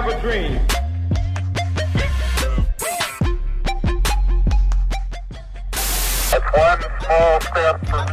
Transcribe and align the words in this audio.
have 0.00 0.14
a 0.14 0.20
dream. 0.20 0.54
one 6.54 6.80
small 7.02 7.40
step 7.40 7.86
for 7.86 8.06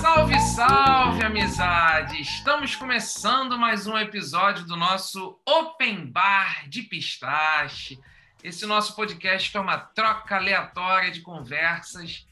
Salve, 0.00 0.40
salve, 0.40 1.24
amizade! 1.24 2.20
Estamos 2.20 2.74
começando 2.74 3.56
mais 3.56 3.86
um 3.86 3.96
episódio 3.96 4.64
do 4.66 4.76
nosso 4.76 5.38
Open 5.46 6.06
Bar 6.10 6.68
de 6.68 6.82
Pistache. 6.82 8.00
Esse 8.44 8.66
nosso 8.66 8.94
podcast 8.94 9.56
é 9.56 9.58
uma 9.58 9.78
troca 9.78 10.36
aleatória 10.36 11.10
de 11.10 11.22
conversas 11.22 12.26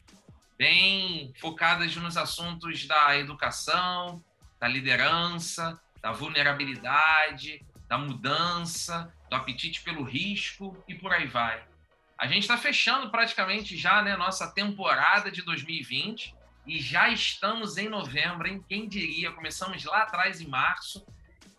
bem 0.55 1.33
focadas 1.39 1.95
nos 1.95 2.17
assuntos 2.17 2.85
da 2.85 3.17
educação, 3.17 4.23
da 4.59 4.67
liderança, 4.67 5.81
da 6.03 6.11
vulnerabilidade, 6.11 7.65
da 7.87 7.97
mudança, 7.97 9.11
do 9.27 9.35
apetite 9.35 9.81
pelo 9.81 10.03
risco 10.03 10.77
e 10.87 10.93
por 10.93 11.11
aí 11.11 11.25
vai. 11.25 11.65
A 12.15 12.27
gente 12.27 12.43
está 12.43 12.57
fechando 12.57 13.09
praticamente 13.09 13.75
já 13.75 14.03
né, 14.03 14.15
nossa 14.15 14.51
temporada 14.51 15.31
de 15.31 15.41
2020 15.41 16.35
e 16.67 16.79
já 16.79 17.09
estamos 17.09 17.75
em 17.75 17.89
novembro, 17.89 18.47
hein? 18.47 18.63
Quem 18.69 18.87
diria? 18.87 19.31
Começamos 19.31 19.83
lá 19.83 20.03
atrás 20.03 20.39
em 20.39 20.47
março 20.47 21.03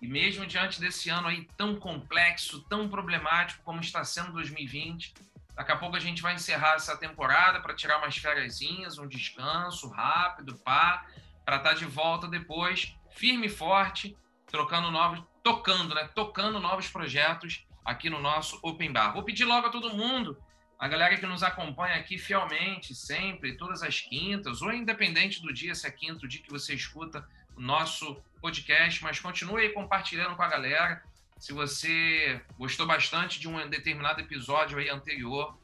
e 0.04 0.06
mesmo 0.06 0.44
diante 0.44 0.78
desse 0.78 1.08
ano 1.08 1.28
aí 1.28 1.48
tão 1.56 1.76
complexo, 1.76 2.60
tão 2.68 2.86
problemático 2.90 3.62
como 3.64 3.80
está 3.80 4.04
sendo 4.04 4.32
2020, 4.32 5.14
daqui 5.56 5.72
a 5.72 5.76
pouco 5.76 5.96
a 5.96 6.00
gente 6.00 6.20
vai 6.20 6.34
encerrar 6.34 6.74
essa 6.74 6.94
temporada 6.94 7.58
para 7.60 7.72
tirar 7.72 7.96
umas 7.96 8.14
férias, 8.14 8.60
um 8.98 9.08
descanso 9.08 9.88
rápido, 9.88 10.56
pá, 10.56 11.06
para 11.42 11.56
estar 11.56 11.70
tá 11.70 11.74
de 11.74 11.86
volta 11.86 12.28
depois, 12.28 12.94
firme 13.12 13.46
e 13.46 13.48
forte, 13.48 14.14
trocando 14.46 14.90
novos, 14.90 15.22
tocando, 15.42 15.94
né? 15.94 16.06
Tocando 16.14 16.60
novos 16.60 16.86
projetos 16.86 17.66
aqui 17.82 18.10
no 18.10 18.20
nosso 18.20 18.60
Open 18.62 18.92
Bar. 18.92 19.14
Vou 19.14 19.22
pedir 19.22 19.46
logo 19.46 19.68
a 19.68 19.70
todo 19.70 19.96
mundo, 19.96 20.36
a 20.78 20.86
galera 20.86 21.16
que 21.16 21.24
nos 21.24 21.42
acompanha 21.42 21.94
aqui 21.94 22.18
fielmente, 22.18 22.94
sempre, 22.94 23.56
todas 23.56 23.82
as 23.82 24.02
quintas, 24.02 24.60
ou 24.60 24.70
independente 24.70 25.40
do 25.40 25.50
dia, 25.50 25.74
se 25.74 25.86
é 25.86 25.90
quinto, 25.90 26.26
o 26.26 26.28
dia 26.28 26.42
que 26.42 26.50
você 26.50 26.74
escuta 26.74 27.26
nosso 27.56 28.16
podcast, 28.40 29.02
mas 29.02 29.18
continue 29.18 29.70
compartilhando 29.70 30.36
com 30.36 30.42
a 30.42 30.48
galera. 30.48 31.02
Se 31.38 31.52
você 31.52 32.40
gostou 32.58 32.86
bastante 32.86 33.40
de 33.40 33.48
um 33.48 33.68
determinado 33.68 34.20
episódio 34.20 34.78
aí 34.78 34.88
anterior, 34.88 35.56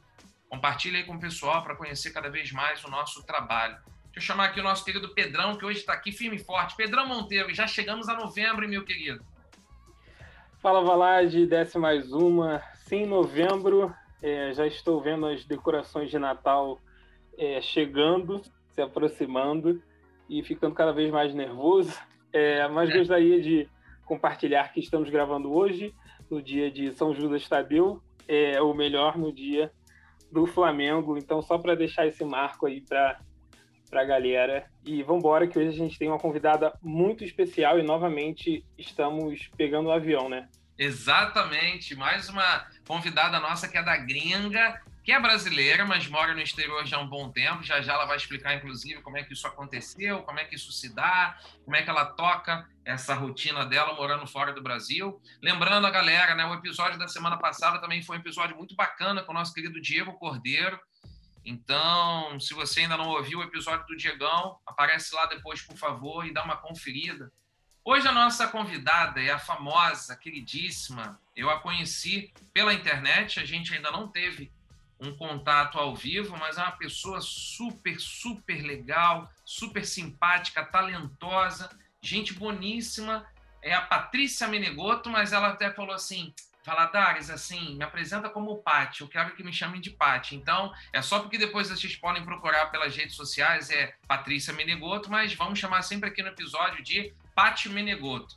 compartilhe 0.49 0.97
aí 0.97 1.03
com 1.03 1.15
o 1.15 1.19
pessoal 1.19 1.63
para 1.63 1.75
conhecer 1.75 2.11
cada 2.11 2.29
vez 2.29 2.51
mais 2.51 2.83
o 2.83 2.89
nosso 2.89 3.23
trabalho. 3.23 3.77
Deixa 4.05 4.17
eu 4.17 4.21
chamar 4.21 4.45
aqui 4.45 4.59
o 4.59 4.63
nosso 4.63 4.83
querido 4.83 5.13
Pedrão, 5.13 5.55
que 5.57 5.65
hoje 5.65 5.79
está 5.79 5.93
aqui 5.93 6.11
firme 6.11 6.37
e 6.37 6.43
forte. 6.43 6.75
Pedrão 6.75 7.07
Monteiro, 7.07 7.53
já 7.53 7.65
chegamos 7.65 8.09
a 8.09 8.15
novembro, 8.15 8.67
meu 8.67 8.83
querido. 8.83 9.23
Fala, 10.59 10.83
Valade, 10.83 11.45
desce 11.45 11.77
mais 11.77 12.11
uma. 12.11 12.61
Sim, 12.85 13.05
novembro. 13.05 13.95
É, 14.21 14.53
já 14.53 14.67
estou 14.67 15.01
vendo 15.01 15.25
as 15.25 15.45
decorações 15.45 16.11
de 16.11 16.19
Natal 16.19 16.79
é, 17.37 17.61
chegando, 17.61 18.41
se 18.69 18.81
aproximando 18.81 19.81
e 20.31 20.41
ficando 20.41 20.73
cada 20.73 20.93
vez 20.93 21.11
mais 21.11 21.33
nervoso. 21.35 21.93
É, 22.33 22.65
mas 22.69 22.89
gostaria 22.93 23.41
de 23.41 23.67
compartilhar 24.05 24.71
que 24.71 24.79
estamos 24.79 25.09
gravando 25.09 25.51
hoje, 25.51 25.93
no 26.29 26.41
dia 26.41 26.71
de 26.71 26.93
São 26.93 27.13
Judas 27.13 27.45
Tadeu, 27.45 28.01
é, 28.25 28.61
ou 28.61 28.73
melhor, 28.73 29.17
no 29.17 29.33
dia 29.33 29.69
do 30.31 30.45
Flamengo. 30.47 31.17
Então, 31.17 31.41
só 31.41 31.57
para 31.57 31.75
deixar 31.75 32.07
esse 32.07 32.23
marco 32.23 32.67
aí 32.67 32.79
para 32.79 33.19
para 33.89 34.01
a 34.03 34.05
galera. 34.05 34.65
E 34.85 35.03
vamos 35.03 35.19
embora 35.19 35.45
que 35.45 35.59
hoje 35.59 35.67
a 35.67 35.73
gente 35.73 35.99
tem 35.99 36.07
uma 36.07 36.17
convidada 36.17 36.73
muito 36.81 37.25
especial 37.25 37.77
e 37.77 37.83
novamente 37.83 38.65
estamos 38.77 39.49
pegando 39.57 39.89
o 39.89 39.91
avião, 39.91 40.29
né? 40.29 40.47
Exatamente, 40.79 41.93
mais 41.95 42.29
uma 42.29 42.65
convidada 42.87 43.39
nossa 43.41 43.67
que 43.67 43.77
é 43.77 43.83
da 43.83 43.97
gringa, 43.97 44.81
que 45.03 45.11
é 45.11 45.19
brasileira, 45.19 45.85
mas 45.85 46.07
mora 46.07 46.33
no 46.33 46.41
exterior 46.41 46.85
já 46.85 46.97
há 46.97 46.99
um 46.99 47.07
bom 47.07 47.31
tempo. 47.31 47.63
Já 47.63 47.81
já 47.81 47.93
ela 47.93 48.05
vai 48.05 48.17
explicar, 48.17 48.55
inclusive, 48.55 49.01
como 49.01 49.17
é 49.17 49.23
que 49.23 49.33
isso 49.33 49.47
aconteceu, 49.47 50.23
como 50.23 50.39
é 50.39 50.45
que 50.45 50.55
isso 50.55 50.71
se 50.71 50.93
dá, 50.93 51.37
como 51.65 51.75
é 51.75 51.81
que 51.81 51.89
ela 51.89 52.05
toca 52.05 52.67
essa 52.85 53.13
rotina 53.13 53.65
dela 53.65 53.95
morando 53.95 54.27
fora 54.27 54.53
do 54.53 54.61
Brasil. 54.61 55.21
Lembrando 55.41 55.87
a 55.87 55.91
galera, 55.91 56.35
né, 56.35 56.45
o 56.45 56.53
episódio 56.53 56.97
da 56.99 57.07
semana 57.07 57.37
passada 57.37 57.79
também 57.79 58.01
foi 58.01 58.17
um 58.17 58.19
episódio 58.19 58.55
muito 58.55 58.75
bacana 58.75 59.23
com 59.23 59.31
o 59.31 59.35
nosso 59.35 59.53
querido 59.53 59.81
Diego 59.81 60.13
Cordeiro, 60.13 60.79
então, 61.43 62.39
se 62.39 62.53
você 62.53 62.81
ainda 62.81 62.97
não 62.97 63.09
ouviu 63.09 63.39
o 63.39 63.43
episódio 63.43 63.85
do 63.87 63.97
Diegão, 63.97 64.59
aparece 64.65 65.13
lá 65.15 65.25
depois, 65.25 65.61
por 65.61 65.75
favor, 65.75 66.25
e 66.25 66.33
dá 66.33 66.43
uma 66.43 66.57
conferida. 66.57 67.31
Hoje 67.83 68.07
a 68.07 68.11
nossa 68.11 68.47
convidada 68.47 69.19
é 69.19 69.31
a 69.31 69.39
famosa, 69.39 70.15
queridíssima. 70.15 71.19
Eu 71.35 71.49
a 71.49 71.59
conheci 71.59 72.31
pela 72.53 72.73
internet, 72.73 73.39
a 73.39 73.45
gente 73.45 73.73
ainda 73.73 73.89
não 73.89 74.07
teve 74.07 74.51
um 75.01 75.15
contato 75.15 75.79
ao 75.79 75.95
vivo, 75.95 76.37
mas 76.37 76.57
é 76.57 76.61
uma 76.61 76.71
pessoa 76.73 77.19
super, 77.21 77.99
super 77.99 78.61
legal, 78.61 79.29
super 79.43 79.83
simpática, 79.83 80.63
talentosa, 80.63 81.69
gente 82.01 82.33
boníssima. 82.33 83.25
É 83.63 83.73
a 83.73 83.81
Patrícia 83.81 84.47
Menegoto, 84.47 85.09
mas 85.09 85.33
ela 85.33 85.49
até 85.49 85.71
falou 85.71 85.93
assim: 85.93 86.33
Valadares, 86.63 87.31
assim, 87.31 87.75
me 87.75 87.83
apresenta 87.83 88.29
como 88.29 88.61
Pati, 88.61 89.01
eu 89.01 89.07
quero 89.07 89.35
que 89.35 89.43
me 89.43 89.51
chamem 89.51 89.81
de 89.81 89.89
Pati. 89.89 90.35
Então, 90.35 90.71
é 90.93 91.01
só 91.01 91.19
porque 91.19 91.37
depois 91.37 91.69
vocês 91.69 91.95
podem 91.95 92.23
procurar 92.23 92.67
pelas 92.67 92.95
redes 92.95 93.15
sociais, 93.15 93.71
é 93.71 93.95
Patrícia 94.07 94.53
Menegoto, 94.53 95.09
mas 95.09 95.33
vamos 95.33 95.57
chamar 95.57 95.81
sempre 95.81 96.09
aqui 96.09 96.21
no 96.21 96.29
episódio 96.29 96.83
de 96.83 97.13
Pati 97.33 97.69
Menegoto. 97.69 98.35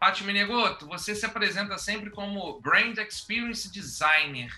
Pati 0.00 0.24
Menegoto, 0.24 0.86
você 0.86 1.14
se 1.14 1.24
apresenta 1.24 1.78
sempre 1.78 2.10
como 2.10 2.60
Brand 2.60 2.98
Experience 2.98 3.70
Designer. 3.70 4.50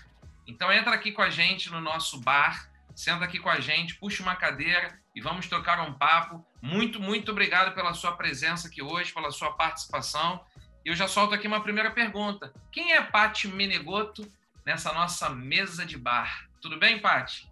Então, 0.47 0.71
entra 0.71 0.93
aqui 0.93 1.11
com 1.11 1.21
a 1.21 1.29
gente 1.29 1.71
no 1.71 1.79
nosso 1.79 2.19
bar, 2.19 2.69
senta 2.95 3.25
aqui 3.25 3.39
com 3.39 3.49
a 3.49 3.59
gente, 3.59 3.95
puxa 3.95 4.21
uma 4.21 4.35
cadeira 4.35 4.99
e 5.15 5.21
vamos 5.21 5.47
trocar 5.47 5.79
um 5.87 5.93
papo. 5.93 6.45
Muito, 6.61 6.99
muito 6.99 7.31
obrigado 7.31 7.73
pela 7.73 7.93
sua 7.93 8.15
presença 8.15 8.67
aqui 8.67 8.81
hoje, 8.81 9.13
pela 9.13 9.31
sua 9.31 9.51
participação. 9.53 10.43
E 10.85 10.89
eu 10.89 10.95
já 10.95 11.07
solto 11.07 11.33
aqui 11.33 11.47
uma 11.47 11.63
primeira 11.63 11.91
pergunta. 11.91 12.53
Quem 12.71 12.93
é 12.93 13.01
Pati 13.01 13.47
Menegoto 13.47 14.29
nessa 14.65 14.91
nossa 14.91 15.29
mesa 15.29 15.85
de 15.85 15.97
bar? 15.97 16.49
Tudo 16.61 16.77
bem, 16.77 16.99
Pati? 16.99 17.51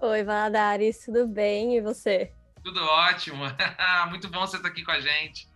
Oi, 0.00 0.22
Valadares, 0.22 1.04
tudo 1.04 1.26
bem? 1.26 1.76
E 1.76 1.80
você? 1.80 2.32
Tudo 2.62 2.82
ótimo. 2.82 3.44
Muito 4.08 4.28
bom 4.28 4.40
você 4.40 4.56
estar 4.56 4.68
aqui 4.68 4.82
com 4.82 4.90
a 4.90 5.00
gente. 5.00 5.48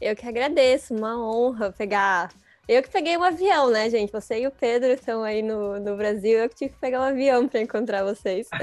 Eu 0.00 0.14
que 0.14 0.26
agradeço, 0.26 0.94
uma 0.94 1.16
honra 1.18 1.72
pegar. 1.72 2.30
Eu 2.68 2.82
que 2.82 2.90
peguei 2.90 3.16
um 3.16 3.22
avião, 3.22 3.70
né, 3.70 3.88
gente? 3.88 4.12
Você 4.12 4.40
e 4.40 4.46
o 4.46 4.50
Pedro 4.50 4.88
estão 4.88 5.22
aí 5.22 5.40
no, 5.40 5.80
no 5.80 5.96
Brasil, 5.96 6.38
eu 6.38 6.50
que 6.50 6.54
tive 6.54 6.74
que 6.74 6.78
pegar 6.78 7.00
um 7.00 7.04
avião 7.04 7.48
para 7.48 7.62
encontrar 7.62 8.04
vocês. 8.04 8.46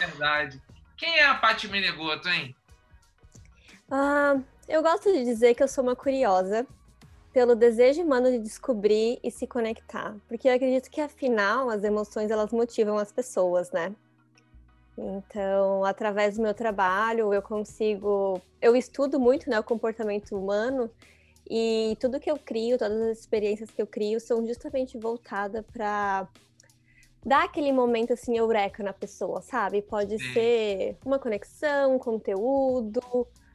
é 0.00 0.06
verdade. 0.06 0.62
Quem 0.96 1.18
é 1.18 1.24
a 1.24 1.34
Paty 1.34 1.66
Menegoto, 1.66 2.28
hein? 2.28 2.54
Ah, 3.90 4.38
eu 4.68 4.82
gosto 4.82 5.12
de 5.12 5.24
dizer 5.24 5.56
que 5.56 5.64
eu 5.64 5.68
sou 5.68 5.82
uma 5.82 5.96
curiosa 5.96 6.64
pelo 7.32 7.56
desejo 7.56 8.02
humano 8.02 8.30
de 8.30 8.38
descobrir 8.38 9.18
e 9.22 9.30
se 9.30 9.46
conectar, 9.46 10.14
porque 10.28 10.48
eu 10.48 10.54
acredito 10.54 10.88
que 10.88 11.00
afinal 11.00 11.68
as 11.68 11.82
emoções 11.82 12.30
elas 12.30 12.52
motivam 12.52 12.98
as 12.98 13.10
pessoas, 13.10 13.72
né? 13.72 13.92
Então, 14.96 15.84
através 15.84 16.36
do 16.36 16.42
meu 16.42 16.54
trabalho, 16.54 17.34
eu 17.34 17.42
consigo, 17.42 18.40
eu 18.62 18.76
estudo 18.76 19.20
muito, 19.20 19.50
né, 19.50 19.58
o 19.58 19.64
comportamento 19.64 20.34
humano 20.34 20.90
e 21.48 21.96
tudo 22.00 22.18
que 22.18 22.30
eu 22.30 22.36
crio, 22.36 22.78
todas 22.78 23.00
as 23.02 23.18
experiências 23.18 23.70
que 23.70 23.80
eu 23.80 23.86
crio 23.86 24.18
são 24.18 24.44
justamente 24.46 24.98
voltadas 24.98 25.64
para 25.72 26.28
dar 27.24 27.44
aquele 27.44 27.72
momento 27.72 28.12
assim 28.12 28.36
eureka 28.36 28.82
na 28.82 28.92
pessoa, 28.92 29.40
sabe? 29.40 29.82
Pode 29.82 30.18
ser 30.32 30.96
uma 31.04 31.18
conexão, 31.18 31.96
um 31.96 31.98
conteúdo, 31.98 33.00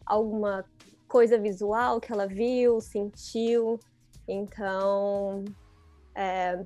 alguma 0.06 0.65
coisa 1.07 1.38
visual 1.38 2.00
que 2.00 2.12
ela 2.12 2.27
viu, 2.27 2.80
sentiu. 2.80 3.80
Então, 4.27 5.44
é, 6.15 6.65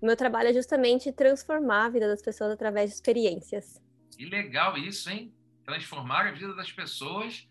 o 0.00 0.06
meu 0.06 0.16
trabalho 0.16 0.48
é 0.48 0.52
justamente 0.52 1.10
transformar 1.12 1.86
a 1.86 1.90
vida 1.90 2.06
das 2.06 2.20
pessoas 2.20 2.52
através 2.52 2.90
de 2.90 2.96
experiências. 2.96 3.80
Que 4.16 4.26
legal 4.26 4.76
isso, 4.76 5.08
hein? 5.08 5.34
Transformar 5.64 6.26
a 6.26 6.32
vida 6.32 6.54
das 6.54 6.70
pessoas 6.70 7.48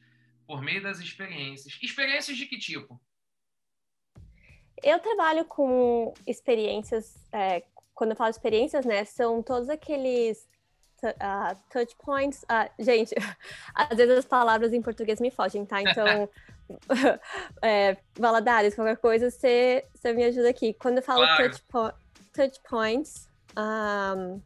por 0.47 0.61
meio 0.61 0.81
das 0.81 0.99
experiências. 0.99 1.77
Experiências 1.81 2.35
de 2.35 2.47
que 2.47 2.57
tipo? 2.57 2.99
Eu 4.83 4.99
trabalho 4.99 5.45
com 5.45 6.13
experiências, 6.25 7.15
é, 7.31 7.63
quando 7.93 8.11
eu 8.11 8.15
falo 8.15 8.29
experiências, 8.29 8.85
né, 8.85 9.03
são 9.05 9.41
todos 9.41 9.69
aqueles 9.69 10.47
uh, 11.03 11.57
touch 11.69 11.95
points. 11.97 12.43
Uh, 12.43 12.69
gente, 12.83 13.15
às 13.73 13.97
vezes 13.97 14.17
as 14.17 14.25
palavras 14.25 14.73
em 14.73 14.81
português 14.81 15.19
me 15.19 15.31
fogem, 15.31 15.65
tá? 15.65 15.81
Então, 15.81 16.29
é, 17.61 17.97
Valadares, 18.17 18.75
qualquer 18.75 18.97
coisa, 18.97 19.29
você, 19.31 19.85
me 20.05 20.23
ajuda 20.23 20.49
aqui. 20.49 20.73
Quando 20.73 20.97
eu 20.97 21.03
falo 21.03 21.25
claro. 21.25 21.49
touch, 21.49 21.63
po 21.67 21.93
touch 22.33 22.59
points. 22.69 23.29
Um, 23.57 24.41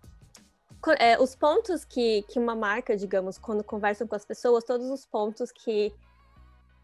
é, 1.00 1.20
os 1.20 1.36
pontos 1.36 1.86
que, 1.86 2.24
que 2.24 2.40
uma 2.40 2.56
marca, 2.56 2.96
digamos, 2.96 3.38
quando 3.38 3.64
conversam 3.64 4.08
com 4.08 4.16
as 4.16 4.26
pessoas, 4.26 4.64
todos 4.64 4.90
os 4.90 5.06
pontos 5.06 5.52
que, 5.52 5.94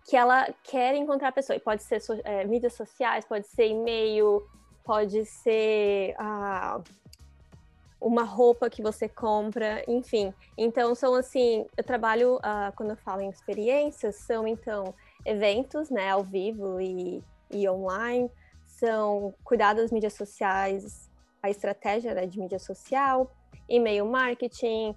que 0.09 0.17
ela 0.17 0.51
quer 0.63 0.95
encontrar 0.95 1.27
a 1.27 1.31
pessoa. 1.31 1.55
E 1.55 1.59
pode 1.59 1.83
ser 1.83 2.01
é, 2.23 2.43
mídias 2.43 2.73
sociais, 2.73 3.25
pode 3.25 3.45
ser 3.45 3.67
e-mail, 3.67 4.43
pode 4.83 5.23
ser 5.23 6.15
ah, 6.17 6.81
uma 8.01 8.23
roupa 8.23 8.71
que 8.71 8.81
você 8.81 9.07
compra, 9.07 9.83
enfim. 9.87 10.33
Então, 10.57 10.95
são 10.95 11.13
assim, 11.13 11.63
eu 11.77 11.83
trabalho, 11.83 12.39
ah, 12.41 12.73
quando 12.75 12.89
eu 12.89 12.97
falo 12.97 13.21
em 13.21 13.29
experiências, 13.29 14.15
são 14.15 14.47
então 14.47 14.95
eventos, 15.23 15.91
né, 15.91 16.09
ao 16.09 16.23
vivo 16.23 16.81
e, 16.81 17.23
e 17.51 17.69
online, 17.69 18.31
são 18.65 19.31
cuidar 19.43 19.73
das 19.73 19.91
mídias 19.91 20.13
sociais, 20.13 21.07
a 21.43 21.51
estratégia 21.51 22.15
né, 22.15 22.25
de 22.25 22.39
mídia 22.39 22.57
social, 22.57 23.31
e-mail 23.67 24.07
marketing, 24.07 24.95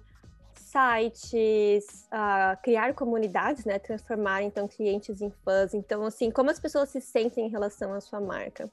sites, 0.73 2.09
uh, 2.11 2.59
criar 2.63 2.95
comunidades, 2.95 3.63
né, 3.63 3.77
transformar 3.77 4.41
então 4.41 4.67
clientes 4.67 5.21
em 5.21 5.31
fãs. 5.45 5.73
Então, 5.73 6.03
assim, 6.03 6.31
como 6.31 6.49
as 6.49 6.59
pessoas 6.59 6.89
se 6.89 6.99
sentem 6.99 7.45
em 7.45 7.49
relação 7.49 7.93
à 7.93 8.01
sua 8.01 8.19
marca? 8.19 8.69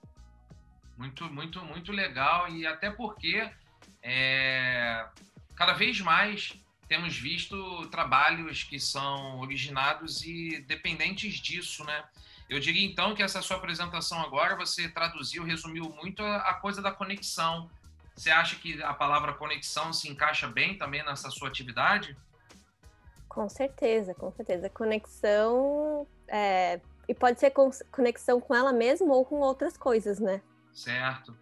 Muito, 0.97 1.25
muito, 1.31 1.63
muito 1.63 1.93
legal 1.93 2.49
e 2.49 2.67
até 2.67 2.91
porque 2.91 3.51
é, 4.03 5.07
cada 5.55 5.75
vez 5.75 6.01
mais 6.01 6.55
temos 6.89 7.17
visto 7.17 7.87
trabalhos 7.89 8.65
que 8.65 8.81
são 8.81 9.39
originados 9.39 10.25
e 10.25 10.65
dependentes 10.67 11.35
disso, 11.35 11.85
né? 11.85 12.05
Eu 12.49 12.59
diria 12.59 12.85
então 12.85 13.15
que 13.15 13.23
essa 13.23 13.41
sua 13.41 13.59
apresentação 13.59 14.21
agora 14.21 14.57
você 14.57 14.89
traduziu, 14.89 15.45
resumiu 15.45 15.85
muito 15.85 16.23
a, 16.23 16.39
a 16.39 16.55
coisa 16.55 16.83
da 16.83 16.91
conexão. 16.91 17.71
Você 18.21 18.29
acha 18.29 18.57
que 18.57 18.83
a 18.83 18.93
palavra 18.93 19.33
conexão 19.33 19.95
se 19.95 20.07
encaixa 20.07 20.47
bem 20.47 20.77
também 20.77 21.03
nessa 21.03 21.31
sua 21.31 21.49
atividade? 21.49 22.15
Com 23.27 23.49
certeza, 23.49 24.13
com 24.13 24.31
certeza. 24.31 24.69
Conexão 24.69 26.07
é, 26.29 26.83
e 27.09 27.15
pode 27.15 27.41
ser 27.41 27.51
conexão 27.91 28.39
com 28.39 28.55
ela 28.55 28.75
mesma 28.75 29.15
ou 29.15 29.25
com 29.25 29.37
outras 29.37 29.75
coisas, 29.75 30.21
né? 30.21 30.43
Certo. 30.71 31.35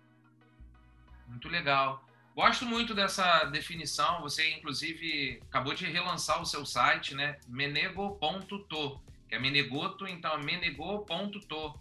Muito 1.26 1.48
legal. 1.48 2.00
Gosto 2.32 2.64
muito 2.64 2.94
dessa 2.94 3.46
definição. 3.46 4.20
Você, 4.20 4.48
inclusive, 4.52 5.42
acabou 5.48 5.74
de 5.74 5.84
relançar 5.84 6.40
o 6.40 6.46
seu 6.46 6.64
site, 6.64 7.12
né? 7.12 7.40
menego.to, 7.48 9.02
que 9.28 9.34
é 9.34 9.38
Menegoto, 9.40 10.06
então 10.06 10.32
é 10.32 10.38
menego.to. 10.44 11.80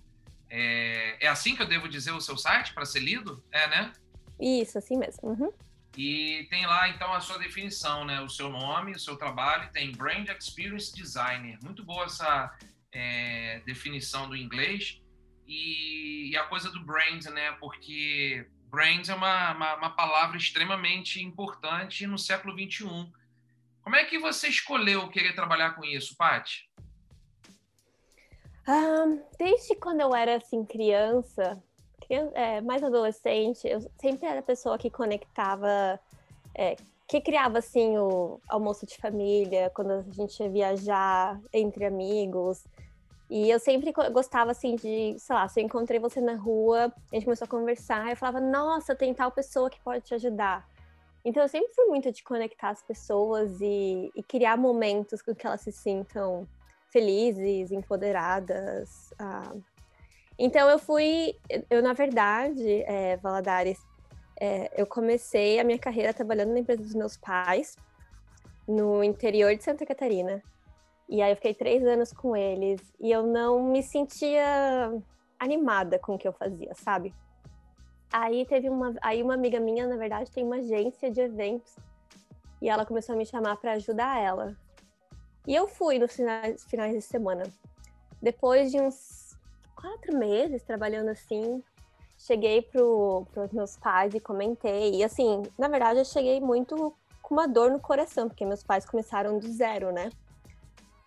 É, 0.50 1.24
é 1.24 1.28
assim 1.28 1.56
que 1.56 1.62
eu 1.62 1.68
devo 1.68 1.88
dizer 1.88 2.14
o 2.14 2.22
seu 2.22 2.36
site 2.36 2.74
para 2.74 2.84
ser 2.84 3.02
lido? 3.02 3.44
É, 3.52 3.68
né? 3.68 3.94
Isso, 4.40 4.78
assim 4.78 4.98
mesmo. 4.98 5.30
Uhum. 5.30 5.52
E 5.96 6.46
tem 6.50 6.66
lá, 6.66 6.90
então, 6.90 7.12
a 7.14 7.20
sua 7.20 7.40
definição, 7.40 8.06
né? 8.06 8.22
O 8.22 8.30
seu 8.30 8.50
nome, 8.50 8.92
o 8.92 9.00
seu 9.00 9.16
trabalho, 9.18 9.72
tem 9.72 9.92
Brand 9.92 10.30
Experience 10.30 10.96
Designer. 10.96 11.58
Muito 11.64 11.84
boa 11.84 12.06
essa 12.06 12.56
é, 12.92 13.62
definição 13.66 14.30
do 14.30 14.36
inglês. 14.36 15.02
E, 15.48 16.32
e, 16.32 16.38
a 16.38 16.44
coisa 16.44 16.70
do 16.70 16.84
brand, 16.84 17.24
né? 17.28 17.54
Porque 17.54 18.46
Brands 18.70 19.10
é 19.10 19.16
uma, 19.16 19.54
uma, 19.54 19.76
uma, 19.76 19.90
palavra 19.90 20.38
extremamente 20.38 21.24
importante 21.24 22.06
no 22.06 22.18
século 22.18 22.54
XXI. 22.54 23.12
Como 23.82 23.96
é 23.96 24.04
que 24.04 24.20
você 24.20 24.50
escolheu 24.50 25.08
querer 25.10 25.34
trabalhar 25.34 25.72
com 25.72 25.86
isso, 25.86 26.16
Paty? 26.18 26.70
Um, 28.68 29.24
desde 29.40 29.76
quando 29.76 30.02
eu 30.02 30.14
era 30.14 30.36
assim 30.36 30.66
criança, 30.66 31.64
criança 32.08 32.32
é, 32.36 32.62
mais 32.62 32.84
adolescente, 32.84 33.68
eu 33.68 33.82
sempre 34.00 34.26
era 34.28 34.40
a 34.40 34.44
pessoa 34.44 34.78
que 34.78 34.90
conectava, 34.90 36.00
é, 36.56 36.76
que 37.08 37.22
criava 37.22 37.60
assim 37.60 37.98
o 37.98 38.40
almoço 38.48 38.86
de 38.86 38.98
família, 38.98 39.72
quando 39.74 39.92
a 39.92 40.02
gente 40.12 40.42
ia 40.42 40.50
viajar 40.50 41.40
entre 41.54 41.86
amigos. 41.86 42.64
E 43.30 43.50
eu 43.50 43.60
sempre 43.60 43.92
gostava, 44.12 44.52
assim, 44.52 44.76
de, 44.76 45.16
sei 45.20 45.36
lá, 45.36 45.48
se 45.50 45.60
eu 45.60 45.66
encontrei 45.66 46.00
você 46.00 46.22
na 46.22 46.36
rua, 46.36 46.94
a 47.12 47.16
gente 47.16 47.26
começou 47.26 47.46
a 47.46 47.50
conversar, 47.50 48.10
eu 48.10 48.16
falava, 48.16 48.40
nossa, 48.40 48.96
tem 48.96 49.14
tal 49.14 49.32
pessoa 49.32 49.70
que 49.70 49.80
pode 49.82 50.06
te 50.06 50.14
ajudar. 50.14 50.66
Então 51.26 51.44
eu 51.44 51.50
sempre 51.50 51.74
fui 51.74 51.86
muito 51.88 52.10
de 52.10 52.24
conectar 52.24 52.70
as 52.70 52.82
pessoas 52.82 53.60
e, 53.60 54.10
e 54.16 54.24
criar 54.24 54.56
momentos 54.56 55.22
com 55.22 55.36
que 55.36 55.46
elas 55.46 55.60
se 55.60 55.74
sintam 55.74 56.48
felizes, 56.90 57.70
empoderadas. 57.72 59.14
Ah. 59.20 59.54
Então 60.38 60.70
eu 60.70 60.78
fui, 60.78 61.36
eu 61.70 61.82
na 61.82 61.94
verdade, 61.94 62.84
é, 62.84 63.18
Valadares, 63.18 63.80
é, 64.40 64.72
eu 64.80 64.86
comecei 64.86 65.60
a 65.60 65.64
minha 65.64 65.80
carreira 65.80 66.14
trabalhando 66.14 66.54
na 66.54 66.60
empresa 66.60 66.84
dos 66.84 66.94
meus 66.94 67.18
pais, 67.18 67.76
no 68.68 69.04
interior 69.04 69.56
de 69.56 69.64
Santa 69.64 69.86
Catarina. 69.86 70.44
E 71.10 71.22
aí 71.22 71.32
eu 71.32 71.36
fiquei 71.36 71.54
três 71.54 71.86
anos 71.86 72.12
com 72.12 72.36
eles 72.36 72.82
e 73.00 73.12
eu 73.12 73.26
não 73.26 73.64
me 73.64 73.82
sentia 73.82 74.92
animada 75.40 75.98
com 75.98 76.16
o 76.16 76.18
que 76.18 76.28
eu 76.28 76.34
fazia, 76.34 76.74
sabe? 76.76 77.14
Aí 78.12 78.46
teve 78.46 78.70
uma, 78.70 78.94
aí 79.02 79.24
uma 79.24 79.34
amiga 79.34 79.60
minha, 79.60 79.88
na 79.88 79.98
verdade, 79.98 80.32
tem 80.32 80.44
uma 80.44 80.58
agência 80.58 81.10
de 81.10 81.22
eventos 81.22 81.76
e 82.62 82.70
ela 82.70 82.86
começou 82.86 83.16
a 83.16 83.18
me 83.18 83.26
chamar 83.26 83.58
para 83.58 83.74
ajudar 83.74 84.20
ela. 84.20 84.56
E 85.48 85.56
eu 85.56 85.68
fui 85.68 85.98
nos 85.98 86.14
finais, 86.14 86.64
finais 86.66 86.94
de 86.94 87.02
semana. 87.02 87.44
Depois 88.22 88.72
de 88.72 88.80
uns 88.80 89.27
quatro 89.78 90.18
meses 90.18 90.64
trabalhando 90.64 91.10
assim, 91.10 91.64
cheguei 92.18 92.64
para 92.64 92.84
os 92.84 93.52
meus 93.54 93.78
pais 93.78 94.14
e 94.14 94.20
comentei. 94.20 94.96
E 94.96 95.04
assim, 95.04 95.44
na 95.58 95.68
verdade, 95.68 96.00
eu 96.00 96.06
cheguei 96.06 96.42
muito 96.42 96.94
com 97.22 97.36
uma 97.36 97.48
dor 97.48 97.70
no 97.70 97.80
coração, 97.80 98.28
porque 98.28 98.46
meus 98.46 98.64
pais 98.64 98.86
começaram 98.86 99.38
do 99.38 99.48
zero, 99.48 99.92
né? 99.92 100.10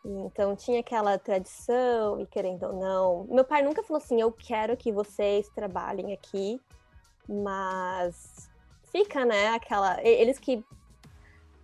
Então 0.05 0.57
tinha 0.57 0.81
aquela 0.81 1.19
tradição, 1.19 2.21
e 2.21 2.27
querendo 2.27 2.63
ou 2.65 2.73
não. 2.73 3.25
Meu 3.25 3.45
pai 3.45 3.63
nunca 3.63 3.83
falou 3.83 4.03
assim: 4.03 4.21
eu 4.21 4.33
quero 4.33 4.77
que 4.77 4.93
vocês 4.93 5.49
trabalhem 5.51 6.15
aqui, 6.15 6.61
mas 7.29 8.49
fica, 8.85 9.27
né? 9.27 9.49
Aquela. 9.49 10.03
Eles 10.03 10.39
que 10.39 10.65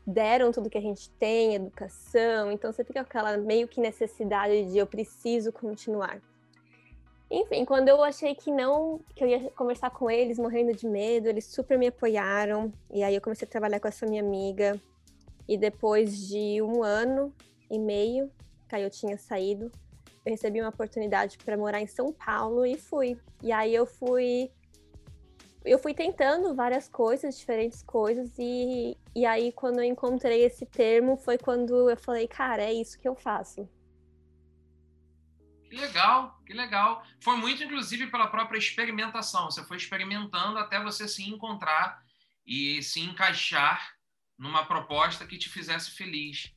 deram 0.07 0.53
tudo 0.53 0.71
que 0.71 0.79
a 0.79 0.83
gente 0.83 1.11
tem, 1.13 1.55
educação, 1.55 2.53
então 2.53 2.71
você 2.71 2.85
fica 2.85 3.03
com 3.03 3.09
aquela 3.09 3.37
meio 3.39 3.67
que 3.67 3.81
necessidade 3.81 4.71
de 4.71 4.79
eu 4.79 4.87
preciso 4.87 5.51
continuar. 5.51 6.21
Enfim, 7.31 7.65
quando 7.65 7.89
eu 7.89 8.03
achei 8.03 8.35
que 8.35 8.53
não, 8.53 9.01
que 9.15 9.25
eu 9.25 9.29
ia 9.29 9.51
conversar 9.51 9.91
com 9.91 10.09
eles, 10.11 10.39
morrendo 10.39 10.73
de 10.73 10.87
medo, 10.87 11.29
eles 11.29 11.47
super 11.47 11.77
me 11.77 11.89
apoiaram. 11.89 12.73
E 12.91 13.03
aí 13.03 13.15
eu 13.15 13.21
comecei 13.21 13.47
a 13.47 13.51
trabalhar 13.51 13.81
com 13.81 13.89
essa 13.89 14.07
minha 14.07 14.23
amiga. 14.23 14.81
E 15.49 15.57
depois 15.57 16.29
de 16.29 16.63
um 16.63 16.83
ano 16.83 17.33
e 17.71 17.79
meio 17.79 18.31
que 18.69 18.77
eu 18.77 18.91
tinha 18.91 19.17
saído. 19.17 19.71
Eu 20.25 20.33
recebi 20.33 20.61
uma 20.61 20.71
oportunidade 20.71 21.39
para 21.39 21.57
morar 21.57 21.81
em 21.81 21.87
São 21.87 22.13
Paulo 22.13 22.65
e 22.65 22.77
fui. 22.77 23.19
E 23.43 23.53
aí 23.53 23.75
eu 23.75 23.87
fui 23.87 24.51
eu 25.65 25.81
fui 25.81 25.93
tentando 25.93 26.55
várias 26.55 26.89
coisas, 26.89 27.37
diferentes 27.37 27.83
coisas, 27.83 28.31
e, 28.39 28.97
e 29.13 29.27
aí 29.27 29.51
quando 29.51 29.79
eu 29.79 29.85
encontrei 29.85 30.45
esse 30.45 30.65
termo 30.65 31.17
foi 31.17 31.37
quando 31.37 31.91
eu 31.91 31.97
falei, 31.97 32.29
cara, 32.29 32.63
é 32.63 32.73
isso 32.73 32.97
que 32.97 33.09
eu 33.09 33.17
faço. 33.17 33.69
Que 35.69 35.77
legal, 35.77 36.41
que 36.47 36.53
legal. 36.53 37.05
Foi 37.21 37.37
muito, 37.37 37.63
inclusive, 37.63 38.07
pela 38.07 38.29
própria 38.29 38.59
experimentação. 38.59 39.51
Você 39.51 39.65
foi 39.65 39.77
experimentando 39.77 40.59
até 40.59 40.83
você 40.83 41.09
se 41.09 41.23
encontrar 41.29 42.03
e 42.47 42.83
se 42.83 43.01
encaixar 43.01 43.95
numa 44.39 44.65
proposta 44.65 45.27
que 45.27 45.39
te 45.39 45.49
fizesse 45.49 45.91
feliz. 45.91 46.53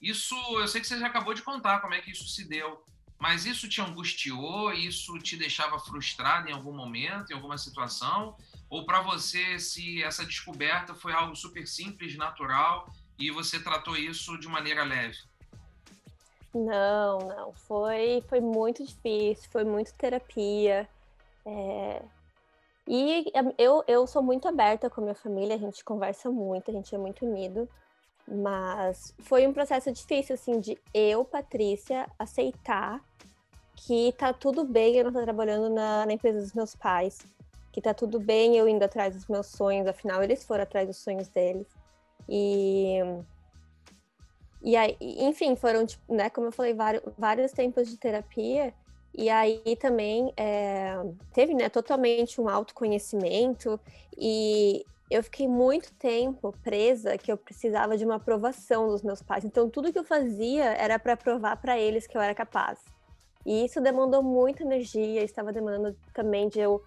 Isso, 0.00 0.36
eu 0.58 0.68
sei 0.68 0.80
que 0.80 0.86
você 0.86 0.98
já 0.98 1.06
acabou 1.06 1.34
de 1.34 1.42
contar 1.42 1.80
como 1.80 1.94
é 1.94 2.00
que 2.00 2.10
isso 2.10 2.28
se 2.28 2.48
deu, 2.48 2.84
mas 3.18 3.46
isso 3.46 3.68
te 3.68 3.80
angustiou? 3.80 4.72
Isso 4.72 5.18
te 5.18 5.36
deixava 5.36 5.78
frustrado 5.78 6.48
em 6.48 6.52
algum 6.52 6.74
momento, 6.74 7.30
em 7.30 7.34
alguma 7.34 7.56
situação? 7.58 8.36
Ou 8.68 8.84
para 8.84 9.00
você, 9.00 9.58
se 9.58 10.02
essa 10.02 10.24
descoberta 10.24 10.94
foi 10.94 11.12
algo 11.12 11.36
super 11.36 11.66
simples, 11.66 12.16
natural, 12.16 12.92
e 13.18 13.30
você 13.30 13.60
tratou 13.60 13.96
isso 13.96 14.38
de 14.38 14.48
maneira 14.48 14.82
leve? 14.82 15.18
Não, 16.54 17.18
não. 17.18 17.52
Foi, 17.52 18.22
foi 18.28 18.40
muito 18.40 18.84
difícil, 18.84 19.50
foi 19.50 19.64
muito 19.64 19.94
terapia. 19.94 20.88
É... 21.46 22.02
E 22.86 23.32
eu, 23.58 23.84
eu 23.86 24.06
sou 24.06 24.22
muito 24.22 24.48
aberta 24.48 24.90
com 24.90 25.00
a 25.00 25.04
minha 25.04 25.14
família, 25.14 25.54
a 25.54 25.58
gente 25.58 25.84
conversa 25.84 26.30
muito, 26.30 26.70
a 26.70 26.74
gente 26.74 26.94
é 26.94 26.98
muito 26.98 27.24
unido. 27.24 27.68
Mas 28.26 29.14
foi 29.20 29.46
um 29.46 29.52
processo 29.52 29.90
difícil, 29.90 30.34
assim, 30.34 30.60
de 30.60 30.78
eu, 30.94 31.24
Patrícia, 31.24 32.06
aceitar 32.18 33.00
que 33.74 34.12
tá 34.12 34.32
tudo 34.32 34.64
bem 34.64 34.96
eu 34.96 35.04
não 35.04 35.10
estar 35.10 35.22
trabalhando 35.22 35.68
na, 35.68 36.06
na, 36.06 36.12
empresa 36.12 36.40
dos 36.40 36.52
meus 36.52 36.74
pais, 36.74 37.18
que 37.72 37.80
tá 37.80 37.92
tudo 37.92 38.20
bem 38.20 38.56
eu 38.56 38.68
indo 38.68 38.82
atrás 38.84 39.14
dos 39.14 39.26
meus 39.26 39.48
sonhos, 39.48 39.88
afinal 39.88 40.22
eles 40.22 40.44
foram 40.44 40.62
atrás 40.62 40.86
dos 40.86 40.98
sonhos 40.98 41.28
deles. 41.28 41.66
E. 42.28 42.98
E 44.62 44.76
aí, 44.76 44.96
enfim, 45.00 45.56
foram, 45.56 45.84
tipo, 45.84 46.14
né, 46.14 46.30
como 46.30 46.46
eu 46.46 46.52
falei, 46.52 46.72
vários, 46.72 47.02
vários 47.18 47.52
tempos 47.52 47.88
de 47.88 47.96
terapia. 47.96 48.72
E 49.14 49.28
aí 49.28 49.76
também 49.78 50.32
é, 50.36 50.94
teve 51.34 51.52
né, 51.52 51.68
totalmente 51.68 52.40
um 52.40 52.48
autoconhecimento 52.48 53.78
e 54.16 54.86
eu 55.10 55.22
fiquei 55.22 55.46
muito 55.46 55.92
tempo 55.94 56.54
presa 56.64 57.18
que 57.18 57.30
eu 57.30 57.36
precisava 57.36 57.98
de 57.98 58.04
uma 58.06 58.14
aprovação 58.14 58.88
dos 58.88 59.02
meus 59.02 59.20
pais. 59.20 59.44
Então 59.44 59.68
tudo 59.68 59.92
que 59.92 59.98
eu 59.98 60.04
fazia 60.04 60.64
era 60.64 60.98
para 60.98 61.14
provar 61.14 61.56
para 61.56 61.78
eles 61.78 62.06
que 62.06 62.16
eu 62.16 62.22
era 62.22 62.34
capaz. 62.34 62.78
E 63.44 63.66
isso 63.66 63.80
demandou 63.80 64.22
muita 64.22 64.62
energia, 64.62 65.22
estava 65.22 65.52
demandando 65.52 65.94
também 66.14 66.48
de 66.48 66.60
eu 66.60 66.82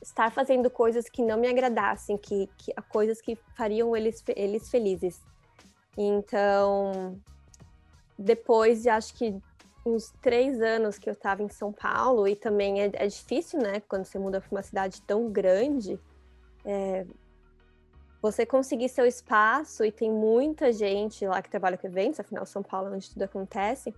estar 0.00 0.32
fazendo 0.32 0.70
coisas 0.70 1.08
que 1.08 1.22
não 1.22 1.38
me 1.38 1.48
agradassem, 1.48 2.16
que, 2.16 2.48
que 2.56 2.72
coisas 2.88 3.20
que 3.20 3.36
fariam 3.54 3.94
eles, 3.94 4.24
eles 4.34 4.70
felizes. 4.70 5.20
Então, 5.96 7.20
depois 8.18 8.82
de 8.82 8.88
acho 8.88 9.14
que 9.14 9.36
uns 9.84 10.12
três 10.22 10.60
anos 10.60 10.98
que 10.98 11.08
eu 11.08 11.12
estava 11.12 11.42
em 11.42 11.48
São 11.48 11.72
Paulo, 11.72 12.26
e 12.26 12.36
também 12.36 12.80
é, 12.80 12.90
é, 12.94 13.06
difícil, 13.06 13.60
né, 13.60 13.80
quando 13.88 14.04
você 14.04 14.18
muda 14.18 14.40
para 14.40 14.50
uma 14.50 14.62
cidade 14.62 15.02
tão 15.02 15.30
grande, 15.30 15.98
é, 16.64 17.04
você 18.20 18.46
conseguir 18.46 18.88
seu 18.88 19.04
espaço, 19.04 19.84
e 19.84 19.90
tem 19.90 20.10
muita 20.10 20.72
gente 20.72 21.26
lá 21.26 21.42
que 21.42 21.50
trabalha 21.50 21.76
com 21.76 21.86
eventos, 21.86 22.20
afinal, 22.20 22.46
São 22.46 22.62
Paulo 22.62 22.88
é 22.88 22.92
onde 22.92 23.10
tudo 23.10 23.22
acontece. 23.22 23.92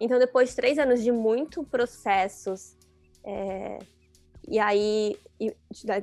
Então, 0.00 0.18
depois 0.18 0.50
de 0.50 0.56
três 0.56 0.78
anos 0.78 1.02
de 1.02 1.12
muito 1.12 1.62
processos, 1.64 2.74
é, 3.22 3.78
e 4.48 4.58
aí 4.58 5.18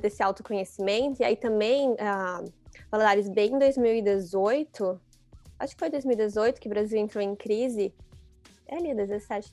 desse 0.00 0.22
autoconhecimento, 0.22 1.22
e 1.22 1.24
aí 1.24 1.36
também, 1.36 1.96
a 1.98 2.44
Valadares, 2.90 3.28
bem 3.28 3.54
em 3.54 3.58
2018, 3.58 5.00
acho 5.64 5.74
que 5.74 5.80
foi 5.80 5.90
2018 5.90 6.60
que 6.60 6.68
o 6.68 6.70
Brasil 6.70 6.98
entrou 6.98 7.22
em 7.22 7.34
crise, 7.34 7.92
é 8.66 8.76
ali, 8.76 8.94
17, 8.94 9.52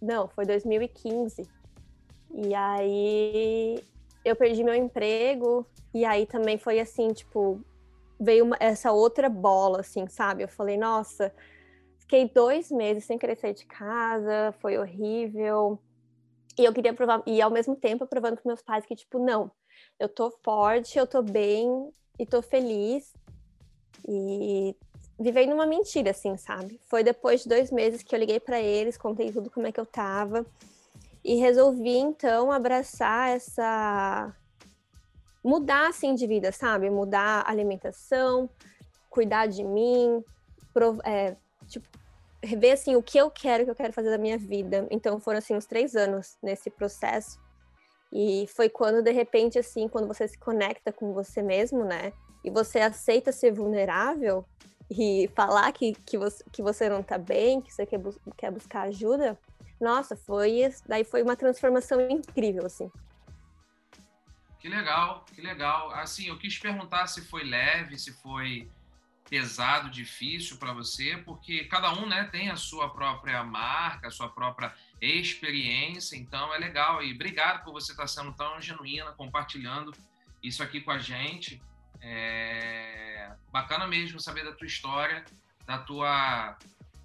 não, 0.00 0.28
foi 0.28 0.44
2015, 0.44 1.48
e 2.34 2.54
aí 2.54 3.82
eu 4.24 4.36
perdi 4.36 4.64
meu 4.64 4.74
emprego, 4.74 5.66
e 5.94 6.04
aí 6.04 6.26
também 6.26 6.58
foi 6.58 6.80
assim, 6.80 7.12
tipo, 7.12 7.60
veio 8.18 8.44
uma, 8.44 8.56
essa 8.60 8.92
outra 8.92 9.28
bola, 9.28 9.80
assim, 9.80 10.06
sabe? 10.08 10.42
Eu 10.42 10.48
falei, 10.48 10.76
nossa, 10.76 11.32
fiquei 11.98 12.28
dois 12.28 12.70
meses 12.70 13.04
sem 13.04 13.18
querer 13.18 13.36
sair 13.36 13.54
de 13.54 13.66
casa, 13.66 14.54
foi 14.60 14.78
horrível. 14.78 15.78
E 16.58 16.64
eu 16.64 16.72
queria 16.72 16.94
provar, 16.94 17.22
e 17.26 17.40
ao 17.42 17.50
mesmo 17.50 17.74
tempo 17.74 18.06
provando 18.06 18.36
para 18.36 18.42
meus 18.46 18.62
pais 18.62 18.86
que, 18.86 18.94
tipo, 18.94 19.18
não, 19.18 19.50
eu 19.98 20.08
tô 20.08 20.30
forte, 20.42 20.98
eu 20.98 21.06
tô 21.06 21.22
bem 21.22 21.90
e 22.18 22.26
tô 22.26 22.40
feliz. 22.42 23.12
E 24.08 24.76
vivendo 25.18 25.52
uma 25.52 25.66
mentira, 25.66 26.10
assim, 26.10 26.36
sabe? 26.36 26.80
Foi 26.88 27.02
depois 27.02 27.42
de 27.42 27.48
dois 27.48 27.70
meses 27.70 28.02
que 28.02 28.14
eu 28.14 28.18
liguei 28.18 28.40
para 28.40 28.60
eles, 28.60 28.96
contei 28.96 29.30
tudo 29.32 29.50
como 29.50 29.66
é 29.66 29.72
que 29.72 29.80
eu 29.80 29.86
tava. 29.86 30.44
E 31.24 31.36
resolvi, 31.36 31.96
então, 31.96 32.50
abraçar 32.50 33.30
essa. 33.30 34.34
mudar, 35.44 35.88
assim, 35.88 36.14
de 36.14 36.26
vida, 36.26 36.50
sabe? 36.50 36.90
Mudar 36.90 37.44
alimentação, 37.46 38.50
cuidar 39.08 39.46
de 39.46 39.62
mim, 39.62 40.24
prov... 40.72 40.98
é, 41.04 41.36
tipo, 41.68 41.86
ver 42.42 42.72
assim 42.72 42.96
o 42.96 43.02
que 43.02 43.18
eu 43.18 43.30
quero, 43.30 43.62
o 43.62 43.66
que 43.66 43.70
eu 43.70 43.76
quero 43.76 43.92
fazer 43.92 44.10
da 44.10 44.18
minha 44.18 44.36
vida. 44.36 44.86
Então 44.90 45.20
foram 45.20 45.38
assim 45.38 45.54
uns 45.54 45.66
três 45.66 45.94
anos 45.94 46.36
nesse 46.42 46.70
processo. 46.70 47.40
E 48.12 48.46
foi 48.48 48.68
quando 48.68 49.02
de 49.02 49.12
repente 49.12 49.58
assim, 49.58 49.88
quando 49.88 50.08
você 50.08 50.26
se 50.26 50.38
conecta 50.38 50.92
com 50.92 51.12
você 51.12 51.42
mesmo, 51.42 51.84
né? 51.84 52.12
E 52.44 52.50
você 52.50 52.80
aceita 52.80 53.30
ser 53.30 53.52
vulnerável 53.52 54.44
e 54.90 55.30
falar 55.34 55.72
que, 55.72 55.94
que, 56.06 56.18
você, 56.18 56.44
que 56.52 56.62
você 56.62 56.88
não 56.88 57.02
tá 57.02 57.18
bem, 57.18 57.60
que 57.60 57.72
você 57.72 57.86
quer, 57.86 57.98
bus 57.98 58.18
quer 58.36 58.50
buscar 58.50 58.82
ajuda. 58.82 59.38
Nossa, 59.80 60.16
foi 60.16 60.70
daí 60.86 61.04
foi 61.04 61.22
uma 61.22 61.36
transformação 61.36 62.00
incrível 62.08 62.66
assim. 62.66 62.90
Que 64.58 64.68
legal, 64.68 65.24
que 65.34 65.40
legal. 65.40 65.90
Assim, 65.90 66.28
eu 66.28 66.38
quis 66.38 66.56
perguntar 66.56 67.08
se 67.08 67.20
foi 67.20 67.42
leve, 67.42 67.98
se 67.98 68.12
foi 68.12 68.70
pesado, 69.28 69.90
difícil 69.90 70.58
para 70.58 70.72
você, 70.72 71.16
porque 71.24 71.64
cada 71.64 71.92
um 71.94 72.06
né, 72.06 72.24
tem 72.24 72.50
a 72.50 72.56
sua 72.56 72.90
própria 72.90 73.42
marca, 73.42 74.08
a 74.08 74.10
sua 74.10 74.28
própria 74.28 74.72
experiência, 75.00 76.16
então 76.16 76.54
é 76.54 76.58
legal. 76.58 77.02
E 77.02 77.12
obrigado 77.12 77.64
por 77.64 77.72
você 77.72 77.92
estar 77.92 78.06
sendo 78.06 78.32
tão 78.34 78.60
genuína, 78.60 79.10
compartilhando 79.12 79.90
isso 80.42 80.62
aqui 80.62 80.80
com 80.80 80.90
a 80.90 80.98
gente. 80.98 81.62
É 82.02 83.30
bacana 83.52 83.86
mesmo 83.86 84.18
saber 84.18 84.44
da 84.44 84.52
tua 84.52 84.66
história, 84.66 85.24
da 85.66 85.78
tua 85.78 86.56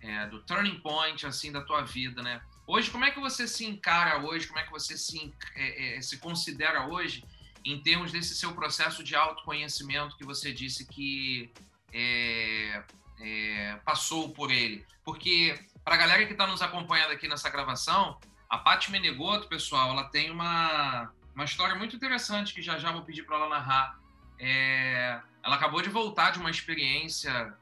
é, 0.01 0.25
do 0.27 0.41
turning 0.43 0.79
point 0.79 1.25
assim 1.25 1.51
da 1.51 1.61
tua 1.61 1.83
vida, 1.83 2.23
né? 2.23 2.41
Hoje, 2.65 2.89
como 2.89 3.05
é 3.05 3.11
que 3.11 3.19
você 3.19 3.47
se 3.47 3.65
encara 3.65 4.19
hoje? 4.25 4.47
Como 4.47 4.59
é 4.59 4.63
que 4.63 4.71
você 4.71 4.97
se, 4.97 5.33
é, 5.55 5.97
é, 5.97 6.01
se 6.01 6.17
considera 6.17 6.87
hoje 6.87 7.23
em 7.65 7.79
termos 7.81 8.11
desse 8.11 8.35
seu 8.35 8.53
processo 8.53 9.03
de 9.03 9.15
autoconhecimento 9.15 10.15
que 10.17 10.25
você 10.25 10.53
disse 10.53 10.85
que 10.85 11.51
é, 11.93 12.83
é, 13.19 13.79
passou 13.83 14.29
por 14.29 14.51
ele. 14.51 14.85
Porque, 15.03 15.57
para 15.83 15.95
a 15.95 15.97
galera 15.97 16.25
que 16.25 16.31
está 16.31 16.47
nos 16.47 16.61
acompanhando 16.61 17.11
aqui 17.11 17.27
nessa 17.27 17.49
gravação, 17.49 18.17
a 18.49 18.57
Paty 18.57 18.91
Menegoto, 18.91 19.47
pessoal, 19.47 19.91
ela 19.91 20.05
tem 20.05 20.31
uma, 20.31 21.11
uma 21.35 21.43
história 21.43 21.75
muito 21.75 21.95
interessante 21.95 22.53
que 22.53 22.61
já 22.61 22.77
já 22.77 22.91
vou 22.91 23.01
pedir 23.01 23.23
para 23.23 23.35
ela 23.35 23.49
narrar. 23.49 23.99
É, 24.39 25.19
ela 25.43 25.55
acabou 25.55 25.81
de 25.81 25.89
voltar 25.89 26.31
de 26.31 26.39
uma 26.39 26.51
experiência 26.51 27.53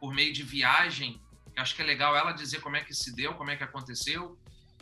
por 0.00 0.12
meio 0.12 0.32
de 0.32 0.42
viagem, 0.42 1.20
que 1.52 1.60
acho 1.60 1.74
que 1.74 1.82
é 1.82 1.84
legal 1.84 2.16
ela 2.16 2.32
dizer 2.32 2.60
como 2.60 2.76
é 2.76 2.80
que 2.82 2.94
se 2.94 3.14
deu, 3.14 3.34
como 3.34 3.50
é 3.50 3.56
que 3.56 3.64
aconteceu. 3.64 4.38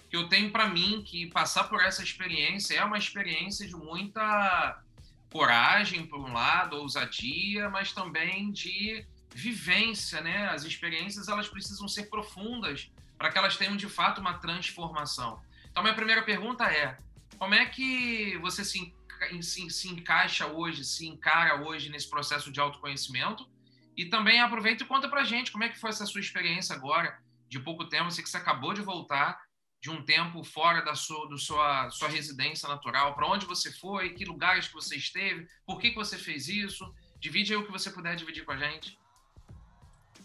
Que 0.08 0.16
eu 0.16 0.28
tenho 0.28 0.50
para 0.50 0.68
mim 0.68 1.02
que 1.04 1.26
passar 1.28 1.64
por 1.64 1.82
essa 1.82 2.02
experiência 2.02 2.74
é 2.74 2.84
uma 2.84 2.98
experiência 2.98 3.66
de 3.66 3.74
muita 3.74 4.82
coragem, 5.30 6.06
por 6.06 6.20
um 6.20 6.32
lado, 6.32 6.76
ousadia, 6.76 7.68
mas 7.68 7.92
também 7.92 8.50
de 8.50 9.04
vivência, 9.34 10.20
né? 10.20 10.48
As 10.48 10.64
experiências 10.64 11.28
elas 11.28 11.48
precisam 11.48 11.86
ser 11.88 12.04
profundas 12.04 12.90
para 13.18 13.30
que 13.30 13.38
elas 13.38 13.56
tenham 13.56 13.76
de 13.76 13.88
fato 13.88 14.20
uma 14.20 14.34
transformação. 14.34 15.40
Então, 15.70 15.82
minha 15.82 15.94
primeira 15.94 16.22
pergunta 16.22 16.64
é: 16.64 16.96
como 17.38 17.54
é 17.54 17.66
que 17.66 18.38
você 18.38 18.64
se, 18.64 18.94
se, 19.42 19.70
se 19.70 19.88
encaixa 19.88 20.46
hoje, 20.46 20.84
se 20.84 21.06
encara 21.06 21.62
hoje 21.62 21.88
nesse 21.90 22.08
processo 22.08 22.50
de 22.50 22.60
autoconhecimento? 22.60 23.48
E 23.96 24.06
também 24.06 24.40
aproveita 24.40 24.84
e 24.84 24.86
conta 24.86 25.08
para 25.08 25.24
gente 25.24 25.50
como 25.50 25.64
é 25.64 25.68
que 25.68 25.78
foi 25.78 25.90
essa 25.90 26.04
sua 26.04 26.20
experiência 26.20 26.74
agora, 26.74 27.18
de 27.48 27.58
pouco 27.58 27.88
tempo, 27.88 28.10
você 28.10 28.22
que 28.22 28.28
você 28.28 28.36
acabou 28.36 28.74
de 28.74 28.82
voltar 28.82 29.40
de 29.80 29.90
um 29.90 30.02
tempo 30.02 30.42
fora 30.42 30.82
da 30.82 30.94
sua, 30.94 31.28
do 31.28 31.38
sua, 31.38 31.88
sua 31.90 32.08
residência 32.08 32.68
natural, 32.68 33.14
para 33.14 33.26
onde 33.28 33.46
você 33.46 33.72
foi, 33.72 34.10
que 34.10 34.24
lugares 34.24 34.68
que 34.68 34.74
você 34.74 34.96
esteve, 34.96 35.48
por 35.64 35.78
que, 35.78 35.90
que 35.90 35.96
você 35.96 36.18
fez 36.18 36.48
isso. 36.48 36.92
Divide 37.20 37.52
aí 37.52 37.58
o 37.58 37.64
que 37.64 37.72
você 37.72 37.90
puder 37.90 38.16
dividir 38.16 38.44
com 38.44 38.52
a 38.52 38.56
gente. 38.56 38.98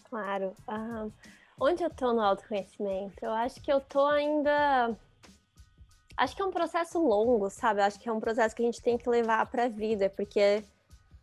Claro. 0.09 0.55
Uh, 0.67 1.13
onde 1.59 1.83
eu 1.83 1.87
estou 1.87 2.13
no 2.13 2.21
autoconhecimento? 2.21 3.23
Eu 3.23 3.31
acho 3.31 3.61
que 3.61 3.71
eu 3.71 3.77
estou 3.77 4.07
ainda. 4.07 4.97
Acho 6.17 6.35
que 6.35 6.41
é 6.41 6.45
um 6.45 6.51
processo 6.51 6.99
longo, 6.99 7.49
sabe? 7.49 7.81
Acho 7.81 7.99
que 7.99 8.09
é 8.09 8.11
um 8.11 8.19
processo 8.19 8.55
que 8.55 8.61
a 8.61 8.65
gente 8.65 8.81
tem 8.81 8.97
que 8.97 9.09
levar 9.09 9.45
para 9.47 9.65
a 9.65 9.69
vida, 9.69 10.09
porque 10.09 10.63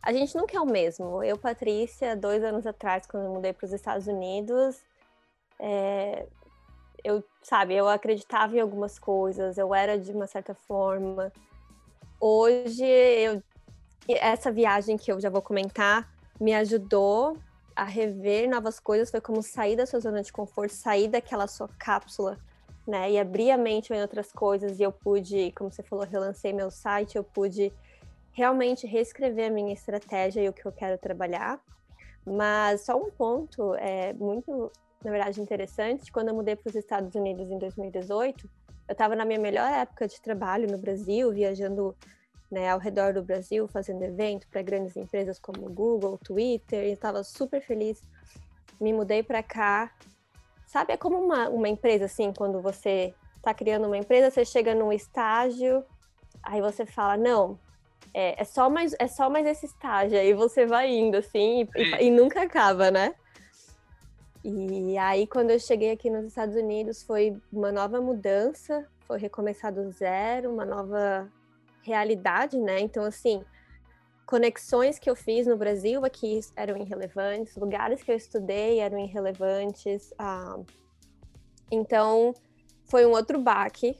a 0.01 0.11
gente 0.11 0.35
nunca 0.35 0.57
é 0.57 0.59
o 0.59 0.65
mesmo. 0.65 1.23
Eu, 1.23 1.37
Patrícia, 1.37 2.15
dois 2.15 2.43
anos 2.43 2.65
atrás, 2.65 3.05
quando 3.05 3.25
eu 3.25 3.33
mudei 3.33 3.53
para 3.53 3.65
os 3.65 3.73
Estados 3.73 4.07
Unidos, 4.07 4.81
é, 5.59 6.25
eu, 7.03 7.23
sabe, 7.41 7.75
eu 7.75 7.87
acreditava 7.87 8.55
em 8.55 8.59
algumas 8.59 8.97
coisas, 8.97 9.57
eu 9.57 9.73
era 9.73 9.97
de 9.97 10.11
uma 10.11 10.27
certa 10.27 10.53
forma. 10.53 11.31
Hoje, 12.19 12.85
eu, 12.85 13.43
essa 14.07 14.51
viagem 14.51 14.97
que 14.97 15.11
eu 15.11 15.19
já 15.19 15.29
vou 15.29 15.41
comentar 15.41 16.11
me 16.39 16.53
ajudou 16.55 17.37
a 17.75 17.83
rever 17.83 18.49
novas 18.49 18.79
coisas. 18.79 19.11
Foi 19.11 19.21
como 19.21 19.41
sair 19.41 19.75
da 19.75 19.85
sua 19.85 19.99
zona 19.99 20.21
de 20.21 20.31
conforto, 20.31 20.73
sair 20.73 21.07
daquela 21.07 21.47
sua 21.47 21.67
cápsula, 21.77 22.37
né? 22.89 23.11
E 23.11 23.19
abrir 23.19 23.51
a 23.51 23.57
mente 23.57 23.93
em 23.93 24.01
outras 24.01 24.31
coisas. 24.31 24.79
E 24.79 24.83
eu 24.83 24.91
pude, 24.91 25.51
como 25.53 25.71
você 25.71 25.83
falou, 25.83 26.05
relancei 26.05 26.53
meu 26.53 26.71
site, 26.71 27.15
eu 27.15 27.23
pude 27.23 27.71
realmente 28.31 28.87
reescrever 28.87 29.49
a 29.49 29.53
minha 29.53 29.73
estratégia 29.73 30.41
e 30.41 30.49
o 30.49 30.53
que 30.53 30.65
eu 30.65 30.71
quero 30.71 30.97
trabalhar. 30.97 31.59
Mas 32.25 32.81
só 32.81 32.97
um 32.97 33.09
ponto 33.09 33.73
é 33.75 34.13
muito 34.13 34.71
na 35.03 35.11
verdade, 35.11 35.41
interessante. 35.41 36.11
Quando 36.11 36.29
eu 36.29 36.35
mudei 36.35 36.55
para 36.55 36.69
os 36.69 36.75
Estados 36.75 37.15
Unidos 37.15 37.49
em 37.49 37.57
2018, 37.57 38.49
eu 38.87 38.91
estava 38.91 39.15
na 39.15 39.23
minha 39.23 39.39
melhor 39.39 39.71
época 39.71 40.07
de 40.07 40.21
trabalho 40.21 40.69
no 40.69 40.77
Brasil, 40.77 41.31
viajando 41.31 41.95
né, 42.51 42.69
ao 42.69 42.79
redor 42.79 43.13
do 43.13 43.23
Brasil, 43.23 43.67
fazendo 43.67 44.03
evento 44.03 44.47
para 44.49 44.61
grandes 44.61 44.97
empresas 44.97 45.39
como 45.39 45.69
Google, 45.69 46.17
Twitter, 46.17 46.85
e 46.85 46.91
estava 46.91 47.23
super 47.23 47.61
feliz. 47.61 48.01
Me 48.79 48.91
mudei 48.91 49.23
para 49.23 49.41
cá. 49.41 49.91
Sabe, 50.69 50.93
é 50.93 50.97
como 50.97 51.17
uma, 51.17 51.49
uma 51.49 51.67
empresa, 51.67 52.05
assim, 52.05 52.31
quando 52.31 52.61
você 52.61 53.11
está 53.37 53.55
criando 53.55 53.87
uma 53.87 53.97
empresa, 53.97 54.29
você 54.29 54.45
chega 54.45 54.75
num 54.75 54.93
estágio, 54.93 55.83
aí 56.43 56.61
você 56.61 56.85
fala, 56.85 57.17
não, 57.17 57.57
é, 58.13 58.39
é, 58.39 58.43
só 58.43 58.69
mais, 58.69 58.95
é 58.99 59.07
só 59.07 59.31
mais 59.31 59.47
esse 59.47 59.65
estágio, 59.65 60.19
aí 60.19 60.31
você 60.31 60.67
vai 60.67 60.87
indo, 60.91 61.17
assim, 61.17 61.67
e, 61.75 61.81
e, 61.81 62.05
e 62.05 62.11
nunca 62.11 62.43
acaba, 62.43 62.91
né? 62.91 63.15
E 64.43 64.95
aí, 64.99 65.25
quando 65.25 65.49
eu 65.49 65.59
cheguei 65.59 65.89
aqui 65.89 66.07
nos 66.07 66.25
Estados 66.25 66.55
Unidos, 66.55 67.01
foi 67.01 67.35
uma 67.51 67.71
nova 67.71 67.99
mudança, 67.99 68.87
foi 69.07 69.17
recomeçar 69.17 69.73
do 69.73 69.89
zero, 69.89 70.53
uma 70.53 70.65
nova 70.65 71.27
realidade, 71.81 72.59
né? 72.59 72.79
Então, 72.79 73.03
assim, 73.03 73.43
conexões 74.29 74.99
que 74.99 75.09
eu 75.09 75.15
fiz 75.15 75.47
no 75.47 75.57
Brasil 75.57 76.05
aqui 76.05 76.39
eram 76.55 76.77
irrelevantes, 76.77 77.55
lugares 77.55 78.03
que 78.03 78.11
eu 78.11 78.15
estudei 78.15 78.77
eram 78.77 78.99
irrelevantes. 78.99 80.13
Ah, 80.19 80.59
então, 81.71 82.35
foi 82.85 83.07
um 83.07 83.09
outro 83.09 83.41
baque, 83.41 83.99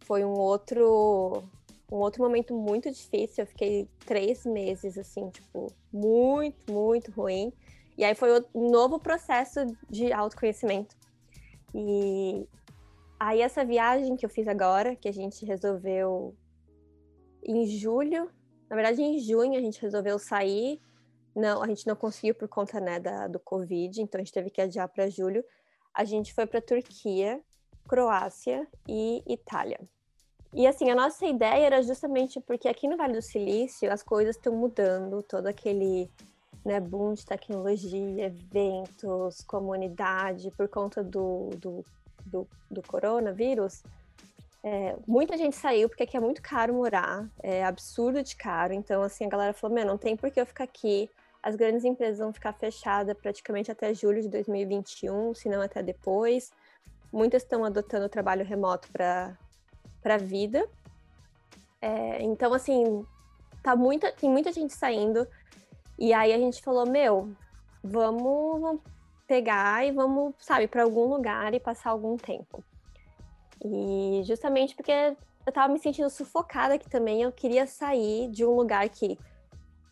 foi 0.00 0.24
um 0.24 0.32
outro 0.32 1.44
um 1.92 1.98
outro 1.98 2.24
momento 2.24 2.52
muito 2.52 2.90
difícil. 2.90 3.44
Eu 3.44 3.46
fiquei 3.46 3.88
três 4.04 4.44
meses, 4.44 4.98
assim, 4.98 5.30
tipo, 5.30 5.72
muito, 5.92 6.72
muito 6.72 7.12
ruim. 7.12 7.52
E 7.96 8.02
aí 8.02 8.16
foi 8.16 8.30
um 8.52 8.68
novo 8.68 8.98
processo 8.98 9.60
de 9.88 10.12
autoconhecimento. 10.12 10.96
E 11.72 12.48
aí 13.20 13.40
essa 13.40 13.64
viagem 13.64 14.16
que 14.16 14.26
eu 14.26 14.30
fiz 14.30 14.48
agora, 14.48 14.96
que 14.96 15.08
a 15.08 15.12
gente 15.12 15.46
resolveu 15.46 16.34
em 17.44 17.64
julho, 17.66 18.28
na 18.72 18.76
verdade 18.76 19.02
em 19.02 19.18
junho 19.18 19.54
a 19.54 19.60
gente 19.60 19.82
resolveu 19.82 20.18
sair. 20.18 20.80
Não, 21.36 21.62
a 21.62 21.66
gente 21.66 21.86
não 21.86 21.94
conseguiu 21.94 22.34
por 22.34 22.48
conta 22.48 22.80
né, 22.80 22.98
da, 22.98 23.28
do 23.28 23.38
Covid, 23.38 24.00
então 24.00 24.18
a 24.18 24.24
gente 24.24 24.32
teve 24.32 24.48
que 24.48 24.62
adiar 24.62 24.88
para 24.88 25.10
julho. 25.10 25.44
A 25.92 26.04
gente 26.04 26.32
foi 26.32 26.46
para 26.46 26.58
Turquia, 26.58 27.38
Croácia 27.86 28.66
e 28.88 29.22
Itália. 29.26 29.78
E 30.54 30.66
assim, 30.66 30.90
a 30.90 30.94
nossa 30.94 31.26
ideia 31.26 31.66
era 31.66 31.82
justamente 31.82 32.40
porque 32.40 32.66
aqui 32.66 32.88
no 32.88 32.96
Vale 32.96 33.12
do 33.12 33.20
Silício 33.20 33.92
as 33.92 34.02
coisas 34.02 34.36
estão 34.36 34.56
mudando, 34.56 35.22
todo 35.22 35.48
aquele 35.48 36.10
né, 36.64 36.80
boom 36.80 37.12
de 37.12 37.26
tecnologia, 37.26 38.24
eventos, 38.24 39.42
comunidade, 39.42 40.50
por 40.50 40.66
conta 40.66 41.04
do, 41.04 41.50
do, 41.58 41.84
do, 42.24 42.48
do 42.70 42.82
coronavírus. 42.82 43.82
É, 44.64 44.96
muita 45.08 45.36
gente 45.36 45.56
saiu 45.56 45.88
porque 45.88 46.04
aqui 46.04 46.16
é 46.16 46.20
muito 46.20 46.40
caro 46.40 46.72
morar, 46.72 47.28
é 47.42 47.64
absurdo 47.64 48.22
de 48.22 48.36
caro. 48.36 48.72
Então, 48.72 49.02
assim, 49.02 49.24
a 49.24 49.28
galera 49.28 49.52
falou: 49.52 49.74
Meu, 49.74 49.84
não 49.84 49.98
tem 49.98 50.16
por 50.16 50.30
que 50.30 50.40
eu 50.40 50.46
ficar 50.46 50.64
aqui. 50.64 51.10
As 51.42 51.56
grandes 51.56 51.84
empresas 51.84 52.20
vão 52.20 52.32
ficar 52.32 52.52
fechadas 52.52 53.16
praticamente 53.16 53.72
até 53.72 53.92
julho 53.92 54.22
de 54.22 54.28
2021, 54.28 55.34
se 55.34 55.48
não 55.48 55.60
até 55.60 55.82
depois. 55.82 56.52
Muitas 57.12 57.42
estão 57.42 57.64
adotando 57.64 58.06
o 58.06 58.08
trabalho 58.08 58.44
remoto 58.44 58.88
para 58.92 59.36
a 60.04 60.16
vida. 60.16 60.68
É, 61.80 62.22
então, 62.22 62.54
assim, 62.54 63.04
tá 63.62 63.74
muita, 63.74 64.12
tem 64.12 64.30
muita 64.30 64.52
gente 64.52 64.72
saindo. 64.72 65.26
E 65.98 66.12
aí 66.12 66.32
a 66.32 66.38
gente 66.38 66.62
falou: 66.62 66.86
Meu, 66.86 67.32
vamos, 67.82 68.60
vamos 68.60 68.82
pegar 69.26 69.84
e 69.84 69.90
vamos, 69.90 70.34
sabe, 70.38 70.68
para 70.68 70.84
algum 70.84 71.06
lugar 71.06 71.52
e 71.52 71.58
passar 71.58 71.90
algum 71.90 72.16
tempo. 72.16 72.62
E 73.64 74.22
justamente 74.24 74.74
porque 74.74 74.92
eu 75.46 75.52
tava 75.52 75.72
me 75.72 75.78
sentindo 75.78 76.08
sufocada 76.10 76.74
aqui 76.74 76.88
também, 76.88 77.22
eu 77.22 77.32
queria 77.32 77.66
sair 77.66 78.28
de 78.30 78.44
um 78.44 78.54
lugar 78.54 78.88
que, 78.88 79.18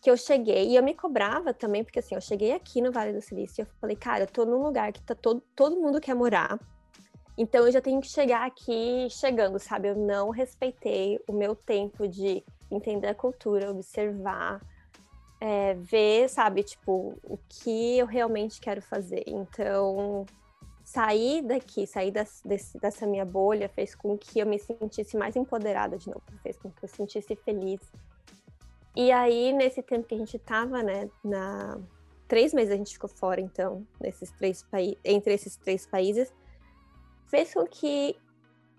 que 0.01 0.09
eu 0.09 0.17
cheguei, 0.17 0.69
e 0.69 0.75
eu 0.75 0.83
me 0.83 0.93
cobrava 0.93 1.53
também, 1.53 1.83
porque 1.83 1.99
assim, 1.99 2.15
eu 2.15 2.21
cheguei 2.21 2.53
aqui 2.53 2.81
no 2.81 2.91
Vale 2.91 3.13
do 3.13 3.21
Silício 3.21 3.61
e 3.61 3.63
eu 3.63 3.67
falei, 3.79 3.95
cara, 3.95 4.23
eu 4.23 4.27
tô 4.27 4.45
num 4.45 4.63
lugar 4.63 4.91
que 4.91 5.01
tá 5.01 5.15
todo, 5.15 5.41
todo 5.55 5.79
mundo 5.79 5.99
quer 5.99 6.15
morar, 6.15 6.59
então 7.37 7.65
eu 7.65 7.71
já 7.71 7.81
tenho 7.81 8.01
que 8.01 8.07
chegar 8.07 8.45
aqui 8.45 9.07
chegando, 9.09 9.57
sabe? 9.57 9.87
Eu 9.87 9.95
não 9.95 10.29
respeitei 10.29 11.19
o 11.27 11.33
meu 11.33 11.55
tempo 11.55 12.07
de 12.07 12.43
entender 12.69 13.07
a 13.07 13.15
cultura, 13.15 13.71
observar, 13.71 14.61
é, 15.39 15.73
ver, 15.73 16.29
sabe, 16.29 16.61
tipo, 16.61 17.17
o 17.23 17.37
que 17.49 17.97
eu 17.97 18.05
realmente 18.05 18.61
quero 18.61 18.81
fazer. 18.81 19.23
Então, 19.25 20.25
sair 20.91 21.41
daqui, 21.41 21.87
sair 21.87 22.11
das, 22.11 22.41
desse, 22.43 22.77
dessa 22.77 23.07
minha 23.07 23.23
bolha 23.23 23.69
fez 23.69 23.95
com 23.95 24.17
que 24.17 24.39
eu 24.39 24.45
me 24.45 24.59
sentisse 24.59 25.15
mais 25.15 25.37
empoderada 25.37 25.97
de 25.97 26.09
novo, 26.09 26.21
fez 26.43 26.57
com 26.57 26.69
que 26.69 26.83
eu 26.83 26.89
sentisse 26.89 27.33
feliz. 27.37 27.79
E 28.93 29.09
aí, 29.09 29.53
nesse 29.53 29.81
tempo 29.81 30.05
que 30.05 30.15
a 30.15 30.17
gente 30.17 30.37
tava, 30.37 30.83
né, 30.83 31.09
na 31.23 31.79
três 32.27 32.53
meses 32.53 32.73
a 32.73 32.77
gente 32.77 32.93
ficou 32.93 33.09
fora, 33.09 33.39
então, 33.39 33.85
nesses 33.99 34.31
três 34.31 34.63
países, 34.63 34.97
entre 35.03 35.33
esses 35.33 35.55
três 35.55 35.85
países, 35.85 36.33
fez 37.27 37.53
com 37.53 37.65
que 37.65 38.17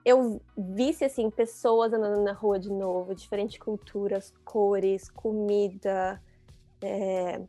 eu 0.05 0.41
visse 0.57 1.05
assim 1.05 1.31
pessoas 1.31 1.93
andando 1.95 2.23
na 2.23 2.33
rua 2.33 2.59
de 2.59 2.71
novo, 2.71 3.15
diferentes 3.15 3.59
culturas, 3.59 4.35
cores, 4.45 5.09
comida, 5.11 6.23
é, 6.83 7.41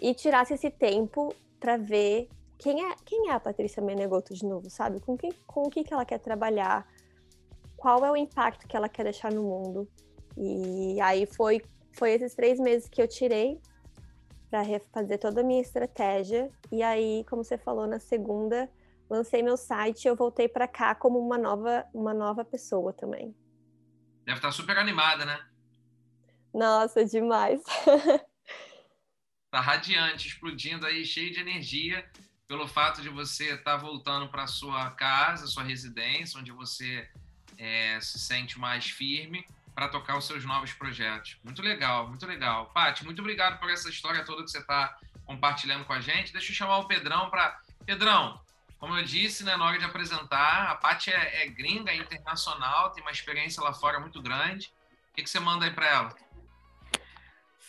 e 0.00 0.14
tirasse 0.14 0.54
esse 0.54 0.70
tempo 0.70 1.32
para 1.60 1.76
ver 1.76 2.28
quem 2.58 2.84
é, 2.84 2.94
quem 3.04 3.30
é 3.30 3.32
a 3.32 3.40
Patrícia 3.40 3.82
Menegoto 3.82 4.34
de 4.34 4.44
novo, 4.44 4.70
sabe? 4.70 5.00
Com, 5.00 5.16
que, 5.16 5.32
com 5.46 5.62
o 5.62 5.70
que, 5.70 5.84
que 5.84 5.92
ela 5.92 6.04
quer 6.04 6.18
trabalhar, 6.18 6.86
qual 7.76 8.04
é 8.04 8.10
o 8.10 8.16
impacto 8.16 8.66
que 8.66 8.76
ela 8.76 8.88
quer 8.88 9.04
deixar 9.04 9.32
no 9.32 9.42
mundo. 9.42 9.88
E 10.36 11.00
aí 11.00 11.26
foi, 11.26 11.62
foi 11.92 12.12
esses 12.12 12.34
três 12.34 12.58
meses 12.58 12.88
que 12.88 13.02
eu 13.02 13.08
tirei 13.08 13.60
para 14.50 14.62
refazer 14.62 15.18
toda 15.18 15.40
a 15.40 15.44
minha 15.44 15.60
estratégia. 15.60 16.50
E 16.70 16.82
aí, 16.82 17.24
como 17.28 17.44
você 17.44 17.58
falou, 17.58 17.86
na 17.86 17.98
segunda, 17.98 18.70
lancei 19.10 19.42
meu 19.42 19.56
site 19.56 20.04
e 20.04 20.08
eu 20.08 20.16
voltei 20.16 20.48
para 20.48 20.66
cá 20.66 20.94
como 20.94 21.18
uma 21.18 21.36
nova, 21.36 21.84
uma 21.92 22.14
nova 22.14 22.44
pessoa 22.44 22.92
também. 22.92 23.34
Deve 24.24 24.38
estar 24.38 24.52
super 24.52 24.78
animada, 24.78 25.24
né? 25.24 25.38
Nossa, 26.52 27.04
demais. 27.04 27.60
tá 29.50 29.60
radiante, 29.60 30.28
explodindo 30.28 30.86
aí, 30.86 31.04
cheio 31.04 31.32
de 31.32 31.40
energia 31.40 32.08
pelo 32.54 32.68
fato 32.68 33.02
de 33.02 33.08
você 33.08 33.54
estar 33.54 33.72
tá 33.72 33.76
voltando 33.76 34.28
para 34.28 34.46
sua 34.46 34.88
casa, 34.92 35.48
sua 35.48 35.64
residência, 35.64 36.38
onde 36.38 36.52
você 36.52 37.10
é, 37.58 37.98
se 38.00 38.16
sente 38.16 38.60
mais 38.60 38.88
firme 38.88 39.44
para 39.74 39.88
tocar 39.88 40.16
os 40.16 40.24
seus 40.24 40.44
novos 40.44 40.72
projetos. 40.72 41.36
Muito 41.42 41.60
legal, 41.60 42.06
muito 42.06 42.24
legal. 42.24 42.66
Paty, 42.66 43.04
muito 43.04 43.18
obrigado 43.18 43.58
por 43.58 43.68
essa 43.68 43.88
história 43.88 44.24
toda 44.24 44.44
que 44.44 44.52
você 44.52 44.58
está 44.58 44.96
compartilhando 45.24 45.84
com 45.84 45.92
a 45.92 46.00
gente. 46.00 46.32
Deixa 46.32 46.52
eu 46.52 46.54
chamar 46.54 46.78
o 46.78 46.84
Pedrão 46.86 47.28
para. 47.28 47.60
Pedrão, 47.84 48.40
como 48.78 48.96
eu 48.96 49.02
disse, 49.02 49.42
né, 49.42 49.56
na 49.56 49.64
hora 49.64 49.78
de 49.80 49.84
apresentar, 49.84 50.70
a 50.70 50.76
Paty 50.76 51.10
é, 51.10 51.42
é, 51.42 51.48
gringa, 51.48 51.90
é 51.90 51.96
internacional, 51.96 52.92
tem 52.92 53.02
uma 53.02 53.10
experiência 53.10 53.60
lá 53.64 53.72
fora 53.72 53.98
muito 53.98 54.22
grande. 54.22 54.72
O 55.10 55.16
que, 55.16 55.24
que 55.24 55.28
você 55.28 55.40
manda 55.40 55.64
aí 55.64 55.72
para 55.72 55.88
ela? 55.88 56.16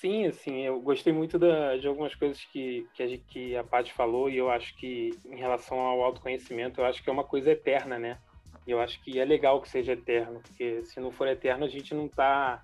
Sim, 0.02 0.26
assim, 0.28 0.62
eu 0.62 0.82
gostei 0.82 1.14
muito 1.14 1.40
da, 1.40 1.78
de 1.78 1.88
algumas 1.88 2.14
coisas 2.14 2.44
que, 2.46 2.86
que, 2.94 3.02
a, 3.02 3.18
que 3.18 3.56
a 3.56 3.64
Paty 3.64 3.94
falou 3.94 4.30
e 4.30 4.38
eu 4.38 4.50
acho 4.50 4.76
que, 4.76 5.12
em 5.26 5.38
relação 5.38 5.80
ao 5.80 6.04
autoconhecimento, 6.04 6.82
eu 6.82 6.86
acho 6.86 7.02
que 7.02 7.10
é 7.10 7.14
uma 7.14 7.24
coisa 7.24 7.52
eterna, 7.52 7.98
né? 7.98 8.20
Eu 8.68 8.82
acho 8.82 9.02
que 9.02 9.20
é 9.20 9.24
legal 9.24 9.62
que 9.62 9.70
seja 9.70 9.94
eterno, 9.94 10.42
porque 10.42 10.84
se 10.84 11.00
não 11.00 11.12
for 11.12 11.28
eterno, 11.28 11.64
a 11.66 11.70
gente 11.70 11.94
não 11.94 12.08
está 12.08 12.62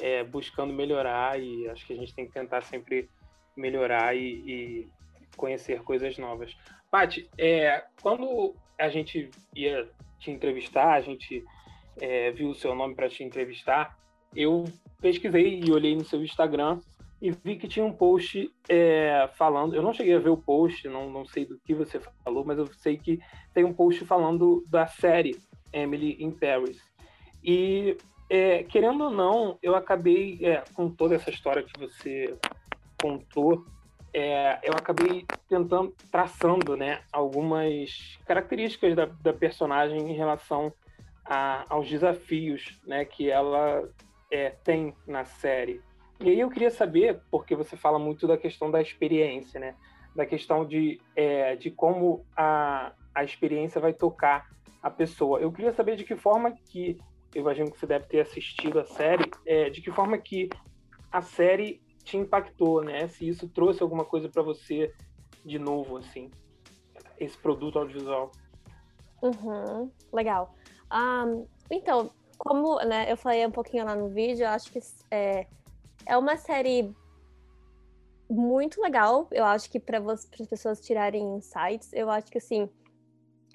é, 0.00 0.24
buscando 0.24 0.72
melhorar 0.72 1.38
e 1.40 1.68
acho 1.68 1.86
que 1.86 1.92
a 1.92 1.96
gente 1.96 2.14
tem 2.14 2.26
que 2.26 2.32
tentar 2.32 2.62
sempre 2.62 3.08
melhorar 3.56 4.16
e, 4.16 4.20
e 4.20 4.88
conhecer 5.36 5.82
coisas 5.82 6.18
novas. 6.18 6.56
Paty, 6.90 7.30
é, 7.38 7.84
quando 8.00 8.56
a 8.76 8.88
gente 8.88 9.30
ia 9.54 9.88
te 10.18 10.30
entrevistar, 10.32 10.94
a 10.94 11.00
gente 11.00 11.44
é, 12.00 12.32
viu 12.32 12.50
o 12.50 12.54
seu 12.54 12.74
nome 12.74 12.94
para 12.96 13.08
te 13.08 13.22
entrevistar, 13.22 13.96
eu 14.34 14.64
pesquisei 15.02 15.60
e 15.62 15.72
olhei 15.72 15.94
no 15.96 16.04
seu 16.04 16.22
Instagram 16.22 16.78
e 17.20 17.30
vi 17.30 17.56
que 17.56 17.68
tinha 17.68 17.84
um 17.84 17.92
post 17.92 18.50
é, 18.68 19.28
falando. 19.34 19.74
Eu 19.74 19.82
não 19.82 19.92
cheguei 19.92 20.14
a 20.14 20.18
ver 20.18 20.30
o 20.30 20.36
post, 20.36 20.88
não, 20.88 21.10
não 21.10 21.24
sei 21.24 21.44
do 21.44 21.58
que 21.58 21.74
você 21.74 22.00
falou, 22.24 22.44
mas 22.44 22.58
eu 22.58 22.66
sei 22.74 22.96
que 22.96 23.20
tem 23.52 23.64
um 23.64 23.72
post 23.72 24.04
falando 24.04 24.64
da 24.68 24.86
série 24.86 25.36
Emily 25.72 26.16
in 26.20 26.30
Paris. 26.30 26.80
E, 27.44 27.96
é, 28.30 28.62
querendo 28.64 29.04
ou 29.04 29.10
não, 29.10 29.58
eu 29.62 29.74
acabei, 29.74 30.38
é, 30.42 30.64
com 30.74 30.90
toda 30.90 31.14
essa 31.14 31.30
história 31.30 31.62
que 31.62 31.78
você 31.78 32.36
contou, 33.00 33.64
é, 34.14 34.58
eu 34.62 34.72
acabei 34.72 35.24
tentando, 35.48 35.94
traçando 36.10 36.76
né, 36.76 37.00
algumas 37.12 38.18
características 38.26 38.94
da, 38.94 39.06
da 39.06 39.32
personagem 39.32 40.10
em 40.10 40.14
relação 40.14 40.72
a, 41.24 41.64
aos 41.68 41.88
desafios 41.88 42.80
né, 42.86 43.04
que 43.04 43.30
ela 43.30 43.88
é, 44.32 44.50
tem 44.64 44.94
na 45.06 45.24
série. 45.26 45.82
E 46.18 46.30
aí 46.30 46.40
eu 46.40 46.48
queria 46.48 46.70
saber, 46.70 47.20
porque 47.30 47.54
você 47.54 47.76
fala 47.76 47.98
muito 47.98 48.26
da 48.26 48.38
questão 48.38 48.70
da 48.70 48.80
experiência, 48.80 49.60
né? 49.60 49.76
Da 50.16 50.24
questão 50.24 50.64
de, 50.64 50.98
é, 51.14 51.54
de 51.54 51.70
como 51.70 52.24
a, 52.34 52.92
a 53.14 53.22
experiência 53.22 53.80
vai 53.80 53.92
tocar 53.92 54.48
a 54.82 54.90
pessoa. 54.90 55.38
Eu 55.38 55.52
queria 55.52 55.72
saber 55.72 55.96
de 55.96 56.04
que 56.04 56.16
forma 56.16 56.50
que, 56.50 56.96
eu 57.34 57.42
imagino 57.42 57.70
que 57.70 57.78
você 57.78 57.86
deve 57.86 58.06
ter 58.06 58.20
assistido 58.20 58.80
a 58.80 58.84
série, 58.84 59.30
é, 59.46 59.68
de 59.68 59.82
que 59.82 59.90
forma 59.90 60.16
que 60.16 60.48
a 61.10 61.20
série 61.20 61.82
te 62.02 62.16
impactou, 62.16 62.82
né? 62.82 63.06
Se 63.08 63.28
isso 63.28 63.46
trouxe 63.48 63.82
alguma 63.82 64.04
coisa 64.04 64.28
para 64.28 64.42
você 64.42 64.92
de 65.44 65.58
novo, 65.58 65.98
assim, 65.98 66.30
esse 67.18 67.36
produto 67.36 67.78
audiovisual. 67.78 68.32
Uhum, 69.20 69.90
legal. 70.12 70.54
Um, 70.90 71.46
então, 71.70 72.10
como 72.44 72.76
né, 72.80 73.10
eu 73.10 73.16
falei 73.16 73.46
um 73.46 73.52
pouquinho 73.52 73.84
lá 73.84 73.94
no 73.94 74.08
vídeo, 74.08 74.42
eu 74.42 74.48
acho 74.48 74.72
que 74.72 74.80
é, 75.10 75.46
é 76.04 76.18
uma 76.18 76.36
série 76.36 76.92
muito 78.28 78.82
legal. 78.82 79.28
Eu 79.30 79.44
acho 79.44 79.70
que 79.70 79.78
para 79.78 79.98
as 80.12 80.26
pessoas 80.48 80.80
tirarem 80.80 81.36
insights, 81.36 81.92
eu 81.92 82.10
acho 82.10 82.26
que 82.26 82.38
assim, 82.38 82.68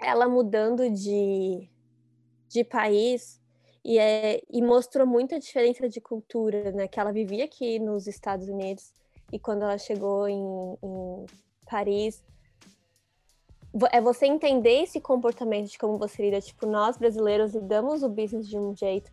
ela 0.01 0.27
mudando 0.27 0.89
de 0.89 1.69
de 2.49 2.63
país 2.63 3.41
e, 3.83 3.99
é, 3.99 4.41
e 4.49 4.61
mostrou 4.61 5.05
muita 5.05 5.37
diferença 5.37 5.89
de 5.89 5.99
cultura, 5.99 6.71
né? 6.71 6.87
Que 6.87 6.97
ela 6.97 7.11
vivia 7.11 7.43
aqui 7.43 7.77
nos 7.77 8.07
Estados 8.07 8.47
Unidos 8.47 8.93
e 9.33 9.37
quando 9.37 9.63
ela 9.63 9.77
chegou 9.77 10.29
em, 10.29 10.41
em 10.81 11.25
Paris, 11.65 12.23
é 13.91 14.01
você 14.01 14.25
entender 14.25 14.83
esse 14.83 14.99
comportamento 14.99 15.69
de 15.69 15.77
como 15.77 15.97
você 15.97 16.23
lida. 16.23 16.41
Tipo, 16.41 16.65
nós 16.65 16.97
brasileiros 16.97 17.53
lidamos 17.53 18.03
o 18.03 18.09
business 18.09 18.47
de 18.47 18.57
um 18.57 18.75
jeito, 18.75 19.11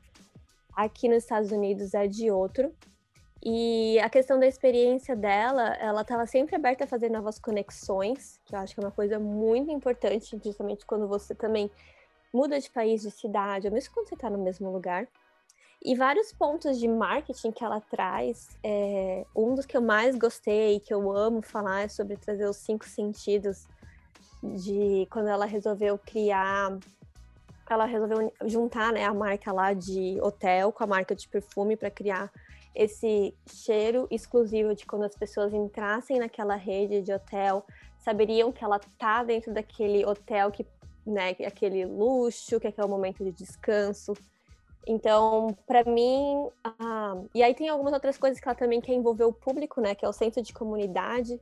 aqui 0.74 1.08
nos 1.08 1.18
Estados 1.18 1.50
Unidos 1.50 1.94
é 1.94 2.06
de 2.06 2.30
outro. 2.30 2.72
E 3.46 3.98
a 4.00 4.08
questão 4.08 4.38
da 4.38 4.46
experiência 4.46 5.14
dela, 5.14 5.74
ela 5.74 6.00
estava 6.00 6.26
sempre 6.26 6.56
aberta 6.56 6.84
a 6.84 6.86
fazer 6.86 7.10
novas 7.10 7.38
conexões, 7.38 8.40
que 8.46 8.54
eu 8.54 8.58
acho 8.58 8.74
que 8.74 8.80
é 8.80 8.84
uma 8.84 8.90
coisa 8.90 9.18
muito 9.18 9.70
importante, 9.70 10.40
justamente 10.42 10.86
quando 10.86 11.06
você 11.06 11.34
também 11.34 11.70
muda 12.32 12.58
de 12.58 12.70
país, 12.70 13.02
de 13.02 13.10
cidade, 13.10 13.66
ou 13.66 13.72
mesmo 13.72 13.92
quando 13.92 14.08
você 14.08 14.14
está 14.14 14.30
no 14.30 14.38
mesmo 14.38 14.70
lugar. 14.72 15.06
E 15.84 15.94
vários 15.94 16.32
pontos 16.32 16.78
de 16.78 16.88
marketing 16.88 17.52
que 17.52 17.62
ela 17.62 17.78
traz, 17.78 18.48
é, 18.64 19.26
um 19.36 19.54
dos 19.54 19.66
que 19.66 19.76
eu 19.76 19.82
mais 19.82 20.16
gostei, 20.16 20.80
que 20.80 20.94
eu 20.94 21.14
amo 21.14 21.42
falar, 21.42 21.82
é 21.82 21.88
sobre 21.88 22.16
trazer 22.16 22.48
os 22.48 22.56
cinco 22.56 22.86
sentidos 22.86 23.68
de 24.52 25.06
quando 25.10 25.28
ela 25.28 25.46
resolveu 25.46 25.98
criar, 25.98 26.76
ela 27.68 27.86
resolveu 27.86 28.32
juntar 28.44 28.92
né, 28.92 29.04
a 29.04 29.14
marca 29.14 29.52
lá 29.52 29.72
de 29.72 30.18
hotel 30.20 30.70
com 30.70 30.84
a 30.84 30.86
marca 30.86 31.14
de 31.14 31.26
perfume 31.28 31.76
para 31.76 31.90
criar 31.90 32.30
esse 32.74 33.32
cheiro 33.46 34.06
exclusivo 34.10 34.74
de 34.74 34.84
quando 34.84 35.04
as 35.04 35.14
pessoas 35.14 35.54
entrassem 35.54 36.18
naquela 36.18 36.56
rede 36.56 37.00
de 37.02 37.12
hotel, 37.12 37.64
saberiam 37.98 38.52
que 38.52 38.64
ela 38.64 38.80
tá 38.98 39.22
dentro 39.22 39.54
daquele 39.54 40.04
hotel 40.04 40.50
que, 40.50 40.66
né, 41.06 41.30
aquele 41.46 41.86
luxo, 41.86 42.58
que 42.58 42.66
é 42.66 42.70
aquele 42.70 42.88
momento 42.88 43.24
de 43.24 43.30
descanso. 43.30 44.12
Então, 44.86 45.56
para 45.66 45.84
mim, 45.84 46.48
ah, 46.64 47.16
e 47.34 47.42
aí 47.42 47.54
tem 47.54 47.68
algumas 47.68 47.92
outras 47.94 48.18
coisas 48.18 48.40
que 48.40 48.46
ela 48.46 48.56
também 48.56 48.80
quer 48.80 48.92
envolver 48.92 49.24
o 49.24 49.32
público, 49.32 49.80
né, 49.80 49.94
que 49.94 50.04
é 50.04 50.08
o 50.08 50.12
senso 50.12 50.42
de 50.42 50.52
comunidade, 50.52 51.40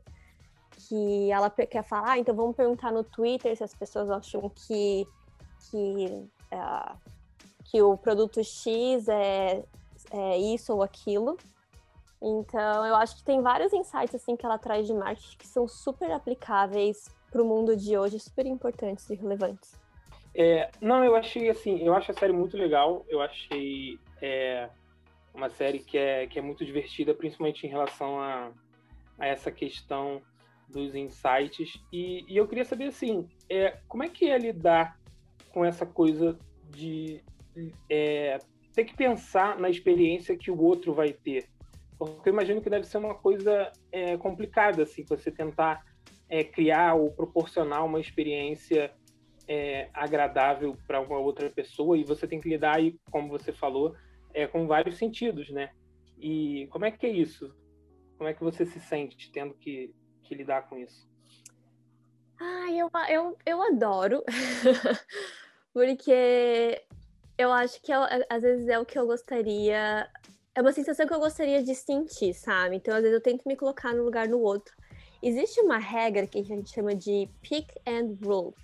que 0.77 1.31
ela 1.31 1.51
quer 1.51 1.83
falar, 1.83 2.13
ah, 2.13 2.19
então 2.19 2.35
vamos 2.35 2.57
perguntar 2.57 2.93
no 2.93 3.05
Twitter 3.05 3.57
se 3.57 3.65
as 3.65 3.75
pessoas 3.75 4.11
acham 4.11 4.49
que 4.51 5.07
que, 5.71 6.07
uh, 6.53 6.99
que 7.65 7.81
o 7.81 7.97
produto 7.97 8.43
X 8.43 9.09
é 9.09 9.63
é, 10.13 10.39
isso 10.39 10.73
ou 10.73 10.83
aquilo. 10.83 11.37
Então, 12.21 12.87
eu 12.87 12.95
acho 12.95 13.17
que 13.17 13.25
tem 13.25 13.43
vários 13.43 13.73
insights 13.73 14.15
assim 14.15 14.37
que 14.37 14.47
ela 14.47 14.59
traz 14.59 14.87
de 14.87 14.95
marketing 14.95 15.37
que 15.39 15.47
são 15.47 15.67
super 15.67 16.11
aplicáveis 16.11 17.09
para 17.31 17.43
o 17.43 17.45
mundo 17.45 17.77
de 17.77 17.97
hoje, 17.97 18.21
super 18.21 18.47
importantes 18.47 19.09
e 19.11 19.15
relevantes. 19.15 19.81
É, 20.35 20.71
não, 20.81 21.05
eu 21.05 21.17
achei 21.17 21.51
assim, 21.51 21.83
eu 21.83 21.95
acho 21.95 22.11
a 22.11 22.15
série 22.15 22.33
muito 22.33 22.57
legal. 22.57 23.05
Eu 23.09 23.21
achei 23.21 23.99
é, 24.21 24.69
uma 25.35 25.49
série 25.51 25.81
que 25.81 25.99
é, 25.99 26.27
que 26.27 26.39
é 26.39 26.43
muito 26.43 26.65
divertida, 26.65 27.13
principalmente 27.13 27.67
em 27.67 27.71
relação 27.71 28.21
a, 28.21 28.53
a 29.19 29.27
essa 29.27 29.51
questão 29.51 30.23
dos 30.73 30.95
insights. 30.95 31.81
E, 31.93 32.25
e 32.29 32.37
eu 32.37 32.49
queria 32.49 32.65
saber 32.65 32.87
assim, 32.87 33.29
é, 33.49 33.79
como 33.87 34.03
é 34.03 34.09
que 34.09 34.29
é 34.29 34.39
lidar 34.39 34.99
com 35.53 35.65
essa 35.65 35.85
coisa 35.85 36.39
de 36.71 37.21
é, 37.91 38.39
ter 38.75 38.85
que 38.85 38.97
pensar 38.97 39.59
na 39.59 39.69
experiência 39.69 40.37
que 40.37 40.51
o 40.51 40.61
outro 40.61 40.95
vai 40.95 41.13
ter. 41.13 41.49
Porque 41.99 42.29
eu 42.29 42.33
imagino 42.33 42.61
que 42.61 42.71
deve 42.71 42.87
ser 42.87 42.99
uma 42.99 43.15
coisa 43.15 43.71
é, 43.93 44.17
complicada, 44.17 44.83
assim, 44.83 45.05
você 45.05 45.31
tentar 45.31 45.85
é, 46.29 46.43
criar 46.43 46.95
ou 46.95 47.13
proporcionar 47.13 47.85
uma 47.85 48.01
experiência 48.01 48.93
é, 49.47 49.89
agradável 49.93 50.77
para 50.87 51.01
uma 51.01 51.19
outra 51.19 51.49
pessoa 51.51 51.97
e 51.97 52.05
você 52.05 52.27
tem 52.27 52.41
que 52.41 52.49
lidar 52.49 52.77
aí, 52.77 52.99
como 53.11 53.29
você 53.29 53.53
falou, 53.53 53.95
é, 54.33 54.47
com 54.47 54.67
vários 54.67 54.97
sentidos, 54.97 55.51
né? 55.51 55.71
E 56.19 56.67
como 56.71 56.85
é 56.85 56.91
que 56.91 57.07
é 57.07 57.11
isso? 57.11 57.55
Como 58.17 58.29
é 58.29 58.35
que 58.35 58.43
você 58.43 58.65
se 58.65 58.81
sente 58.81 59.31
tendo 59.31 59.55
que, 59.55 59.95
que 60.33 60.39
lidar 60.39 60.69
com 60.69 60.79
isso? 60.79 61.07
Ah, 62.41 62.73
eu, 62.73 62.91
eu, 63.09 63.39
eu 63.45 63.63
adoro, 63.63 64.25
porque 65.73 66.83
eu 67.37 67.53
acho 67.53 67.81
que 67.83 67.93
eu, 67.93 68.01
às 68.29 68.43
vezes 68.43 68.67
é 68.69 68.79
o 68.79 68.87
que 68.87 68.99
eu 68.99 69.07
gostaria. 69.07 70.09
É 70.55 70.61
uma 70.61 70.73
sensação 70.73 71.07
que 71.07 71.15
eu 71.15 71.21
gostaria 71.21 71.63
de 71.63 71.75
sentir, 71.75 72.35
sabe? 72.35 72.77
Então, 72.77 72.95
às 72.95 73.03
vezes, 73.03 73.15
eu 73.15 73.23
tento 73.23 73.47
me 73.47 73.57
colocar 73.57 73.95
no 73.95 74.03
lugar 74.03 74.27
do 74.27 74.41
outro. 74.41 74.75
Existe 75.23 75.61
uma 75.61 75.79
regra 75.79 76.27
que 76.27 76.41
a 76.41 76.45
gente 76.45 76.71
chama 76.71 76.95
de 76.95 77.29
pick 77.43 77.69
and 77.87 78.17
roll, 78.25 78.55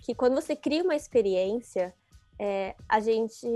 que 0.00 0.14
quando 0.14 0.34
você 0.34 0.56
cria 0.56 0.82
uma 0.82 0.96
experiência, 0.96 1.94
é, 2.42 2.74
a 2.88 3.00
gente. 3.00 3.46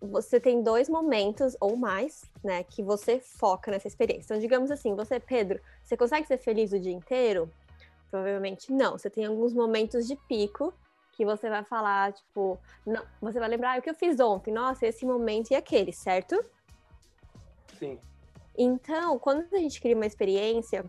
Você 0.00 0.38
tem 0.38 0.62
dois 0.62 0.88
momentos 0.88 1.56
ou 1.60 1.76
mais, 1.76 2.22
né, 2.44 2.62
que 2.62 2.80
você 2.80 3.18
foca 3.18 3.72
nessa 3.72 3.88
experiência. 3.88 4.26
Então, 4.26 4.38
digamos 4.38 4.70
assim, 4.70 4.94
você, 4.94 5.18
Pedro, 5.18 5.60
você 5.82 5.96
consegue 5.96 6.28
ser 6.28 6.38
feliz 6.38 6.72
o 6.72 6.78
dia 6.78 6.92
inteiro? 6.92 7.50
Provavelmente 8.08 8.72
não. 8.72 8.96
Você 8.96 9.10
tem 9.10 9.26
alguns 9.26 9.52
momentos 9.52 10.06
de 10.06 10.14
pico 10.28 10.72
que 11.10 11.24
você 11.24 11.50
vai 11.50 11.64
falar, 11.64 12.12
tipo, 12.12 12.56
não, 12.86 13.02
você 13.20 13.40
vai 13.40 13.48
lembrar 13.48 13.74
ah, 13.74 13.78
o 13.80 13.82
que 13.82 13.90
eu 13.90 13.94
fiz 13.94 14.20
ontem, 14.20 14.54
nossa, 14.54 14.86
esse 14.86 15.04
momento 15.04 15.50
e 15.50 15.56
aquele, 15.56 15.92
certo? 15.92 16.40
Sim. 17.80 17.98
Então, 18.56 19.18
quando 19.18 19.44
a 19.52 19.58
gente 19.58 19.80
cria 19.80 19.96
uma 19.96 20.06
experiência, 20.06 20.84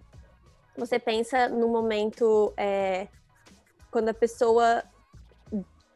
você 0.77 0.99
pensa 0.99 1.49
no 1.49 1.67
momento 1.67 2.53
é, 2.55 3.07
quando 3.89 4.09
a 4.09 4.13
pessoa 4.13 4.83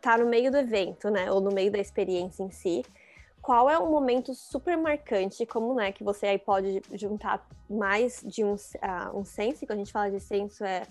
tá 0.05 0.19
no 0.19 0.27
meio 0.27 0.51
do 0.51 0.57
evento, 0.57 1.09
né, 1.09 1.31
ou 1.31 1.41
no 1.41 1.51
meio 1.51 1.71
da 1.71 1.79
experiência 1.79 2.43
em 2.43 2.51
si. 2.51 2.85
Qual 3.41 3.67
é 3.67 3.79
um 3.79 3.89
momento 3.89 4.35
super 4.35 4.77
marcante, 4.77 5.47
como 5.47 5.73
né, 5.73 5.91
que 5.91 6.03
você 6.03 6.27
aí 6.27 6.37
pode 6.37 6.83
juntar 6.93 7.47
mais 7.67 8.21
de 8.23 8.43
um, 8.43 8.53
uh, 8.53 9.17
um 9.19 9.25
senso, 9.25 9.65
quando 9.65 9.79
a 9.79 9.83
gente 9.83 9.91
fala 9.91 10.11
de 10.11 10.19
senso 10.19 10.63
é 10.63 10.83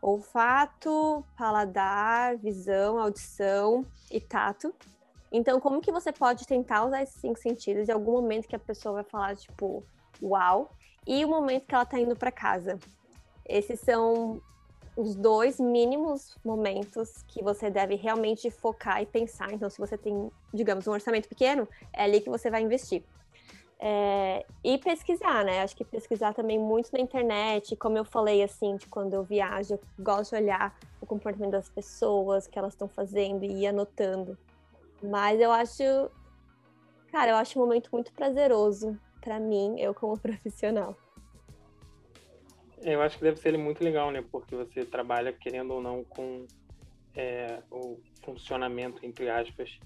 olfato, 0.00 1.24
paladar, 1.36 2.36
visão, 2.36 2.98
audição 3.00 3.84
e 4.08 4.20
tato. 4.20 4.72
Então, 5.32 5.60
como 5.60 5.80
que 5.80 5.90
você 5.90 6.12
pode 6.12 6.46
tentar 6.46 6.84
usar 6.84 7.02
esses 7.02 7.20
cinco 7.20 7.40
sentidos 7.40 7.88
em 7.88 7.92
algum 7.92 8.12
momento 8.12 8.46
que 8.46 8.56
a 8.56 8.58
pessoa 8.58 8.94
vai 8.94 9.04
falar, 9.04 9.36
tipo, 9.36 9.84
uau, 10.22 10.70
e 11.06 11.24
o 11.24 11.28
momento 11.28 11.66
que 11.66 11.74
ela 11.74 11.84
tá 11.84 11.98
indo 11.98 12.14
para 12.14 12.30
casa? 12.30 12.78
Esses 13.44 13.80
são 13.80 14.40
os 15.00 15.14
dois 15.14 15.58
mínimos 15.58 16.36
momentos 16.44 17.24
que 17.26 17.42
você 17.42 17.70
deve 17.70 17.94
realmente 17.94 18.50
focar 18.50 19.00
e 19.02 19.06
pensar. 19.06 19.52
Então, 19.52 19.70
se 19.70 19.78
você 19.78 19.96
tem, 19.96 20.30
digamos, 20.52 20.86
um 20.86 20.92
orçamento 20.92 21.28
pequeno, 21.28 21.66
é 21.92 22.04
ali 22.04 22.20
que 22.20 22.28
você 22.28 22.50
vai 22.50 22.62
investir. 22.62 23.02
É, 23.82 24.44
e 24.62 24.76
pesquisar, 24.76 25.42
né? 25.42 25.62
Acho 25.62 25.74
que 25.74 25.84
pesquisar 25.84 26.34
também 26.34 26.58
muito 26.58 26.92
na 26.92 27.00
internet, 27.00 27.74
como 27.76 27.96
eu 27.96 28.04
falei, 28.04 28.42
assim, 28.42 28.76
de 28.76 28.86
quando 28.86 29.14
eu 29.14 29.24
viajo, 29.24 29.74
eu 29.74 29.80
gosto 29.98 30.36
de 30.36 30.42
olhar 30.42 30.78
o 31.00 31.06
comportamento 31.06 31.52
das 31.52 31.70
pessoas, 31.70 32.44
o 32.44 32.50
que 32.50 32.58
elas 32.58 32.74
estão 32.74 32.88
fazendo 32.88 33.42
e 33.42 33.62
ir 33.62 33.68
anotando. 33.68 34.36
Mas 35.02 35.40
eu 35.40 35.50
acho, 35.50 36.10
cara, 37.10 37.30
eu 37.30 37.36
acho 37.36 37.58
um 37.58 37.62
momento 37.62 37.88
muito 37.90 38.12
prazeroso 38.12 39.00
para 39.22 39.40
mim, 39.40 39.80
eu 39.80 39.94
como 39.94 40.16
profissional. 40.20 40.94
Eu 42.82 43.02
acho 43.02 43.18
que 43.18 43.24
deve 43.24 43.36
ser 43.38 43.56
muito 43.58 43.82
legal, 43.84 44.10
né? 44.10 44.24
Porque 44.30 44.54
você 44.54 44.84
trabalha, 44.84 45.32
querendo 45.32 45.74
ou 45.74 45.82
não, 45.82 46.02
com 46.04 46.46
é, 47.14 47.62
o 47.70 48.00
funcionamento, 48.24 49.04
entre 49.04 49.28
aspas, 49.28 49.78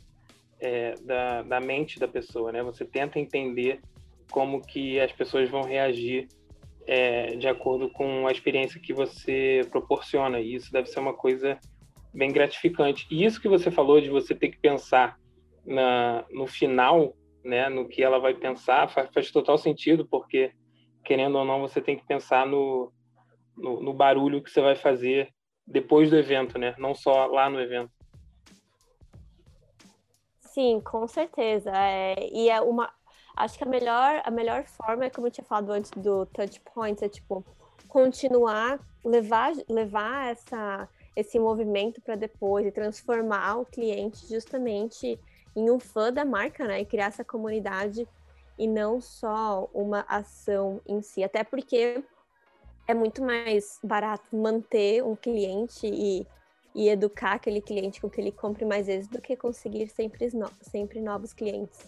é, 0.60 0.94
da, 1.02 1.42
da 1.42 1.60
mente 1.60 1.98
da 1.98 2.06
pessoa, 2.06 2.52
né? 2.52 2.62
Você 2.62 2.84
tenta 2.84 3.18
entender 3.18 3.80
como 4.30 4.64
que 4.64 5.00
as 5.00 5.12
pessoas 5.12 5.50
vão 5.50 5.62
reagir 5.62 6.28
é, 6.86 7.36
de 7.36 7.48
acordo 7.48 7.90
com 7.90 8.26
a 8.26 8.32
experiência 8.32 8.80
que 8.80 8.92
você 8.92 9.60
proporciona. 9.70 10.40
E 10.40 10.54
isso 10.54 10.72
deve 10.72 10.88
ser 10.88 11.00
uma 11.00 11.14
coisa 11.14 11.58
bem 12.12 12.32
gratificante. 12.32 13.06
E 13.10 13.24
isso 13.24 13.40
que 13.40 13.48
você 13.48 13.70
falou 13.70 14.00
de 14.00 14.08
você 14.08 14.34
ter 14.34 14.50
que 14.50 14.58
pensar 14.58 15.16
na, 15.66 16.24
no 16.30 16.46
final, 16.46 17.14
né, 17.44 17.68
no 17.68 17.88
que 17.88 18.02
ela 18.02 18.18
vai 18.18 18.34
pensar, 18.34 18.88
faz, 18.88 19.10
faz 19.12 19.30
total 19.30 19.58
sentido, 19.58 20.06
porque, 20.06 20.52
querendo 21.04 21.36
ou 21.36 21.44
não, 21.44 21.60
você 21.60 21.80
tem 21.80 21.96
que 21.96 22.06
pensar 22.06 22.46
no, 22.46 22.92
no, 23.56 23.80
no 23.80 23.92
barulho 23.92 24.42
que 24.42 24.50
você 24.50 24.60
vai 24.60 24.74
fazer 24.74 25.28
depois 25.66 26.10
do 26.10 26.16
evento, 26.16 26.58
né? 26.58 26.74
Não 26.78 26.94
só 26.94 27.26
lá 27.26 27.48
no 27.48 27.60
evento. 27.60 27.90
Sim, 30.38 30.80
com 30.80 31.06
certeza. 31.06 31.70
É, 31.74 32.14
e 32.32 32.48
é 32.48 32.60
uma. 32.60 32.92
Acho 33.36 33.58
que 33.58 33.64
a 33.64 33.66
melhor, 33.66 34.22
a 34.24 34.30
melhor 34.30 34.64
forma 34.64 35.10
como 35.10 35.26
eu 35.26 35.30
tinha 35.30 35.44
falado 35.44 35.70
antes 35.72 35.90
do 35.90 36.24
touch 36.26 36.60
points, 36.60 37.02
é 37.02 37.08
tipo 37.08 37.44
continuar, 37.88 38.78
levar, 39.04 39.52
levar 39.68 40.30
essa, 40.30 40.88
esse 41.16 41.38
movimento 41.38 42.00
para 42.00 42.14
depois 42.14 42.66
e 42.66 42.72
transformar 42.72 43.56
o 43.56 43.64
cliente 43.64 44.26
justamente 44.28 45.18
em 45.56 45.70
um 45.70 45.78
fã 45.78 46.12
da 46.12 46.24
marca, 46.24 46.66
né? 46.66 46.80
E 46.80 46.84
criar 46.84 47.06
essa 47.06 47.24
comunidade 47.24 48.06
e 48.58 48.66
não 48.66 49.00
só 49.00 49.68
uma 49.72 50.04
ação 50.08 50.80
em 50.86 51.02
si. 51.02 51.22
Até 51.24 51.42
porque 51.42 52.02
é 52.86 52.94
muito 52.94 53.22
mais 53.22 53.78
barato 53.82 54.36
manter 54.36 55.02
um 55.02 55.16
cliente 55.16 55.86
e 55.86 56.26
e 56.74 56.88
educar 56.88 57.34
aquele 57.34 57.60
cliente 57.60 58.00
com 58.00 58.10
que 58.10 58.20
ele 58.20 58.32
compre 58.32 58.64
mais 58.64 58.88
vezes 58.88 59.06
do 59.06 59.20
que 59.20 59.36
conseguir 59.36 59.88
sempre, 59.88 60.28
no 60.34 60.50
sempre 60.60 61.00
novos 61.00 61.32
clientes. 61.32 61.86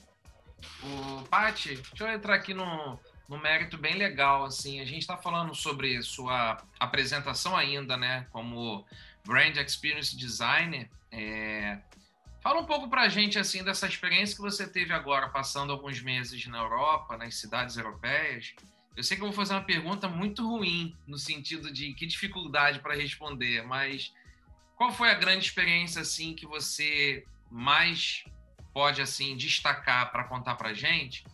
O 0.82 1.22
Paty, 1.24 1.74
deixa 1.74 2.04
eu 2.04 2.08
entrar 2.08 2.34
aqui 2.34 2.54
no 2.54 2.98
mérito 3.28 3.76
bem 3.76 3.96
legal, 3.96 4.44
assim, 4.44 4.80
a 4.80 4.84
gente 4.84 5.00
está 5.00 5.16
falando 5.16 5.54
sobre 5.54 6.00
sua 6.02 6.62
apresentação 6.78 7.56
ainda, 7.56 7.96
né, 7.96 8.26
como 8.30 8.86
Brand 9.26 9.56
Experience 9.56 10.16
Designer, 10.16 10.88
é... 11.10 11.78
Fala 12.46 12.60
um 12.60 12.64
pouco 12.64 12.88
para 12.88 13.02
a 13.02 13.08
gente 13.08 13.40
assim 13.40 13.64
dessa 13.64 13.88
experiência 13.88 14.36
que 14.36 14.40
você 14.40 14.68
teve 14.68 14.92
agora, 14.92 15.28
passando 15.30 15.72
alguns 15.72 16.00
meses 16.00 16.46
na 16.46 16.58
Europa, 16.58 17.16
nas 17.16 17.34
cidades 17.34 17.76
europeias. 17.76 18.54
Eu 18.96 19.02
sei 19.02 19.16
que 19.16 19.22
eu 19.24 19.26
vou 19.26 19.34
fazer 19.34 19.52
uma 19.54 19.64
pergunta 19.64 20.06
muito 20.06 20.48
ruim, 20.48 20.96
no 21.08 21.18
sentido 21.18 21.72
de 21.72 21.92
que 21.94 22.06
dificuldade 22.06 22.78
para 22.78 22.94
responder, 22.94 23.64
mas 23.64 24.14
qual 24.76 24.92
foi 24.92 25.10
a 25.10 25.14
grande 25.14 25.44
experiência 25.44 26.02
assim 26.02 26.34
que 26.34 26.46
você 26.46 27.26
mais 27.50 28.24
pode 28.72 29.02
assim 29.02 29.36
destacar 29.36 30.12
para 30.12 30.22
contar 30.22 30.54
para 30.54 30.72
gente? 30.72 31.24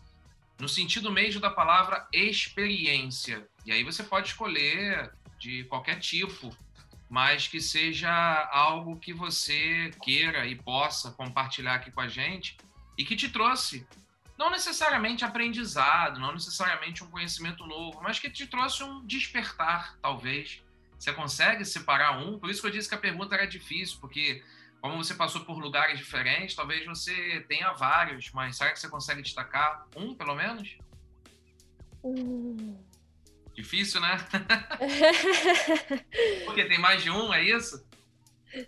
No 0.59 0.67
sentido 0.67 1.11
mesmo 1.11 1.39
da 1.39 1.51
palavra 1.51 2.07
experiência. 2.11 3.47
E 3.67 3.71
aí 3.71 3.83
você 3.83 4.01
pode 4.01 4.29
escolher 4.29 5.13
de 5.37 5.63
qualquer 5.65 5.99
tipo, 5.99 6.49
mas 7.13 7.47
que 7.47 7.61
seja 7.61 8.11
algo 8.51 8.99
que 8.99 9.13
você 9.13 9.91
queira 10.01 10.47
e 10.47 10.55
possa 10.55 11.11
compartilhar 11.11 11.75
aqui 11.75 11.91
com 11.91 12.01
a 12.01 12.07
gente 12.07 12.57
e 12.97 13.05
que 13.05 13.15
te 13.15 13.29
trouxe 13.29 13.85
não 14.35 14.49
necessariamente 14.49 15.23
aprendizado, 15.23 16.19
não 16.19 16.33
necessariamente 16.33 17.03
um 17.03 17.07
conhecimento 17.11 17.67
novo, 17.67 18.01
mas 18.01 18.17
que 18.17 18.31
te 18.31 18.47
trouxe 18.47 18.83
um 18.83 19.05
despertar, 19.05 19.95
talvez. 20.01 20.63
Você 20.97 21.13
consegue 21.13 21.63
separar 21.63 22.17
um? 22.17 22.39
Por 22.39 22.49
isso 22.49 22.61
que 22.61 22.65
eu 22.65 22.71
disse 22.71 22.89
que 22.89 22.95
a 22.95 22.97
pergunta 22.97 23.35
era 23.35 23.45
difícil, 23.45 23.99
porque 24.01 24.43
como 24.81 24.97
você 24.97 25.13
passou 25.13 25.45
por 25.45 25.59
lugares 25.59 25.99
diferentes, 25.99 26.55
talvez 26.55 26.83
você 26.83 27.45
tenha 27.47 27.73
vários, 27.73 28.31
mas 28.31 28.57
será 28.57 28.71
que 28.71 28.79
você 28.79 28.89
consegue 28.89 29.21
destacar 29.21 29.85
um, 29.95 30.15
pelo 30.15 30.33
menos? 30.33 30.77
Hum. 32.03 32.75
Difícil, 33.53 34.01
né? 34.01 34.17
porque 36.45 36.65
tem 36.65 36.79
mais 36.79 37.03
de 37.03 37.09
um, 37.09 37.33
é 37.33 37.43
isso? 37.43 37.85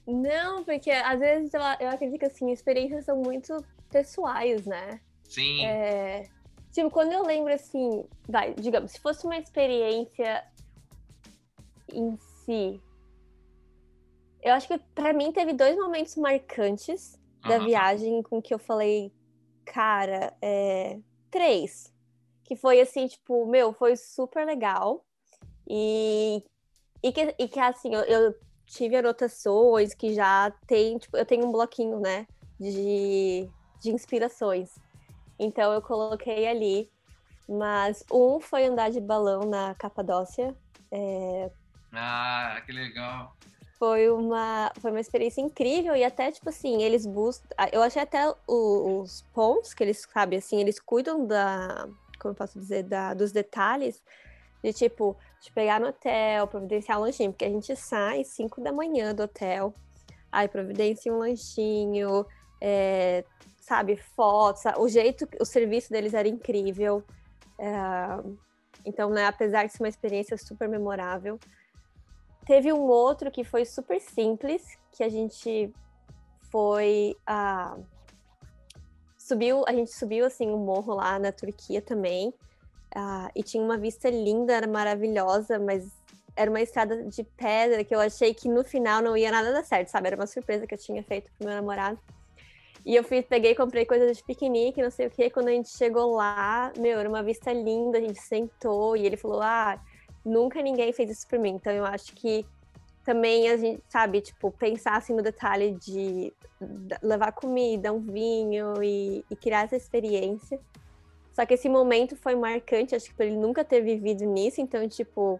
Não, 0.07 0.63
porque 0.63 0.91
às 0.91 1.19
vezes 1.19 1.53
eu, 1.53 1.61
eu 1.79 1.89
acredito 1.89 2.19
que 2.19 2.25
assim, 2.25 2.51
experiências 2.51 3.05
são 3.05 3.17
muito 3.17 3.53
pessoais, 3.91 4.65
né? 4.65 4.99
Sim. 5.23 5.65
É, 5.65 6.29
tipo, 6.71 6.89
quando 6.91 7.13
eu 7.13 7.23
lembro 7.23 7.53
assim, 7.53 8.03
vai, 8.27 8.53
digamos, 8.53 8.91
se 8.91 8.99
fosse 8.99 9.25
uma 9.25 9.37
experiência 9.37 10.43
em 11.89 12.17
si, 12.17 12.81
eu 14.41 14.53
acho 14.53 14.67
que 14.67 14.77
para 14.93 15.13
mim 15.13 15.31
teve 15.31 15.53
dois 15.53 15.75
momentos 15.75 16.15
marcantes 16.15 17.19
da 17.43 17.55
Aham. 17.55 17.65
viagem 17.65 18.21
com 18.23 18.41
que 18.41 18.53
eu 18.53 18.59
falei, 18.59 19.11
cara, 19.65 20.35
é, 20.41 20.99
três. 21.31 21.91
Que 22.45 22.55
foi 22.55 22.79
assim, 22.79 23.07
tipo, 23.07 23.45
meu, 23.45 23.73
foi 23.73 23.95
super 23.97 24.45
legal. 24.45 25.03
E, 25.67 26.43
e, 27.03 27.11
que, 27.11 27.35
e 27.39 27.47
que 27.47 27.59
assim, 27.59 27.93
eu, 27.93 28.01
eu 28.01 28.35
tive 28.67 28.95
anotações 28.95 29.93
que 29.93 30.13
já 30.13 30.51
tem, 30.67 30.97
tipo, 30.97 31.17
eu 31.17 31.25
tenho 31.25 31.45
um 31.47 31.51
bloquinho, 31.51 31.99
né, 31.99 32.27
de, 32.59 33.49
de 33.81 33.91
inspirações. 33.91 34.69
Então 35.39 35.73
eu 35.73 35.81
coloquei 35.81 36.47
ali. 36.47 36.89
Mas 37.47 38.03
um 38.11 38.39
foi 38.39 38.65
andar 38.65 38.89
de 38.89 38.99
balão 38.99 39.41
na 39.41 39.75
Capadócia. 39.75 40.55
É, 40.91 41.51
Ah, 41.93 42.59
que 42.65 42.71
legal. 42.71 43.35
foi 43.77 44.09
uma, 44.09 44.71
foi 44.81 44.89
uma 44.89 44.99
experiência 44.99 45.41
incrível 45.41 45.95
e 45.95 46.03
até, 46.03 46.31
tipo 46.31 46.49
assim, 46.49 46.81
eles 46.81 47.05
buscam. 47.05 47.47
Eu 47.71 47.83
achei 47.83 48.01
até 48.01 48.27
o- 48.47 49.01
os 49.01 49.21
pontos 49.33 49.75
que 49.75 49.83
eles, 49.83 50.07
sabe, 50.11 50.37
assim, 50.37 50.59
eles 50.59 50.79
cuidam 50.79 51.25
da. 51.27 51.87
Como 52.25 52.33
eu 52.33 52.37
posso 52.37 52.59
dizer? 52.59 52.83
Da, 52.83 53.13
dos 53.13 53.31
detalhes. 53.31 54.01
De 54.63 54.73
tipo, 54.73 55.15
de 55.39 55.51
pegar 55.51 55.79
no 55.79 55.89
hotel, 55.89 56.47
providenciar 56.47 56.97
um 56.97 57.03
lanchinho, 57.03 57.31
porque 57.31 57.45
a 57.45 57.49
gente 57.49 57.75
sai 57.75 58.23
5 58.23 58.61
da 58.61 58.71
manhã 58.71 59.13
do 59.13 59.21
hotel, 59.21 59.71
aí 60.31 60.47
providencia 60.47 61.13
um 61.13 61.19
lanchinho, 61.19 62.25
é, 62.59 63.23
sabe, 63.61 63.95
fotos, 63.95 64.63
o 64.79 64.87
jeito, 64.87 65.27
o 65.39 65.45
serviço 65.45 65.91
deles 65.91 66.15
era 66.15 66.27
incrível. 66.27 67.03
É, 67.59 67.73
então, 68.83 69.11
né, 69.11 69.27
apesar 69.27 69.67
de 69.67 69.71
ser 69.71 69.83
uma 69.83 69.89
experiência 69.89 70.35
super 70.35 70.67
memorável. 70.67 71.39
Teve 72.43 72.73
um 72.73 72.81
outro 72.81 73.29
que 73.29 73.43
foi 73.43 73.65
super 73.65 74.01
simples, 74.01 74.79
que 74.91 75.03
a 75.03 75.09
gente 75.09 75.71
foi 76.51 77.15
ah, 77.27 77.77
subiu, 79.25 79.63
a 79.67 79.73
gente 79.73 79.91
subiu 79.91 80.25
assim 80.25 80.47
um 80.47 80.57
morro 80.57 80.95
lá 80.95 81.17
na 81.17 81.31
Turquia 81.31 81.81
também. 81.81 82.33
ah, 82.95 83.29
e 83.35 83.43
tinha 83.43 83.63
uma 83.63 83.77
vista 83.77 84.09
linda, 84.09 84.53
era 84.53 84.67
maravilhosa, 84.67 85.59
mas 85.59 85.91
era 86.35 86.49
uma 86.49 86.61
estrada 86.61 87.03
de 87.03 87.23
pedra 87.23 87.83
que 87.83 87.95
eu 87.95 87.99
achei 87.99 88.33
que 88.33 88.47
no 88.47 88.63
final 88.63 89.01
não 89.01 89.17
ia 89.17 89.31
nada 89.31 89.51
dar 89.51 89.63
certo, 89.63 89.89
sabe? 89.89 90.07
Era 90.07 90.15
uma 90.15 90.27
surpresa 90.27 90.67
que 90.67 90.73
eu 90.73 90.77
tinha 90.77 91.03
feito 91.03 91.29
pro 91.37 91.47
meu 91.47 91.55
namorado. 91.55 91.99
E 92.85 92.95
eu 92.95 93.03
fui, 93.03 93.21
peguei 93.21 93.55
comprei 93.55 93.85
coisas 93.85 94.17
de 94.17 94.23
piquenique, 94.23 94.81
não 94.81 94.91
sei 94.91 95.07
o 95.07 95.09
que. 95.09 95.29
Quando 95.29 95.47
a 95.47 95.51
gente 95.51 95.69
chegou 95.69 96.15
lá, 96.15 96.71
meu, 96.77 96.99
era 96.99 97.09
uma 97.09 97.23
vista 97.23 97.51
linda, 97.51 97.97
a 97.97 98.01
gente 98.01 98.21
sentou 98.21 98.95
e 98.95 99.05
ele 99.05 99.17
falou: 99.17 99.41
Ah, 99.41 99.79
nunca 100.23 100.61
ninguém 100.61 100.93
fez 100.93 101.09
isso 101.09 101.27
por 101.27 101.39
mim. 101.39 101.55
Então 101.55 101.73
eu 101.73 101.85
acho 101.85 102.13
que 102.13 102.45
também 103.05 103.47
a 103.49 103.55
gente, 103.55 103.83
sabe, 103.87 104.19
tipo, 104.19 104.51
pensar 104.51 104.97
assim 104.97 105.13
no 105.13 105.21
detalhe 105.21 105.73
de 105.73 106.33
levar 107.01 107.31
comida, 107.31 107.93
um 107.93 107.99
vinho 107.99 108.81
e, 108.83 109.23
e 109.29 109.35
criar 109.35 109.65
essa 109.65 109.75
experiência. 109.75 110.59
Só 111.31 111.45
que 111.45 111.53
esse 111.53 111.69
momento 111.69 112.15
foi 112.15 112.35
marcante, 112.35 112.95
acho 112.95 113.09
que 113.09 113.13
por 113.13 113.23
ele 113.23 113.37
nunca 113.37 113.63
ter 113.63 113.81
vivido 113.81 114.25
nisso, 114.25 114.59
então, 114.59 114.87
tipo. 114.89 115.39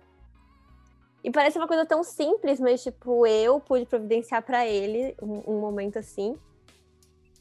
E 1.24 1.32
parece 1.32 1.58
uma 1.58 1.68
coisa 1.68 1.84
tão 1.88 2.04
simples, 2.04 2.60
mas, 2.60 2.84
tipo, 2.84 3.26
eu 3.26 3.60
pude 3.60 3.88
providenciar 3.88 4.44
para 4.44 4.68
ele 4.68 5.16
um, 5.20 5.56
um 5.56 5.60
momento 5.60 5.98
assim. 5.98 6.38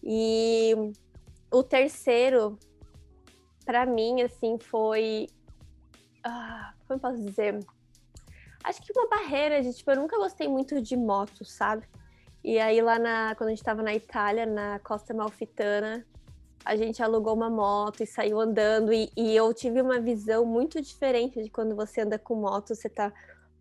E 0.02 0.72
o 1.50 1.62
terceiro, 1.62 2.58
para 3.66 3.84
mim, 3.84 4.22
assim, 4.22 4.58
foi. 4.58 5.26
Ah, 6.22 6.72
como 6.88 6.98
posso 6.98 7.20
dizer? 7.20 7.58
Acho 8.64 8.82
que 8.82 8.92
uma 8.98 9.08
barreira 9.08 9.62
de, 9.62 9.72
tipo, 9.74 9.90
eu 9.90 9.96
nunca 9.96 10.16
gostei 10.16 10.48
muito 10.48 10.80
de 10.80 10.96
moto, 10.96 11.44
sabe? 11.44 11.86
E 12.42 12.58
aí 12.58 12.80
lá 12.80 12.98
na, 12.98 13.34
quando 13.34 13.48
a 13.48 13.54
gente 13.54 13.62
tava 13.62 13.82
na 13.82 13.94
Itália, 13.94 14.46
na 14.46 14.78
Costa 14.78 15.14
Malfitana, 15.14 16.04
a 16.64 16.74
gente 16.74 17.02
alugou 17.02 17.34
uma 17.34 17.50
moto 17.50 18.02
e 18.02 18.06
saiu 18.06 18.40
andando 18.40 18.92
e, 18.92 19.10
e 19.16 19.36
eu 19.36 19.52
tive 19.52 19.82
uma 19.82 20.00
visão 20.00 20.46
muito 20.46 20.80
diferente 20.80 21.42
de 21.42 21.50
quando 21.50 21.76
você 21.76 22.00
anda 22.00 22.18
com 22.18 22.34
moto, 22.34 22.74
você 22.74 22.88
tá 22.88 23.12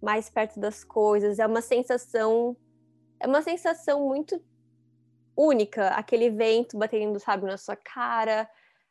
mais 0.01 0.29
perto 0.29 0.59
das 0.59 0.83
coisas, 0.83 1.37
é 1.37 1.45
uma 1.45 1.61
sensação 1.61 2.55
é 3.19 3.27
uma 3.27 3.41
sensação 3.41 4.05
muito 4.05 4.41
única, 5.35 5.89
aquele 5.89 6.29
vento 6.29 6.77
batendo, 6.77 7.19
sabe, 7.19 7.45
na 7.45 7.57
sua 7.57 7.75
cara, 7.75 8.49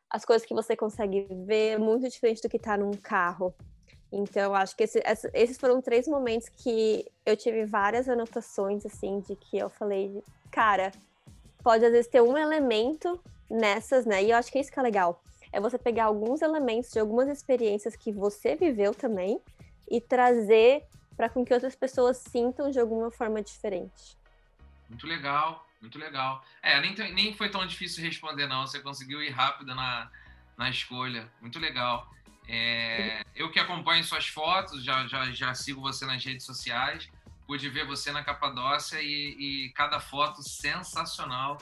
as 0.08 0.24
coisas 0.24 0.46
que 0.46 0.54
você 0.54 0.74
consegue 0.74 1.26
ver, 1.46 1.78
muito 1.78 2.08
diferente 2.08 2.42
do 2.42 2.48
que 2.48 2.58
tá 2.58 2.76
num 2.76 2.92
carro. 2.92 3.54
Então, 4.12 4.54
acho 4.54 4.76
que 4.76 4.82
esse- 4.84 5.02
esses 5.32 5.56
foram 5.58 5.80
três 5.80 6.06
momentos 6.06 6.48
que 6.50 7.10
eu 7.24 7.34
tive 7.36 7.64
várias 7.64 8.08
anotações, 8.08 8.84
assim, 8.84 9.20
de 9.20 9.34
que 9.34 9.56
eu 9.56 9.70
falei, 9.70 10.22
cara, 10.50 10.92
pode 11.62 11.84
às 11.84 11.92
vezes 11.92 12.10
ter 12.10 12.20
um 12.20 12.36
elemento 12.36 13.18
nessas, 13.48 14.04
né? 14.04 14.22
E 14.22 14.30
eu 14.30 14.36
acho 14.36 14.52
que 14.52 14.58
é 14.58 14.60
isso 14.60 14.70
que 14.70 14.78
é 14.78 14.82
legal. 14.82 15.22
É 15.50 15.60
você 15.60 15.78
pegar 15.78 16.04
alguns 16.04 16.42
elementos 16.42 16.90
de 16.90 16.98
algumas 16.98 17.28
experiências 17.28 17.96
que 17.96 18.12
você 18.12 18.54
viveu 18.54 18.94
também 18.94 19.40
e 19.90 20.00
trazer 20.00 20.84
para 21.16 21.28
com 21.28 21.44
que 21.44 21.52
outras 21.54 21.74
pessoas 21.74 22.18
sintam 22.18 22.70
de 22.70 22.78
alguma 22.80 23.10
forma 23.10 23.42
diferente. 23.42 24.16
Muito 24.88 25.06
legal, 25.06 25.66
muito 25.80 25.98
legal. 25.98 26.42
É, 26.62 26.80
nem, 26.80 26.94
nem 27.14 27.34
foi 27.34 27.50
tão 27.50 27.66
difícil 27.66 28.02
responder, 28.04 28.46
não. 28.46 28.66
Você 28.66 28.80
conseguiu 28.80 29.22
ir 29.22 29.30
rápido 29.30 29.74
na, 29.74 30.10
na 30.56 30.68
escolha. 30.70 31.30
Muito 31.40 31.58
legal. 31.58 32.06
É, 32.48 33.24
eu 33.34 33.50
que 33.50 33.58
acompanho 33.58 34.02
suas 34.04 34.26
fotos, 34.26 34.84
já, 34.84 35.06
já, 35.06 35.30
já 35.32 35.54
sigo 35.54 35.80
você 35.80 36.04
nas 36.04 36.24
redes 36.24 36.44
sociais, 36.44 37.08
pude 37.46 37.68
ver 37.68 37.86
você 37.86 38.12
na 38.12 38.22
Capadócia 38.22 39.00
e, 39.00 39.66
e 39.66 39.68
cada 39.70 40.00
foto 40.00 40.42
sensacional. 40.42 41.58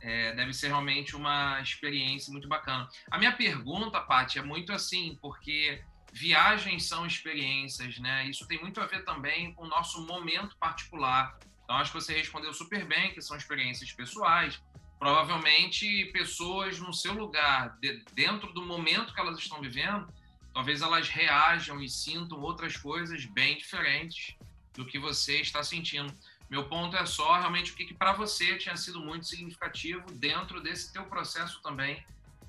É, 0.00 0.34
deve 0.34 0.52
ser 0.52 0.68
realmente 0.68 1.16
uma 1.16 1.58
experiência 1.62 2.30
muito 2.30 2.46
bacana. 2.46 2.86
A 3.10 3.18
minha 3.18 3.32
pergunta, 3.32 3.98
Paty, 4.00 4.38
é 4.38 4.42
muito 4.42 4.70
assim, 4.70 5.18
porque 5.20 5.82
viagens 6.12 6.86
são 6.86 7.06
experiências, 7.06 7.98
né? 7.98 8.26
Isso 8.26 8.46
tem 8.46 8.60
muito 8.60 8.80
a 8.80 8.86
ver 8.86 9.02
também 9.04 9.52
com 9.54 9.64
o 9.64 9.66
nosso 9.66 10.06
momento 10.06 10.56
particular. 10.56 11.38
Então, 11.64 11.76
acho 11.76 11.90
que 11.90 12.00
você 12.00 12.12
respondeu 12.12 12.52
super 12.52 12.84
bem, 12.84 13.14
que 13.14 13.22
são 13.22 13.36
experiências 13.36 13.90
pessoais. 13.92 14.62
Provavelmente, 15.04 16.06
pessoas 16.14 16.78
no 16.78 16.90
seu 16.94 17.12
lugar, 17.12 17.76
de- 17.78 18.02
dentro 18.14 18.50
do 18.54 18.64
momento 18.64 19.12
que 19.12 19.20
elas 19.20 19.38
estão 19.38 19.60
vivendo, 19.60 20.08
talvez 20.54 20.80
elas 20.80 21.10
reajam 21.10 21.78
e 21.82 21.90
sintam 21.90 22.40
outras 22.40 22.74
coisas 22.78 23.26
bem 23.26 23.58
diferentes 23.58 24.34
do 24.72 24.86
que 24.86 24.98
você 24.98 25.42
está 25.42 25.62
sentindo. 25.62 26.10
Meu 26.48 26.66
ponto 26.70 26.96
é 26.96 27.04
só 27.04 27.38
realmente 27.38 27.72
o 27.72 27.76
que, 27.76 27.84
que 27.84 27.92
para 27.92 28.14
você 28.14 28.56
tinha 28.56 28.78
sido 28.78 28.98
muito 28.98 29.26
significativo 29.26 30.10
dentro 30.10 30.58
desse 30.62 30.90
teu 30.90 31.04
processo 31.04 31.60
também, 31.60 32.02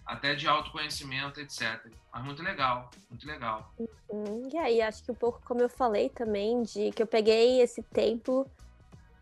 até 0.06 0.34
de 0.34 0.48
autoconhecimento, 0.48 1.42
etc. 1.42 1.86
Mas 2.14 2.24
muito 2.24 2.42
legal, 2.42 2.90
muito 3.10 3.28
legal. 3.28 3.70
Uhum. 3.78 4.50
E 4.50 4.58
aí, 4.58 4.82
acho 4.82 5.04
que 5.04 5.12
um 5.12 5.16
pouco 5.16 5.42
como 5.44 5.60
eu 5.60 5.68
falei 5.68 6.08
também, 6.08 6.64
de 6.64 6.90
que 6.94 7.04
eu 7.04 7.08
peguei 7.08 7.62
esse 7.62 7.84
tempo 7.84 8.50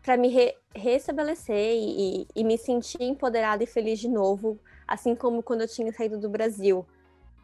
para 0.04 0.18
me 0.18 0.28
re 0.28 0.54
restabelecer 0.76 1.74
e, 1.76 2.26
e, 2.34 2.44
me 2.44 2.58
sentir 2.58 3.02
empoderada 3.02 3.64
e 3.64 3.66
feliz 3.66 3.98
de 3.98 4.08
novo, 4.08 4.60
assim 4.86 5.14
como 5.14 5.42
quando 5.42 5.62
eu 5.62 5.68
tinha 5.68 5.90
saído 5.92 6.18
do 6.18 6.28
Brasil. 6.28 6.84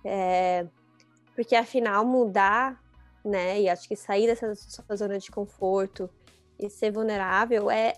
É, 0.05 0.67
porque 1.35 1.55
afinal 1.57 2.05
mudar, 2.05 2.83
né, 3.25 3.61
e 3.63 3.69
acho 3.69 3.89
que 3.89 3.97
sair 3.97 4.27
dessa 4.27 4.55
sua 4.55 4.97
zona 4.97 5.19
de 5.19 5.31
conforto 5.31 6.11
e 6.59 6.69
ser 6.69 6.91
vulnerável 6.91 7.71
é 7.71 7.95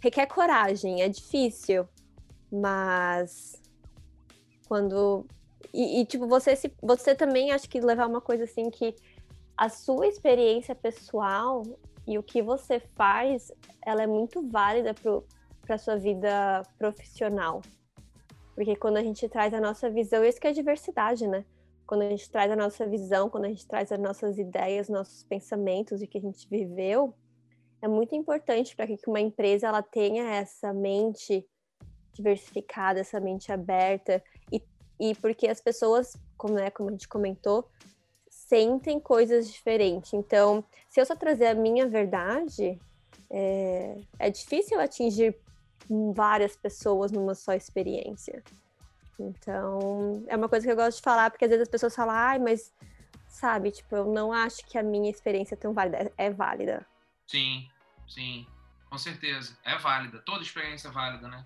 requer 0.00 0.26
coragem, 0.26 1.00
é 1.00 1.08
difícil, 1.08 1.88
mas 2.52 3.62
quando 4.68 5.24
e, 5.72 6.00
e, 6.00 6.06
tipo 6.06 6.26
você 6.26 6.54
se 6.56 6.72
você 6.82 7.14
também 7.14 7.52
acho 7.52 7.68
que 7.68 7.80
levar 7.80 8.06
uma 8.06 8.20
coisa 8.20 8.44
assim 8.44 8.68
que 8.68 8.94
a 9.56 9.68
sua 9.68 10.06
experiência 10.06 10.74
pessoal 10.74 11.62
e 12.06 12.18
o 12.18 12.22
que 12.22 12.40
você 12.40 12.78
faz, 12.78 13.52
ela 13.84 14.02
é 14.02 14.06
muito 14.06 14.46
válida 14.48 14.94
para 15.62 15.78
sua 15.78 15.96
vida 15.96 16.62
profissional. 16.78 17.60
Porque 18.54 18.76
quando 18.76 18.96
a 18.96 19.02
gente 19.02 19.28
traz 19.28 19.52
a 19.52 19.60
nossa 19.60 19.90
visão, 19.90 20.24
isso 20.24 20.40
que 20.40 20.46
é 20.46 20.52
diversidade, 20.52 21.26
né? 21.26 21.44
Quando 21.86 22.02
a 22.02 22.08
gente 22.08 22.30
traz 22.30 22.50
a 22.50 22.56
nossa 22.56 22.86
visão, 22.86 23.28
quando 23.28 23.44
a 23.44 23.48
gente 23.48 23.66
traz 23.66 23.92
as 23.92 23.98
nossas 23.98 24.38
ideias, 24.38 24.88
nossos 24.88 25.22
pensamentos 25.24 26.00
e 26.00 26.06
que 26.06 26.18
a 26.18 26.20
gente 26.20 26.48
viveu, 26.48 27.14
é 27.82 27.88
muito 27.88 28.14
importante 28.14 28.74
para 28.74 28.86
que 28.86 28.98
uma 29.06 29.20
empresa 29.20 29.66
ela 29.66 29.82
tenha 29.82 30.24
essa 30.34 30.72
mente 30.72 31.46
diversificada, 32.12 33.00
essa 33.00 33.20
mente 33.20 33.52
aberta 33.52 34.22
e, 34.50 34.62
e 34.98 35.14
porque 35.16 35.46
as 35.48 35.60
pessoas, 35.60 36.16
como, 36.36 36.58
é, 36.58 36.70
como 36.70 36.88
a 36.88 36.92
gente 36.92 37.06
comentou, 37.06 37.68
sentem 38.46 39.00
coisas 39.00 39.50
diferentes. 39.52 40.12
Então, 40.14 40.64
se 40.88 41.00
eu 41.00 41.06
só 41.06 41.16
trazer 41.16 41.48
a 41.48 41.54
minha 41.54 41.86
verdade, 41.88 42.78
é, 43.28 43.98
é 44.18 44.30
difícil 44.30 44.80
atingir 44.80 45.36
várias 46.14 46.56
pessoas 46.56 47.10
numa 47.10 47.34
só 47.34 47.52
experiência. 47.52 48.42
Então, 49.18 50.24
é 50.28 50.36
uma 50.36 50.48
coisa 50.48 50.64
que 50.64 50.72
eu 50.72 50.76
gosto 50.76 50.98
de 50.98 51.02
falar, 51.02 51.30
porque 51.30 51.44
às 51.44 51.50
vezes 51.50 51.62
as 51.62 51.68
pessoas 51.68 51.94
falam, 51.94 52.14
ai, 52.14 52.38
mas, 52.38 52.72
sabe, 53.26 53.70
tipo, 53.70 53.96
eu 53.96 54.04
não 54.04 54.32
acho 54.32 54.64
que 54.66 54.78
a 54.78 54.82
minha 54.82 55.10
experiência 55.10 55.54
é 55.54 55.58
tão 55.58 55.72
válida. 55.72 56.12
É, 56.16 56.26
é 56.26 56.30
válida. 56.30 56.86
Sim, 57.26 57.68
sim, 58.08 58.46
com 58.88 58.98
certeza. 58.98 59.56
É 59.64 59.76
válida. 59.76 60.20
Toda 60.24 60.42
experiência 60.42 60.88
é 60.88 60.90
válida, 60.90 61.28
né? 61.28 61.44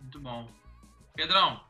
Muito 0.00 0.20
bom. 0.20 0.46
Pedrão, 1.14 1.60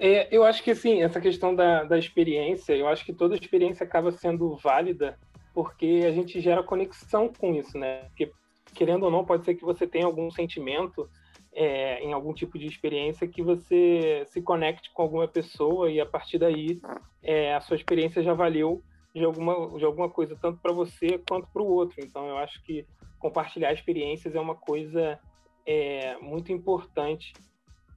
é, 0.00 0.28
eu 0.30 0.44
acho 0.44 0.62
que 0.62 0.74
sim, 0.74 1.02
essa 1.02 1.20
questão 1.20 1.54
da, 1.54 1.84
da 1.84 1.98
experiência, 1.98 2.74
eu 2.74 2.88
acho 2.88 3.04
que 3.04 3.12
toda 3.12 3.36
experiência 3.36 3.84
acaba 3.84 4.10
sendo 4.10 4.56
válida 4.56 5.18
porque 5.52 6.04
a 6.06 6.10
gente 6.10 6.40
gera 6.40 6.62
conexão 6.62 7.28
com 7.28 7.54
isso, 7.54 7.76
né? 7.76 8.04
Porque, 8.04 8.32
querendo 8.74 9.02
ou 9.02 9.10
não, 9.10 9.24
pode 9.24 9.44
ser 9.44 9.54
que 9.54 9.64
você 9.64 9.86
tenha 9.86 10.06
algum 10.06 10.30
sentimento 10.30 11.08
é, 11.52 12.02
em 12.02 12.12
algum 12.12 12.32
tipo 12.32 12.58
de 12.58 12.66
experiência 12.66 13.28
que 13.28 13.42
você 13.42 14.24
se 14.28 14.40
conecte 14.40 14.90
com 14.94 15.02
alguma 15.02 15.28
pessoa 15.28 15.90
e 15.90 16.00
a 16.00 16.06
partir 16.06 16.38
daí 16.38 16.80
é, 17.22 17.54
a 17.54 17.60
sua 17.60 17.76
experiência 17.76 18.22
já 18.22 18.32
valeu 18.32 18.82
de 19.14 19.24
alguma, 19.24 19.78
de 19.78 19.84
alguma 19.84 20.08
coisa, 20.08 20.34
tanto 20.40 20.60
para 20.60 20.72
você 20.72 21.20
quanto 21.28 21.48
para 21.52 21.62
o 21.62 21.66
outro. 21.66 21.96
Então, 21.98 22.26
eu 22.26 22.38
acho 22.38 22.62
que 22.62 22.86
compartilhar 23.18 23.72
experiências 23.72 24.34
é 24.34 24.40
uma 24.40 24.54
coisa 24.54 25.18
é, 25.66 26.16
muito 26.18 26.52
importante 26.52 27.32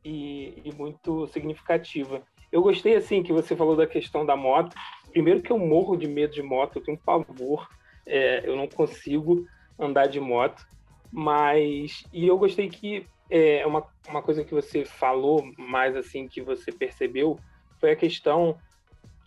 e, 0.03 0.61
e, 0.63 0.73
muito 0.73 1.27
significativa. 1.27 2.21
Eu 2.51 2.61
gostei, 2.61 2.95
assim, 2.95 3.23
que 3.23 3.33
você 3.33 3.55
falou 3.55 3.75
da 3.75 3.87
questão 3.87 4.25
da 4.25 4.35
moto. 4.35 4.75
Primeiro 5.11 5.41
que 5.41 5.51
eu 5.51 5.57
morro 5.57 5.95
de 5.95 6.07
medo 6.07 6.33
de 6.33 6.43
moto, 6.43 6.77
eu 6.77 6.83
tenho 6.83 6.97
um 6.97 7.01
pavor, 7.01 7.67
é, 8.05 8.47
eu 8.47 8.55
não 8.55 8.67
consigo 8.67 9.45
andar 9.79 10.07
de 10.07 10.19
moto, 10.19 10.65
mas... 11.11 12.03
E 12.11 12.27
eu 12.27 12.37
gostei 12.37 12.69
que 12.69 13.05
é, 13.29 13.65
uma, 13.65 13.85
uma 14.07 14.21
coisa 14.21 14.43
que 14.43 14.53
você 14.53 14.85
falou 14.85 15.43
mais, 15.57 15.95
assim, 15.95 16.27
que 16.27 16.41
você 16.41 16.71
percebeu, 16.71 17.39
foi 17.79 17.91
a 17.91 17.95
questão 17.95 18.57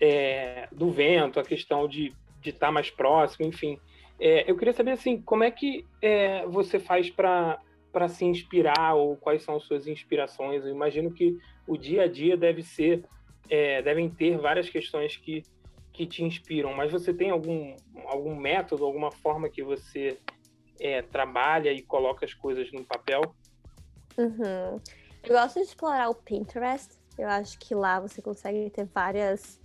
é, 0.01 0.69
do 0.71 0.91
vento, 0.91 1.41
a 1.41 1.45
questão 1.45 1.89
de 1.89 2.15
estar 2.45 2.67
tá 2.67 2.73
mais 2.73 2.91
próximo, 2.91 3.47
enfim. 3.47 3.79
É, 4.21 4.51
eu 4.51 4.57
queria 4.57 4.73
saber, 4.73 4.93
assim, 4.93 5.21
como 5.21 5.45
é 5.45 5.51
que 5.51 5.85
é, 6.01 6.47
você 6.47 6.79
faz 6.79 7.11
para 7.11 7.59
para 7.97 8.09
se 8.09 8.27
inspirar 8.27 8.93
ou 8.95 9.17
quais 9.17 9.43
são 9.43 9.57
as 9.57 9.63
suas 9.63 9.87
inspirações? 9.87 10.63
Eu 10.63 10.71
imagino 10.71 11.11
que 11.11 11.39
o 11.67 11.79
dia 11.79 12.03
a 12.03 12.07
dia 12.07 12.37
deve 12.37 12.63
ser, 12.63 13.03
é, 13.49 13.81
devem 13.81 14.11
ter 14.11 14.37
várias 14.37 14.69
questões 14.69 15.17
que, 15.17 15.43
que 15.95 16.05
te 16.05 16.23
inspiram, 16.23 16.75
mas 16.75 16.93
você 16.93 17.15
tem 17.15 17.31
algum, 17.31 17.75
algum 18.05 18.37
método, 18.37 18.85
alguma 18.85 19.11
forma 19.11 19.49
que 19.49 19.63
você 19.63 20.19
é, 20.79 21.01
trabalha 21.01 21.73
e 21.73 21.81
coloca 21.81 22.27
as 22.27 22.35
coisas 22.35 22.71
no 22.71 22.85
papel? 22.85 23.23
Uhum. 24.19 24.79
Eu 25.25 25.31
gosto 25.31 25.55
de 25.55 25.65
explorar 25.65 26.11
o 26.11 26.15
Pinterest. 26.15 26.99
Eu 27.17 27.31
acho 27.31 27.59
que 27.59 27.75
lá 27.75 27.99
você 27.99 28.21
consegue 28.21 28.69
ter 28.69 28.85
várias 28.85 29.59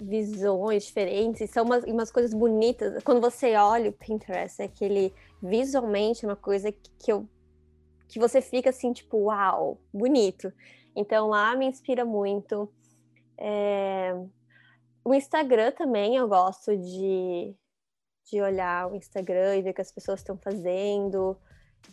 visões 0.00 0.86
diferentes, 0.86 1.50
são 1.50 1.66
umas, 1.66 1.84
umas 1.84 2.10
coisas 2.10 2.32
bonitas. 2.32 3.04
Quando 3.04 3.20
você 3.20 3.54
olha 3.56 3.90
o 3.90 3.92
Pinterest, 3.92 4.62
é 4.62 4.64
aquele 4.64 5.12
visualmente 5.42 6.24
é 6.24 6.28
uma 6.28 6.34
coisa 6.36 6.72
que 6.72 7.12
eu 7.12 7.28
que 8.12 8.18
você 8.18 8.42
fica 8.42 8.68
assim, 8.68 8.92
tipo, 8.92 9.16
uau, 9.16 9.80
bonito. 9.92 10.52
Então 10.94 11.28
lá 11.28 11.56
me 11.56 11.64
inspira 11.64 12.04
muito. 12.04 12.70
É... 13.38 14.14
O 15.02 15.14
Instagram 15.14 15.72
também 15.72 16.16
eu 16.16 16.28
gosto 16.28 16.76
de, 16.76 17.54
de 18.30 18.40
olhar 18.42 18.92
o 18.92 18.94
Instagram 18.94 19.56
e 19.56 19.62
ver 19.62 19.70
o 19.70 19.74
que 19.74 19.80
as 19.80 19.90
pessoas 19.90 20.20
estão 20.20 20.36
fazendo. 20.36 21.36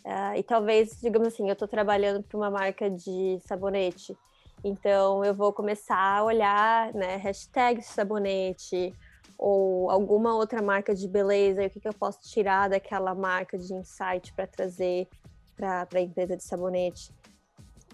Uh, 0.06 0.36
e 0.36 0.44
talvez, 0.44 1.00
digamos 1.02 1.30
assim, 1.30 1.48
eu 1.48 1.54
estou 1.54 1.68
trabalhando 1.68 2.22
para 2.22 2.38
uma 2.38 2.52
marca 2.52 2.90
de 2.90 3.40
sabonete. 3.48 4.16
Então 4.62 5.24
eu 5.24 5.34
vou 5.34 5.54
começar 5.54 6.18
a 6.20 6.24
olhar, 6.24 6.94
né, 6.94 7.16
hashtag 7.16 7.82
sabonete 7.82 8.94
ou 9.38 9.90
alguma 9.90 10.36
outra 10.36 10.62
marca 10.62 10.94
de 10.94 11.08
beleza, 11.08 11.64
e 11.64 11.68
o 11.68 11.70
que, 11.70 11.80
que 11.80 11.88
eu 11.88 11.94
posso 11.94 12.20
tirar 12.30 12.70
daquela 12.70 13.16
marca 13.16 13.58
de 13.58 13.74
insight 13.74 14.34
para 14.34 14.46
trazer 14.46 15.08
para 15.60 15.88
a 15.94 16.02
empresa 16.02 16.38
de 16.38 16.44
sabonete. 16.44 17.12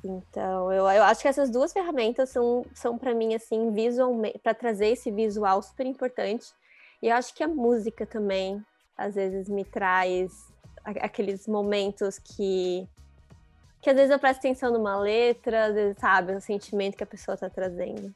Então, 0.04 0.71
eu, 0.71 0.88
eu 0.88 1.04
acho 1.04 1.21
que 1.21 1.28
essas 1.28 1.49
duas 1.49 1.73
ferramentas 1.73 2.30
são, 2.30 2.63
são 2.75 2.95
para 2.95 3.15
mim, 3.15 3.34
assim, 3.34 3.71
visualmente, 3.71 4.38
para 4.38 4.54
trazer 4.54 4.89
esse 4.89 5.10
visual 5.10 5.62
super 5.63 5.86
importante. 5.88 6.45
E 7.01 7.08
eu 7.08 7.15
acho 7.15 7.34
que 7.34 7.43
a 7.43 7.47
música 7.47 8.06
também, 8.06 8.63
às 8.95 9.15
vezes, 9.15 9.49
me 9.49 9.65
traz 9.65 10.54
aqueles 10.84 11.47
momentos 11.47 12.19
que, 12.19 12.88
que 13.82 13.89
às 13.89 13.95
vezes 13.95 14.12
eu 14.12 14.19
presto 14.19 14.39
atenção 14.39 14.71
numa 14.71 14.95
letra, 14.95 15.65
às 15.65 15.73
vezes, 15.73 15.97
sabe, 15.97 16.34
o 16.34 16.41
sentimento 16.41 16.95
que 16.95 17.04
a 17.04 17.08
pessoa 17.08 17.34
está 17.34 17.49
trazendo. 17.49 18.13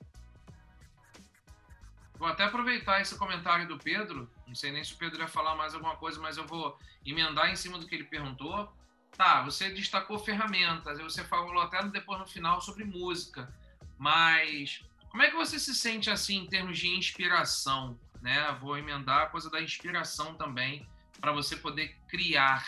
Vou 2.20 2.28
até 2.28 2.44
aproveitar 2.44 3.02
esse 3.02 3.18
comentário 3.18 3.68
do 3.68 3.80
Pedro. 3.80 4.30
Não 4.46 4.54
sei 4.54 4.72
nem 4.72 4.84
se 4.84 4.94
o 4.94 4.98
Pedro 4.98 5.22
ia 5.22 5.28
falar 5.28 5.56
mais 5.56 5.74
alguma 5.74 5.96
coisa, 5.96 6.20
mas 6.20 6.38
eu 6.38 6.46
vou 6.46 6.78
emendar 7.04 7.50
em 7.50 7.56
cima 7.56 7.80
do 7.80 7.88
que 7.88 7.96
ele 7.96 8.04
perguntou. 8.04 8.70
Tá, 9.18 9.42
você 9.44 9.70
destacou 9.70 10.18
ferramentas, 10.18 11.00
você 11.00 11.24
falou 11.24 11.62
até 11.62 11.84
depois 11.88 12.20
no 12.20 12.26
final 12.26 12.62
sobre 12.62 12.86
música, 12.86 13.54
mas 13.98 14.82
como 15.10 15.24
é 15.24 15.30
que 15.30 15.36
você 15.36 15.60
se 15.60 15.76
sente 15.76 16.10
assim 16.10 16.38
em 16.38 16.48
termos 16.48 16.78
de 16.78 16.88
inspiração, 16.88 18.00
né? 18.22 18.56
Vou 18.62 18.78
emendar 18.78 19.24
a 19.24 19.26
coisa 19.26 19.50
da 19.50 19.62
inspiração 19.62 20.36
também 20.36 20.88
para 21.20 21.32
você 21.32 21.56
poder 21.56 21.96
criar. 22.08 22.66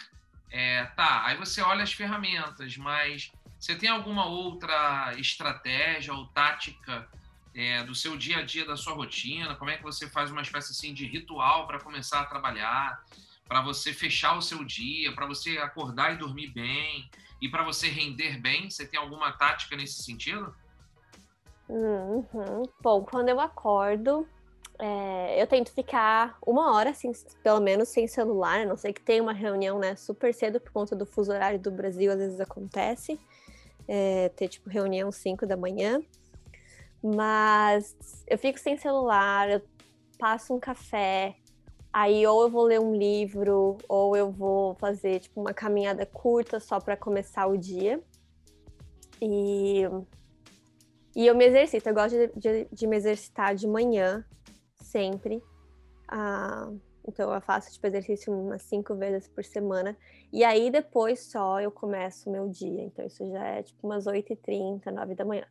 É, 0.50 0.86
tá, 0.88 1.26
aí 1.26 1.38
você 1.38 1.62
olha 1.62 1.84
as 1.84 1.94
ferramentas, 1.94 2.76
mas 2.76 3.32
você 3.58 3.76
tem 3.76 3.90
alguma 3.90 4.26
outra 4.26 5.14
estratégia 5.18 6.14
ou 6.14 6.26
tática 6.28 7.08
é, 7.54 7.84
do 7.84 7.94
seu 7.94 8.18
dia 8.18 8.40
a 8.40 8.42
dia, 8.42 8.66
da 8.66 8.76
sua 8.76 8.94
rotina? 8.94 9.56
Como 9.56 9.70
é 9.70 9.78
que 9.78 9.84
você 9.84 10.10
faz 10.10 10.32
uma 10.32 10.42
espécie 10.42 10.72
assim 10.72 10.94
de 10.94 11.06
ritual 11.06 11.68
para 11.68 11.80
começar 11.80 12.22
a 12.22 12.26
trabalhar? 12.26 13.04
Para 13.52 13.62
você 13.62 13.92
fechar 13.92 14.38
o 14.38 14.42
seu 14.42 14.64
dia, 14.64 15.14
para 15.14 15.26
você 15.26 15.58
acordar 15.58 16.14
e 16.14 16.18
dormir 16.18 16.48
bem 16.54 17.12
e 17.42 17.50
para 17.50 17.66
você 17.66 17.90
render 17.90 18.40
bem? 18.40 18.70
Você 18.70 18.86
tem 18.86 18.98
alguma 18.98 19.30
tática 19.34 19.76
nesse 19.76 20.02
sentido? 20.04 20.56
Uhum. 21.68 22.64
Bom, 22.82 23.04
quando 23.04 23.28
eu 23.28 23.42
acordo, 23.42 24.26
é, 24.80 25.42
eu 25.42 25.46
tento 25.48 25.70
ficar 25.74 26.38
uma 26.48 26.74
hora, 26.74 26.92
assim, 26.92 27.12
pelo 27.44 27.60
menos, 27.60 27.90
sem 27.90 28.08
celular, 28.08 28.62
a 28.62 28.66
não 28.66 28.78
sei 28.78 28.94
que 28.94 29.02
tem 29.02 29.20
uma 29.20 29.34
reunião 29.34 29.78
né, 29.80 29.98
super 29.98 30.34
cedo 30.34 30.58
por 30.62 30.72
conta 30.72 30.96
do 30.96 31.06
fuso 31.06 31.34
horário 31.34 31.60
do 31.60 31.72
Brasil, 31.72 32.10
às 32.10 32.20
vezes 32.20 32.40
acontece, 32.40 33.20
é, 33.86 34.30
ter 34.30 34.48
tipo 34.48 34.70
reunião 34.70 35.12
5 35.12 35.46
da 35.46 35.58
manhã. 35.58 36.02
Mas 37.04 38.24
eu 38.28 38.38
fico 38.38 38.58
sem 38.58 38.78
celular, 38.78 39.50
eu 39.50 39.62
passo 40.18 40.54
um 40.56 40.60
café, 40.60 41.36
Aí 41.94 42.26
ou 42.26 42.44
eu 42.44 42.50
vou 42.50 42.64
ler 42.64 42.80
um 42.80 42.96
livro, 42.96 43.78
ou 43.88 44.16
eu 44.16 44.32
vou 44.32 44.76
fazer 44.76 45.20
tipo 45.20 45.42
uma 45.42 45.54
caminhada 45.54 46.06
curta 46.06 46.60
só 46.60 46.80
para 46.80 46.96
começar 46.96 47.48
o 47.48 47.58
dia. 47.58 48.02
E, 49.22 49.82
e 51.16 51.28
eu 51.28 51.36
me 51.36 51.46
exercito, 51.46 51.90
eu 51.90 51.94
gosto 51.94 52.16
de, 52.16 52.28
de, 52.36 52.68
de 52.72 52.88
me 52.88 52.96
exercitar 52.96 53.54
de 53.56 53.68
manhã, 53.68 54.26
sempre. 54.76 55.44
Ah, 56.08 56.72
então 57.08 57.34
eu 57.34 57.42
faço 57.42 57.72
tipo 57.72 57.88
exercício 57.88 58.34
umas 58.34 58.62
cinco 58.62 58.96
vezes 58.96 59.28
por 59.28 59.44
semana. 59.44 59.98
E 60.32 60.44
aí 60.44 60.72
depois 60.72 61.32
só 61.32 61.60
eu 61.60 61.72
começo 61.72 62.30
o 62.30 62.32
meu 62.32 62.48
dia. 62.48 62.84
Então 62.84 63.06
isso 63.06 63.30
já 63.30 63.46
é 63.46 63.64
tipo 63.64 63.86
umas 63.86 64.06
8h30, 64.06 64.86
9 64.92 65.16
da 65.16 65.26
manhã. 65.26 65.46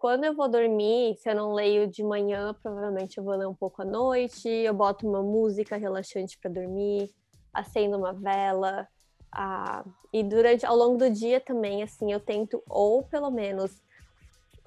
Quando 0.00 0.24
eu 0.24 0.34
vou 0.34 0.48
dormir, 0.48 1.14
se 1.18 1.28
eu 1.28 1.34
não 1.34 1.52
leio 1.52 1.86
de 1.86 2.02
manhã, 2.02 2.54
provavelmente 2.62 3.18
eu 3.18 3.22
vou 3.22 3.36
ler 3.36 3.46
um 3.46 3.54
pouco 3.54 3.82
à 3.82 3.84
noite. 3.84 4.48
Eu 4.48 4.72
boto 4.72 5.06
uma 5.06 5.22
música 5.22 5.76
relaxante 5.76 6.38
para 6.38 6.50
dormir, 6.50 7.14
acendo 7.52 7.98
uma 7.98 8.14
vela. 8.14 8.88
Ah, 9.30 9.84
e 10.10 10.22
durante, 10.22 10.64
ao 10.64 10.74
longo 10.74 10.96
do 10.96 11.10
dia 11.10 11.38
também, 11.38 11.82
assim, 11.82 12.10
eu 12.10 12.18
tento 12.18 12.62
ou 12.66 13.02
pelo 13.02 13.30
menos 13.30 13.82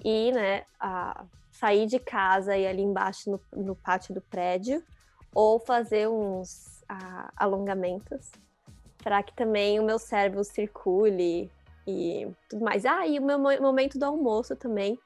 ir, 0.04 0.32
né, 0.32 0.66
a 0.78 1.24
sair 1.50 1.86
de 1.86 1.98
casa 1.98 2.56
e 2.56 2.64
ali 2.64 2.82
embaixo 2.82 3.28
no, 3.28 3.40
no 3.60 3.74
pátio 3.74 4.14
do 4.14 4.20
prédio, 4.20 4.84
ou 5.34 5.58
fazer 5.58 6.08
uns 6.08 6.84
ah, 6.88 7.32
alongamentos 7.36 8.30
para 9.02 9.20
que 9.20 9.34
também 9.34 9.80
o 9.80 9.84
meu 9.84 9.98
cérebro 9.98 10.44
circule 10.44 11.50
e 11.88 12.28
tudo 12.48 12.64
mais. 12.64 12.86
Ah, 12.86 13.04
e 13.04 13.18
o 13.18 13.22
meu 13.22 13.36
momento 13.36 13.98
do 13.98 14.04
almoço 14.04 14.54
também 14.54 14.96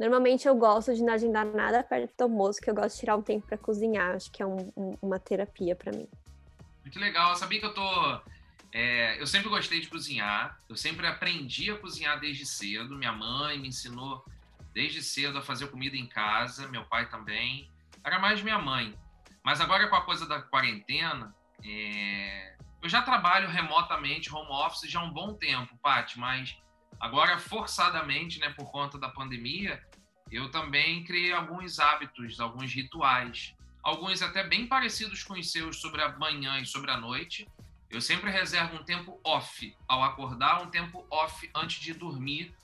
Normalmente 0.00 0.48
eu 0.48 0.54
gosto 0.54 0.94
de 0.94 1.02
não 1.02 1.12
agendar 1.12 1.44
nada 1.44 1.84
perto 1.84 2.16
do 2.16 2.22
almoço, 2.22 2.58
que 2.58 2.70
eu 2.70 2.74
gosto 2.74 2.94
de 2.94 3.00
tirar 3.00 3.16
um 3.16 3.22
tempo 3.22 3.46
para 3.46 3.58
cozinhar. 3.58 4.14
Acho 4.14 4.32
que 4.32 4.42
é 4.42 4.46
um, 4.46 4.72
um, 4.74 4.96
uma 5.02 5.18
terapia 5.18 5.76
para 5.76 5.92
mim. 5.92 6.08
Muito 6.80 6.98
legal. 6.98 7.28
Eu 7.28 7.36
sabia 7.36 7.60
que 7.60 7.66
eu 7.66 7.74
tô. 7.74 8.20
É, 8.72 9.20
eu 9.20 9.26
sempre 9.26 9.50
gostei 9.50 9.78
de 9.78 9.88
cozinhar. 9.88 10.58
Eu 10.70 10.74
sempre 10.74 11.06
aprendi 11.06 11.70
a 11.70 11.76
cozinhar 11.76 12.18
desde 12.18 12.46
cedo. 12.46 12.96
Minha 12.96 13.12
mãe 13.12 13.58
me 13.58 13.68
ensinou 13.68 14.24
desde 14.72 15.02
cedo 15.02 15.36
a 15.36 15.42
fazer 15.42 15.66
comida 15.66 15.98
em 15.98 16.06
casa. 16.06 16.66
Meu 16.68 16.84
pai 16.86 17.10
também. 17.10 17.70
Era 18.02 18.18
mais 18.18 18.40
minha 18.40 18.58
mãe. 18.58 18.98
Mas 19.44 19.60
agora 19.60 19.86
com 19.88 19.96
a 19.96 20.02
coisa 20.02 20.26
da 20.26 20.40
quarentena, 20.40 21.34
é... 21.62 22.54
eu 22.82 22.88
já 22.88 23.02
trabalho 23.02 23.50
remotamente, 23.50 24.34
home 24.34 24.50
office, 24.50 24.90
já 24.90 25.00
há 25.00 25.04
um 25.04 25.10
bom 25.10 25.34
tempo, 25.34 25.76
Paty, 25.82 26.18
mas 26.18 26.56
agora 26.98 27.38
forçadamente, 27.38 28.38
né, 28.38 28.50
por 28.50 28.70
conta 28.70 28.98
da 28.98 29.08
pandemia, 29.08 29.82
eu 30.30 30.50
também 30.50 31.04
criei 31.04 31.32
alguns 31.32 31.78
hábitos, 31.78 32.40
alguns 32.40 32.72
rituais, 32.72 33.54
alguns 33.82 34.22
até 34.22 34.44
bem 34.44 34.66
parecidos 34.66 35.22
com 35.22 35.34
os 35.34 35.50
seus 35.50 35.80
sobre 35.80 36.02
a 36.02 36.16
manhã 36.18 36.58
e 36.60 36.66
sobre 36.66 36.90
a 36.90 36.96
noite. 36.96 37.48
Eu 37.90 38.00
sempre 38.00 38.30
reservo 38.30 38.76
um 38.76 38.84
tempo 38.84 39.20
off 39.24 39.76
ao 39.88 40.02
acordar, 40.02 40.62
um 40.62 40.70
tempo 40.70 41.04
off 41.10 41.50
antes 41.54 41.80
de 41.80 41.92
dormir. 41.92 42.54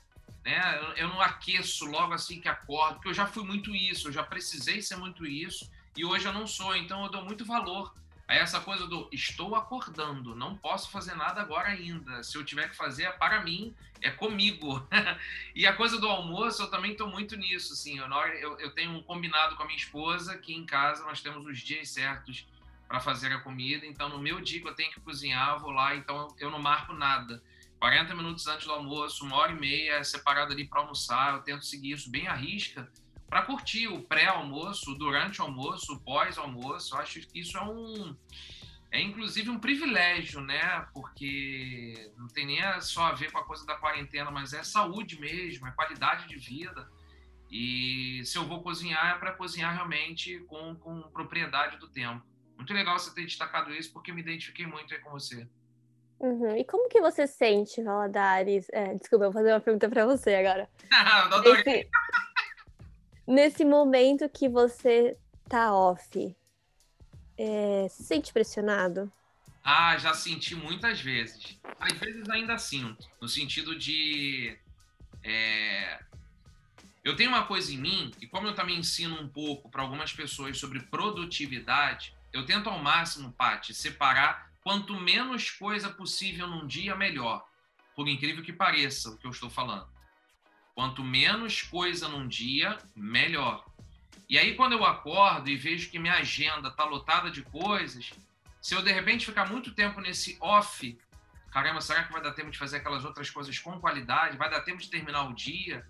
Né? 0.45 0.95
Eu 0.97 1.09
não 1.09 1.21
aqueço 1.21 1.85
logo 1.87 2.13
assim 2.13 2.41
que 2.41 2.49
acordo, 2.49 2.95
porque 2.95 3.09
eu 3.09 3.15
já 3.15 3.27
fui 3.27 3.43
muito 3.43 3.75
isso, 3.75 4.09
eu 4.09 4.13
já 4.13 4.23
precisei 4.23 4.81
ser 4.81 4.97
muito 4.97 5.27
isso, 5.27 5.69
e 5.97 6.05
hoje 6.05 6.27
eu 6.27 6.33
não 6.33 6.47
sou, 6.47 6.77
então 6.77 7.03
eu 7.03 7.11
dou 7.11 7.25
muito 7.25 7.45
valor 7.45 7.93
Aí 8.29 8.39
essa 8.39 8.61
coisa 8.61 8.89
do 8.89 9.09
estou 9.13 9.55
acordando, 9.55 10.35
não 10.35 10.57
posso 10.57 10.91
fazer 10.91 11.15
nada 11.15 11.41
agora 11.41 11.69
ainda. 11.69 12.25
Se 12.25 12.37
eu 12.37 12.45
tiver 12.45 12.69
que 12.69 12.77
fazer 12.77 13.05
é 13.05 13.13
para 13.13 13.43
mim, 13.45 13.73
é 14.01 14.11
comigo. 14.11 14.85
e 15.55 15.65
a 15.65 15.73
coisa 15.73 16.01
do 16.01 16.09
almoço, 16.09 16.63
eu 16.63 16.71
também 16.71 16.93
estou 16.93 17.09
muito 17.09 17.37
nisso. 17.37 17.73
Assim, 17.73 17.99
eu, 17.99 18.07
eu, 18.07 18.59
eu, 18.59 18.71
tenho 18.73 18.91
um 18.91 19.03
combinado 19.03 19.55
com 19.55 19.63
a 19.63 19.67
minha 19.67 19.79
esposa 19.79 20.37
que 20.37 20.53
em 20.53 20.67
casa 20.67 21.05
nós 21.05 21.21
temos 21.21 21.47
os 21.47 21.61
dias 21.61 21.89
certos 21.89 22.49
para 22.89 22.99
fazer 22.99 23.33
a 23.33 23.39
comida. 23.39 23.87
Então, 23.87 24.09
no 24.09 24.19
meu 24.19 24.41
dia 24.41 24.61
que 24.61 24.69
eu 24.69 24.75
tenho 24.75 24.91
que 24.91 25.01
cozinhar, 25.01 25.61
vou 25.61 25.71
lá, 25.71 25.95
então 25.95 26.27
eu 26.41 26.51
não 26.51 26.59
marco 26.59 26.93
nada. 26.93 27.41
40 27.79 28.13
minutos 28.15 28.47
antes 28.49 28.67
do 28.67 28.73
almoço, 28.73 29.25
uma 29.25 29.37
hora 29.37 29.53
e 29.53 29.61
meia 29.61 30.03
separado 30.03 30.53
ali 30.53 30.67
para 30.67 30.81
almoçar, 30.81 31.35
eu 31.35 31.43
tento 31.43 31.65
seguir 31.65 31.93
isso 31.93 32.11
bem 32.11 32.27
à 32.27 32.35
risca 32.35 32.91
para 33.29 33.43
curtir 33.43 33.89
o 33.89 34.03
pré-almoço, 34.03 34.95
durante 34.95 35.41
o 35.41 35.45
almoço, 35.45 35.95
o 35.95 36.01
pós-almoço. 36.01 36.95
Eu 36.95 37.01
acho 37.01 37.21
que 37.21 37.41
isso 37.41 37.57
é 37.57 37.63
um 37.63 38.17
é 38.91 39.01
inclusive 39.01 39.51
um 39.51 39.59
privilégio, 39.59 40.41
né? 40.41 40.87
Porque 40.95 42.13
não 42.17 42.29
tem 42.29 42.47
nem 42.47 42.61
só 42.81 43.05
a 43.05 43.13
ver 43.13 43.31
com 43.31 43.39
a 43.39 43.45
coisa 43.45 43.67
da 43.67 43.75
quarentena, 43.75 44.31
mas 44.31 44.53
é 44.53 44.63
saúde 44.63 45.21
mesmo, 45.21 45.67
é 45.67 45.71
qualidade 45.73 46.29
de 46.29 46.37
vida. 46.37 46.89
E 47.51 48.23
se 48.25 48.39
eu 48.39 48.45
vou 48.45 48.63
cozinhar, 48.63 49.15
é 49.15 49.19
para 49.19 49.33
cozinhar 49.33 49.75
realmente 49.75 50.39
com, 50.49 50.75
com 50.77 51.03
propriedade 51.11 51.77
do 51.79 51.89
tempo. 51.89 52.25
Muito 52.57 52.73
legal 52.73 52.99
você 52.99 53.15
ter 53.15 53.25
destacado 53.25 53.73
isso, 53.73 53.93
porque 53.93 54.13
me 54.13 54.23
identifiquei 54.23 54.67
muito 54.67 54.95
aí 54.95 55.01
com 55.01 55.11
você. 55.11 55.47
Uhum. 56.19 56.57
E 56.57 56.65
como 56.65 56.89
que 56.89 57.01
você 57.01 57.27
sente, 57.27 57.83
Valadares? 57.83 58.67
É, 58.73 58.95
desculpa, 58.95 59.27
eu 59.27 59.31
vou 59.31 59.41
fazer 59.41 59.53
uma 59.53 59.61
pergunta 59.61 59.89
para 59.89 60.07
você 60.07 60.35
agora. 60.35 60.69
Esse, 61.45 61.89
nesse 63.27 63.65
momento 63.65 64.29
que 64.29 64.49
você 64.49 65.17
tá 65.49 65.75
off, 65.75 66.37
é, 67.37 67.87
se 67.91 68.05
sente 68.05 68.33
pressionado? 68.33 69.11
Ah, 69.63 69.99
já 69.99 70.15
senti 70.15 70.55
muitas 70.55 71.01
vezes. 71.01 71.59
Às 71.81 71.99
vezes 71.99 72.29
ainda 72.31 72.57
sinto, 72.57 73.09
no 73.21 73.29
sentido 73.29 73.77
de. 73.77 74.57
É... 75.25 75.99
Eu 77.03 77.17
tenho 77.17 77.31
uma 77.31 77.45
coisa 77.47 77.73
em 77.73 77.79
mim, 77.79 78.13
e 78.21 78.27
como 78.27 78.47
eu 78.47 78.55
também 78.55 78.79
ensino 78.79 79.21
um 79.21 79.29
pouco 79.29 79.69
para 79.69 79.83
algumas 79.83 80.13
pessoas 80.13 80.59
sobre 80.59 80.81
produtividade, 80.81 82.15
eu 82.33 82.45
tento 82.45 82.69
ao 82.69 82.79
máximo, 82.81 83.33
Paty, 83.33 83.75
separar 83.75 84.51
quanto 84.63 84.95
menos 84.99 85.51
coisa 85.51 85.89
possível 85.89 86.47
num 86.47 86.67
dia, 86.67 86.95
melhor. 86.97 87.45
Por 87.95 88.09
incrível 88.09 88.45
que 88.45 88.53
pareça 88.53 89.11
o 89.11 89.17
que 89.17 89.27
eu 89.27 89.31
estou 89.31 89.49
falando. 89.49 89.89
Quanto 90.77 91.03
menos 91.03 91.63
coisa 91.63 92.07
num 92.07 92.29
dia, 92.29 92.77
melhor. 92.95 93.65
E 94.29 94.37
aí, 94.37 94.55
quando 94.55 94.73
eu 94.73 94.85
acordo 94.85 95.49
e 95.49 95.57
vejo 95.57 95.89
que 95.89 95.99
minha 95.99 96.19
agenda 96.19 96.69
está 96.69 96.85
lotada 96.85 97.31
de 97.31 97.41
coisas, 97.41 98.13
se 98.61 98.75
eu 98.75 98.83
de 98.83 98.93
repente 98.93 99.25
ficar 99.25 99.49
muito 99.49 99.73
tempo 99.73 100.03
nesse 100.03 100.37
off, 100.39 100.99
caramba, 101.51 101.81
será 101.81 102.05
que 102.05 102.13
vai 102.13 102.23
dar 102.23 102.33
tempo 102.33 102.51
de 102.51 102.59
fazer 102.59 102.77
aquelas 102.77 103.07
outras 103.07 103.31
coisas 103.31 103.59
com 103.59 103.81
qualidade? 103.81 104.37
Vai 104.37 104.51
dar 104.51 104.61
tempo 104.61 104.83
de 104.83 104.91
terminar 104.91 105.23
o 105.31 105.35
dia? 105.35 105.83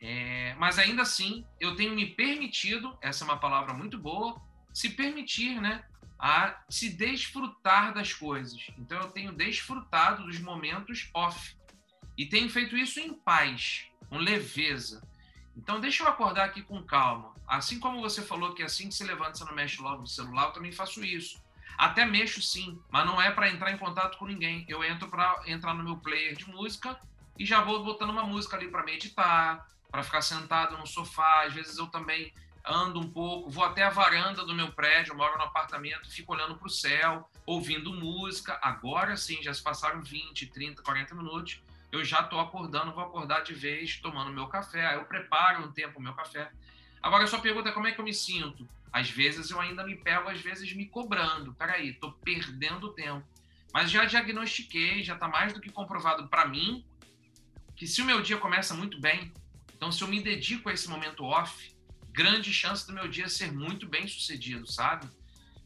É, 0.00 0.54
mas 0.58 0.78
ainda 0.78 1.02
assim, 1.02 1.44
eu 1.60 1.76
tenho 1.76 1.94
me 1.94 2.06
permitido, 2.06 2.96
essa 3.02 3.24
é 3.24 3.26
uma 3.26 3.36
palavra 3.36 3.74
muito 3.74 3.98
boa, 3.98 4.40
se 4.72 4.88
permitir, 4.88 5.60
né? 5.60 5.84
A 6.18 6.58
se 6.70 6.88
desfrutar 6.88 7.92
das 7.92 8.14
coisas. 8.14 8.66
Então, 8.78 8.98
eu 8.98 9.10
tenho 9.10 9.30
desfrutado 9.30 10.24
dos 10.24 10.40
momentos 10.40 11.10
off. 11.12 11.54
E 12.22 12.26
tenho 12.26 12.48
feito 12.48 12.76
isso 12.76 13.00
em 13.00 13.12
paz 13.12 13.86
com 14.08 14.16
leveza. 14.16 15.02
Então, 15.56 15.80
deixa 15.80 16.04
eu 16.04 16.08
acordar 16.08 16.44
aqui 16.44 16.62
com 16.62 16.80
calma. 16.80 17.34
Assim 17.48 17.80
como 17.80 18.00
você 18.00 18.22
falou 18.22 18.54
que 18.54 18.62
assim 18.62 18.88
que 18.88 18.94
se 18.94 19.02
levanta, 19.02 19.34
você 19.34 19.44
não 19.44 19.52
mexe 19.52 19.82
logo 19.82 20.02
no 20.02 20.06
celular, 20.06 20.44
eu 20.44 20.52
também 20.52 20.70
faço 20.70 21.04
isso. 21.04 21.42
Até 21.76 22.04
mexo 22.04 22.40
sim, 22.40 22.80
mas 22.92 23.04
não 23.04 23.20
é 23.20 23.32
para 23.32 23.50
entrar 23.50 23.72
em 23.72 23.76
contato 23.76 24.18
com 24.18 24.26
ninguém. 24.26 24.64
Eu 24.68 24.84
entro 24.84 25.08
para 25.08 25.42
entrar 25.48 25.74
no 25.74 25.82
meu 25.82 25.96
player 25.96 26.36
de 26.36 26.48
música 26.48 26.96
e 27.36 27.44
já 27.44 27.60
vou 27.60 27.82
botando 27.82 28.10
uma 28.10 28.22
música 28.22 28.56
ali 28.56 28.68
para 28.68 28.84
meditar, 28.84 29.66
para 29.90 30.04
ficar 30.04 30.22
sentado 30.22 30.78
no 30.78 30.86
sofá. 30.86 31.42
Às 31.46 31.54
vezes 31.54 31.76
eu 31.76 31.88
também 31.88 32.32
ando 32.64 33.00
um 33.00 33.10
pouco, 33.10 33.50
vou 33.50 33.64
até 33.64 33.82
a 33.82 33.90
varanda 33.90 34.46
do 34.46 34.54
meu 34.54 34.70
prédio, 34.70 35.16
moro 35.16 35.36
no 35.36 35.42
apartamento, 35.42 36.08
fico 36.08 36.34
olhando 36.34 36.54
para 36.54 36.68
o 36.68 36.70
céu, 36.70 37.28
ouvindo 37.44 37.92
música. 37.92 38.60
Agora 38.62 39.16
sim, 39.16 39.42
já 39.42 39.52
se 39.52 39.60
passaram 39.60 40.00
20, 40.00 40.46
30, 40.46 40.82
40 40.82 41.16
minutos 41.16 41.60
eu 41.92 42.02
já 42.02 42.20
estou 42.20 42.40
acordando, 42.40 42.92
vou 42.92 43.04
acordar 43.04 43.42
de 43.42 43.52
vez 43.52 43.98
tomando 43.98 44.32
meu 44.32 44.46
café. 44.46 44.86
Aí 44.86 44.96
eu 44.96 45.04
preparo 45.04 45.62
um 45.62 45.70
tempo 45.70 45.98
o 45.98 46.02
meu 46.02 46.14
café. 46.14 46.50
Agora, 47.02 47.24
a 47.24 47.26
sua 47.26 47.38
pergunta 47.38 47.68
é 47.68 47.72
como 47.72 47.86
é 47.86 47.92
que 47.92 48.00
eu 48.00 48.04
me 48.04 48.14
sinto? 48.14 48.66
Às 48.90 49.10
vezes 49.10 49.50
eu 49.50 49.60
ainda 49.60 49.84
me 49.84 49.94
pego, 49.94 50.28
às 50.28 50.40
vezes 50.40 50.72
me 50.72 50.86
cobrando. 50.86 51.52
Peraí, 51.52 51.90
estou 51.90 52.12
perdendo 52.12 52.92
tempo. 52.94 53.22
Mas 53.74 53.90
já 53.90 54.06
diagnostiquei, 54.06 55.02
já 55.02 55.14
está 55.14 55.28
mais 55.28 55.52
do 55.52 55.60
que 55.60 55.70
comprovado 55.70 56.26
para 56.28 56.46
mim 56.46 56.84
que 57.76 57.86
se 57.86 58.00
o 58.00 58.04
meu 58.04 58.22
dia 58.22 58.36
começa 58.36 58.74
muito 58.74 59.00
bem, 59.00 59.32
então 59.74 59.90
se 59.90 60.02
eu 60.02 60.08
me 60.08 60.20
dedico 60.20 60.68
a 60.68 60.72
esse 60.72 60.88
momento 60.88 61.24
off, 61.24 61.74
grande 62.12 62.52
chance 62.52 62.86
do 62.86 62.92
meu 62.92 63.08
dia 63.08 63.28
ser 63.28 63.50
muito 63.50 63.88
bem 63.88 64.06
sucedido, 64.06 64.70
sabe? 64.70 65.08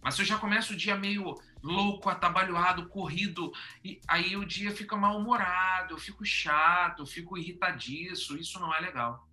Mas 0.01 0.15
se 0.15 0.23
eu 0.23 0.27
já 0.27 0.39
começo 0.39 0.73
o 0.73 0.77
dia 0.77 0.97
meio 0.97 1.37
louco, 1.67 2.09
atabalhoado, 2.09 2.89
corrido, 2.89 3.53
e 3.85 4.01
aí 4.07 4.37
o 4.37 4.47
dia 4.47 4.71
fica 4.71 4.97
mal-humorado, 4.97 5.95
eu 5.95 5.99
fico 5.99 6.25
chato, 6.25 7.03
eu 7.03 7.07
fico 7.07 7.37
irritadiço, 7.37 8.37
isso 8.37 8.61
não 8.61 8.73
é 8.73 8.81
legal. 8.81 9.27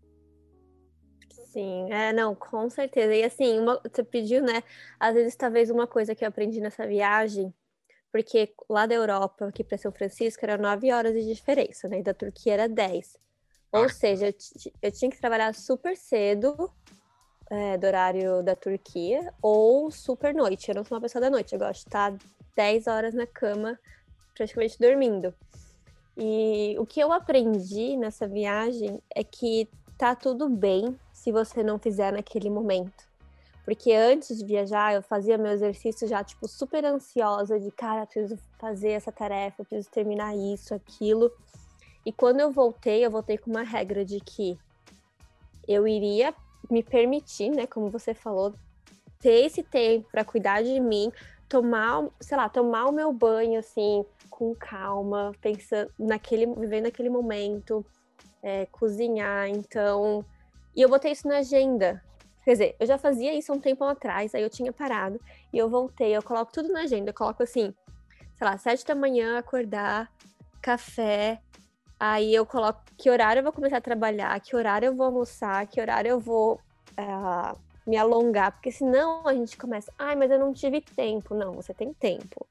Sim, 1.29 1.91
é, 1.91 2.11
não, 2.11 2.33
com 2.33 2.67
certeza. 2.67 3.13
E 3.13 3.23
assim, 3.23 3.59
uma, 3.59 3.79
você 3.79 4.03
pediu, 4.03 4.41
né? 4.41 4.63
Às 4.99 5.13
vezes, 5.13 5.35
talvez 5.35 5.69
uma 5.69 5.85
coisa 5.85 6.15
que 6.15 6.25
eu 6.25 6.27
aprendi 6.27 6.59
nessa 6.59 6.87
viagem, 6.87 7.53
porque 8.11 8.51
lá 8.67 8.87
da 8.87 8.95
Europa, 8.95 9.47
aqui 9.47 9.63
para 9.63 9.77
São 9.77 9.91
Francisco, 9.91 10.43
era 10.43 10.57
nove 10.57 10.91
horas 10.91 11.13
de 11.13 11.31
diferença, 11.31 11.87
né? 11.87 11.99
E 11.99 12.03
da 12.03 12.13
Turquia 12.13 12.53
era 12.53 12.67
dez. 12.67 13.15
Ou 13.71 13.83
ah. 13.83 13.89
seja, 13.89 14.27
eu, 14.27 14.33
eu, 14.81 14.91
tinha 14.91 15.11
que 15.11 15.19
trabalhar 15.19 15.53
super 15.53 15.95
cedo 15.95 16.71
é, 17.53 17.77
do 17.77 17.85
horário 17.85 18.41
da 18.41 18.55
Turquia, 18.55 19.31
ou 19.41 19.91
super 19.91 20.33
noite. 20.33 20.69
Eu 20.69 20.75
não 20.75 20.83
sou 20.83 20.95
uma 20.95 21.01
pessoa 21.01 21.21
da 21.21 21.29
noite, 21.29 21.53
eu 21.53 21.59
gosto 21.59 21.81
de 21.81 21.87
estar 21.87 22.13
10 22.55 22.87
horas 22.87 23.13
na 23.13 23.27
cama, 23.27 23.79
praticamente 24.33 24.79
dormindo. 24.79 25.33
E 26.17 26.75
o 26.79 26.85
que 26.85 26.99
eu 26.99 27.11
aprendi 27.11 27.95
nessa 27.95 28.27
viagem 28.27 28.99
é 29.15 29.23
que 29.23 29.69
tá 29.97 30.15
tudo 30.15 30.49
bem 30.49 30.99
se 31.11 31.31
você 31.31 31.63
não 31.63 31.77
fizer 31.77 32.11
naquele 32.11 32.49
momento. 32.49 33.07
Porque 33.63 33.93
antes 33.93 34.37
de 34.37 34.45
viajar, 34.45 34.95
eu 34.95 35.03
fazia 35.03 35.37
meu 35.37 35.51
exercício 35.51 36.07
já, 36.07 36.23
tipo, 36.23 36.47
super 36.47 36.83
ansiosa 36.83 37.59
de, 37.59 37.71
cara, 37.71 38.05
preciso 38.05 38.37
fazer 38.59 38.89
essa 38.89 39.11
tarefa, 39.11 39.63
preciso 39.63 39.89
terminar 39.89 40.35
isso, 40.35 40.73
aquilo. 40.73 41.31
E 42.05 42.11
quando 42.11 42.41
eu 42.41 42.51
voltei, 42.51 43.05
eu 43.05 43.11
voltei 43.11 43.37
com 43.37 43.51
uma 43.51 43.63
regra 43.63 44.03
de 44.03 44.19
que 44.19 44.59
eu 45.65 45.87
iria 45.87 46.33
me 46.69 46.83
permitir, 46.83 47.49
né, 47.49 47.67
como 47.67 47.89
você 47.89 48.13
falou, 48.13 48.53
ter 49.19 49.45
esse 49.45 49.63
tempo 49.63 50.07
para 50.11 50.25
cuidar 50.25 50.63
de 50.63 50.79
mim, 50.79 51.11
tomar, 51.47 52.09
sei 52.19 52.37
lá, 52.37 52.49
tomar 52.49 52.85
o 52.85 52.91
meu 52.91 53.13
banho 53.13 53.59
assim, 53.59 54.03
com 54.29 54.55
calma, 54.55 55.31
pensando 55.41 55.91
naquele, 55.97 56.45
vivendo 56.45 56.87
aquele 56.87 57.09
momento, 57.09 57.85
é, 58.41 58.65
cozinhar, 58.65 59.47
então. 59.47 60.25
E 60.75 60.81
eu 60.81 60.89
botei 60.89 61.11
isso 61.11 61.27
na 61.27 61.37
agenda. 61.37 62.03
Quer 62.43 62.51
dizer, 62.51 62.75
eu 62.79 62.85
já 62.85 62.97
fazia 62.97 63.33
isso 63.33 63.53
um 63.53 63.59
tempo 63.59 63.83
atrás, 63.85 64.35
aí 64.35 64.41
eu 64.41 64.49
tinha 64.49 64.73
parado 64.73 65.19
e 65.53 65.57
eu 65.57 65.69
voltei, 65.69 66.15
eu 66.15 66.21
coloco 66.21 66.51
tudo 66.51 66.69
na 66.73 66.81
agenda, 66.81 67.11
eu 67.11 67.13
coloco 67.13 67.41
assim, 67.41 67.73
sei 68.35 68.47
lá, 68.47 68.57
sete 68.57 68.85
da 68.85 68.93
manhã, 68.93 69.37
acordar, 69.37 70.11
café, 70.61 71.39
aí 72.05 72.35
eu 72.35 72.45
coloco 72.45 72.81
que 72.97 73.09
horário 73.09 73.39
eu 73.39 73.43
vou 73.43 73.53
começar 73.53 73.77
a 73.77 73.81
trabalhar, 73.81 74.37
que 74.41 74.57
horário 74.57 74.87
eu 74.87 74.93
vou 74.93 75.05
almoçar, 75.05 75.65
que 75.67 75.79
horário 75.79 76.09
eu 76.09 76.19
vou 76.19 76.59
uh, 76.99 77.57
me 77.87 77.95
alongar, 77.95 78.51
porque 78.51 78.73
senão 78.73 79.25
a 79.25 79.33
gente 79.33 79.55
começa, 79.55 79.89
ai, 79.97 80.13
mas 80.13 80.29
eu 80.29 80.37
não 80.37 80.51
tive 80.53 80.81
tempo. 80.81 81.33
Não, 81.33 81.53
você 81.53 81.73
tem 81.73 81.93
tempo. 81.93 82.45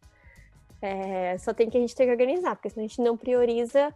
É, 0.80 1.36
só 1.36 1.52
tem 1.52 1.68
que 1.68 1.76
a 1.76 1.80
gente 1.80 1.94
ter 1.94 2.06
que 2.06 2.10
organizar, 2.10 2.56
porque 2.56 2.70
senão 2.70 2.82
a 2.82 2.88
gente 2.88 3.02
não 3.02 3.14
prioriza 3.14 3.94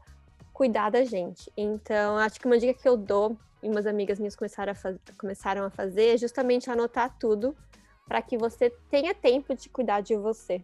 cuidar 0.53 0.91
da 0.91 1.05
gente. 1.05 1.51
Então, 1.57 2.19
acho 2.19 2.39
que 2.39 2.45
uma 2.45 2.59
dica 2.59 2.79
que 2.79 2.87
eu 2.87 2.97
dou, 2.97 3.35
e 3.63 3.69
umas 3.71 3.87
amigas 3.87 4.19
minhas 4.19 4.37
começaram 4.37 4.73
a, 4.73 4.75
faz... 4.75 4.99
começaram 5.17 5.65
a 5.65 5.71
fazer, 5.71 6.15
é 6.15 6.19
justamente 6.19 6.71
anotar 6.71 7.17
tudo 7.19 7.57
para 8.07 8.21
que 8.21 8.37
você 8.37 8.69
tenha 8.91 9.15
tempo 9.15 9.55
de 9.55 9.71
cuidar 9.71 10.03
de 10.03 10.15
você. 10.17 10.63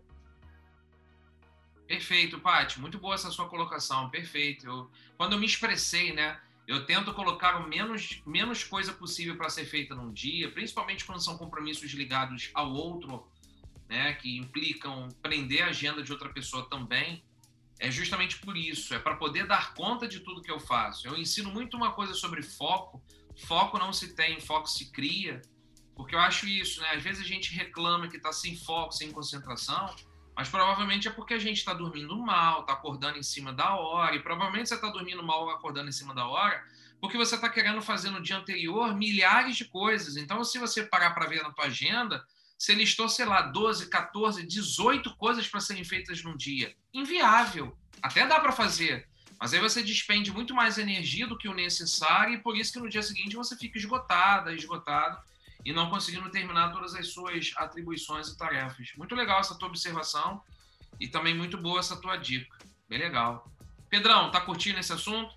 Perfeito, 1.87 2.39
Paty. 2.39 2.81
Muito 2.81 2.99
boa 2.99 3.15
essa 3.15 3.31
sua 3.31 3.49
colocação. 3.49 4.11
Perfeito. 4.11 4.67
Eu, 4.67 4.91
quando 5.17 5.33
eu 5.33 5.39
me 5.39 5.47
expressei, 5.47 6.13
né? 6.13 6.41
Eu 6.67 6.87
tento 6.87 7.13
colocar 7.13 7.57
o 7.57 7.69
menos, 7.69 8.23
menos 8.25 8.63
coisa 8.63 8.93
possível 8.93 9.37
para 9.37 9.51
ser 9.51 9.65
feita 9.65 9.95
num 9.95 10.13
dia, 10.13 10.51
principalmente 10.51 11.05
quando 11.05 11.23
são 11.23 11.37
compromissos 11.37 11.91
ligados 11.93 12.51
ao 12.55 12.73
outro 12.73 13.27
né, 13.89 14.15
que 14.15 14.39
implicam 14.39 15.09
prender 15.21 15.63
a 15.63 15.67
agenda 15.67 16.03
de 16.03 16.13
outra 16.13 16.31
pessoa 16.31 16.69
também, 16.71 17.23
é 17.79 17.91
justamente 17.91 18.39
por 18.39 18.57
isso, 18.57 18.95
é 18.95 18.99
para 18.99 19.17
poder 19.17 19.47
dar 19.47 19.75
conta 19.75 20.07
de 20.07 20.21
tudo 20.21 20.41
que 20.41 20.51
eu 20.51 20.61
faço. 20.61 21.07
Eu 21.07 21.17
ensino 21.17 21.51
muito 21.51 21.77
uma 21.77 21.91
coisa 21.93 22.15
sobre 22.15 22.43
foco. 22.43 23.03
Foco 23.45 23.77
não 23.77 23.93
se 23.93 24.15
tem, 24.15 24.41
foco 24.41 24.69
se 24.69 24.93
cria, 24.93 25.43
porque 25.97 26.15
eu 26.15 26.21
acho 26.21 26.47
isso, 26.47 26.81
né? 26.81 26.91
Às 26.91 27.03
vezes 27.03 27.25
a 27.25 27.27
gente 27.27 27.53
reclama 27.53 28.09
que 28.09 28.17
está 28.17 28.33
sem 28.33 28.57
foco, 28.57 28.93
sem 28.93 29.11
concentração, 29.11 29.95
mas 30.43 30.49
provavelmente 30.49 31.07
é 31.07 31.11
porque 31.13 31.35
a 31.35 31.39
gente 31.39 31.59
está 31.59 31.73
dormindo 31.73 32.19
mal, 32.19 32.63
está 32.63 32.73
acordando 32.73 33.17
em 33.17 33.23
cima 33.23 33.53
da 33.53 33.77
hora, 33.77 34.17
e 34.17 34.19
provavelmente 34.19 34.69
você 34.69 34.75
está 34.75 34.91
dormindo 34.91 35.23
mal 35.23 35.49
acordando 35.51 35.89
em 35.89 35.93
cima 35.93 36.13
da 36.13 36.27
hora, 36.27 36.61
porque 37.01 37.17
você 37.17 37.37
está 37.37 37.49
querendo 37.49 37.81
fazer 37.81 38.11
no 38.11 38.21
dia 38.21 38.39
anterior 38.39 38.93
milhares 38.93 39.57
de 39.57 39.65
coisas. 39.67 40.17
Então, 40.17 40.43
se 40.43 40.59
você 40.59 40.83
parar 40.83 41.13
para 41.13 41.29
ver 41.29 41.45
na 41.45 41.53
tua 41.53 41.67
agenda, 41.67 42.27
você 42.59 42.75
listou, 42.75 43.09
sei 43.09 43.25
lá, 43.25 43.43
12, 43.43 43.89
14, 43.89 44.45
18 44.45 45.15
coisas 45.15 45.47
para 45.47 45.61
serem 45.61 45.85
feitas 45.85 46.25
num 46.25 46.37
dia. 46.37 46.75
Inviável. 46.93 47.79
Até 48.03 48.27
dá 48.27 48.41
para 48.41 48.51
fazer. 48.51 49.09
Mas 49.39 49.55
aí 49.55 49.61
você 49.61 49.81
despende 49.81 50.33
muito 50.33 50.53
mais 50.53 50.77
energia 50.77 51.29
do 51.29 51.39
que 51.39 51.47
o 51.47 51.55
necessário 51.55 52.35
e 52.35 52.39
por 52.39 52.57
isso 52.57 52.73
que 52.73 52.81
no 52.81 52.89
dia 52.89 53.03
seguinte 53.05 53.37
você 53.37 53.57
fica 53.57 53.79
esgotada, 53.79 54.53
esgotado 54.53 55.23
e 55.65 55.73
não 55.73 55.91
conseguindo 55.91 56.31
terminar 56.31 56.73
todas 56.73 56.95
as 56.95 57.09
suas 57.09 57.53
atribuições 57.57 58.29
e 58.29 58.37
tarefas. 58.37 58.93
Muito 58.97 59.15
legal 59.15 59.41
essa 59.41 59.59
tua 59.59 59.69
observação 59.69 60.43
e 61.01 61.09
também 61.09 61.35
muito 61.35 61.57
boa 61.57 61.81
essa 61.81 62.01
tua 62.01 62.17
dica. 62.17 62.57
Bem 62.89 62.99
legal. 62.99 63.47
Pedrão, 63.89 64.31
tá 64.31 64.41
curtindo 64.41 64.81
esse 64.81 64.93
assunto? 64.93 65.35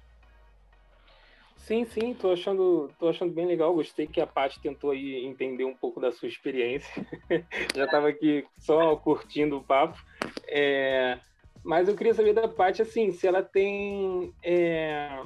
Sim, 1.57 1.83
sim, 1.83 2.13
tô 2.13 2.31
achando, 2.31 2.91
tô 2.99 3.09
achando 3.09 3.33
bem 3.33 3.47
legal. 3.47 3.73
Gostei 3.73 4.05
que 4.05 4.21
a 4.21 4.27
Paty 4.27 4.59
tentou 4.59 4.91
aí 4.91 5.25
entender 5.25 5.65
um 5.65 5.75
pouco 5.75 5.99
da 5.99 6.11
sua 6.11 6.27
experiência. 6.27 7.05
Já 7.75 7.85
estava 7.85 8.07
aqui 8.07 8.45
só 8.59 8.95
curtindo 8.97 9.57
o 9.57 9.63
papo. 9.63 9.99
É, 10.47 11.19
mas 11.63 11.87
eu 11.87 11.95
queria 11.95 12.13
saber 12.13 12.33
da 12.33 12.47
Paty, 12.47 12.83
assim, 12.83 13.11
se 13.11 13.25
ela 13.25 13.41
tem 13.41 14.31
é, 14.43 15.19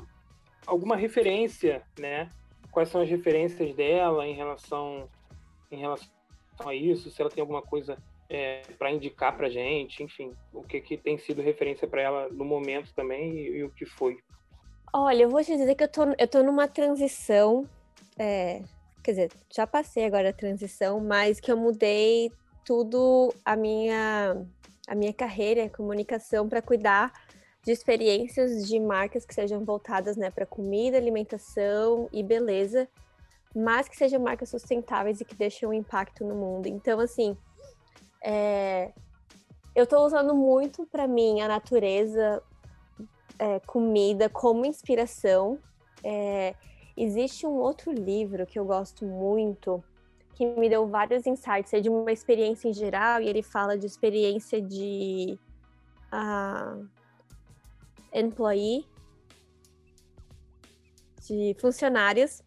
alguma 0.65 0.95
referência, 0.95 1.83
né? 1.99 2.29
Quais 2.71 2.89
são 2.89 3.01
as 3.01 3.09
referências 3.09 3.75
dela 3.75 4.27
em 4.27 4.33
relação, 4.33 5.09
em 5.71 5.77
relação 5.77 6.09
a 6.65 6.73
isso? 6.73 7.09
Se 7.09 7.21
ela 7.21 7.31
tem 7.31 7.41
alguma 7.41 7.61
coisa 7.61 7.97
é, 8.29 8.61
para 8.77 8.91
indicar 8.91 9.35
para 9.35 9.49
gente, 9.49 10.03
enfim, 10.03 10.33
o 10.53 10.61
que, 10.61 10.79
que 10.79 10.97
tem 10.97 11.17
sido 11.17 11.41
referência 11.41 11.87
para 11.87 12.01
ela 12.01 12.29
no 12.29 12.45
momento 12.45 12.93
também 12.93 13.35
e, 13.35 13.57
e 13.57 13.63
o 13.63 13.71
que 13.71 13.85
foi. 13.85 14.17
Olha, 14.93 15.23
eu 15.23 15.29
vou 15.29 15.43
te 15.43 15.55
dizer 15.55 15.75
que 15.75 15.83
eu 15.83 15.87
tô, 15.87 16.03
eu 16.17 16.27
tô 16.27 16.43
numa 16.43 16.67
transição. 16.67 17.67
É, 18.17 18.61
quer 19.03 19.11
dizer, 19.11 19.31
já 19.53 19.65
passei 19.65 20.05
agora 20.05 20.29
a 20.29 20.33
transição, 20.33 20.99
mas 20.99 21.39
que 21.39 21.51
eu 21.51 21.57
mudei 21.57 22.31
tudo 22.65 23.33
a 23.43 23.55
minha, 23.55 24.45
a 24.87 24.95
minha 24.95 25.13
carreira 25.13 25.69
comunicação 25.69 26.47
para 26.47 26.61
cuidar 26.61 27.11
de 27.63 27.71
experiências 27.71 28.67
de 28.67 28.79
marcas 28.79 29.25
que 29.25 29.33
sejam 29.33 29.63
voltadas 29.63 30.15
né, 30.15 30.31
para 30.31 30.45
comida, 30.45 30.97
alimentação 30.97 32.09
e 32.11 32.23
beleza, 32.23 32.87
mas 33.55 33.87
que 33.87 33.97
sejam 33.97 34.21
marcas 34.21 34.49
sustentáveis 34.49 35.19
e 35.19 35.25
que 35.25 35.35
deixem 35.35 35.67
um 35.67 35.73
impacto 35.73 36.23
no 36.23 36.35
mundo. 36.35 36.67
Então, 36.67 36.99
assim, 36.99 37.35
é, 38.23 38.91
eu 39.75 39.83
estou 39.83 40.05
usando 40.05 40.35
muito 40.35 40.85
para 40.85 41.07
mim 41.07 41.41
a 41.41 41.47
natureza, 41.47 42.41
é, 43.37 43.59
comida 43.61 44.29
como 44.29 44.65
inspiração. 44.65 45.59
É, 46.03 46.55
existe 46.95 47.45
um 47.45 47.57
outro 47.57 47.91
livro 47.91 48.45
que 48.45 48.59
eu 48.59 48.65
gosto 48.65 49.05
muito, 49.05 49.83
que 50.33 50.45
me 50.45 50.69
deu 50.69 50.87
vários 50.87 51.25
insights, 51.25 51.73
é 51.73 51.79
de 51.79 51.89
uma 51.89 52.11
experiência 52.11 52.69
em 52.69 52.73
geral, 52.73 53.21
e 53.21 53.27
ele 53.27 53.41
fala 53.41 53.77
de 53.77 53.85
experiência 53.85 54.61
de 54.61 55.37
uh, 56.13 56.87
employee, 58.13 58.85
de 61.27 61.55
funcionários, 61.59 62.41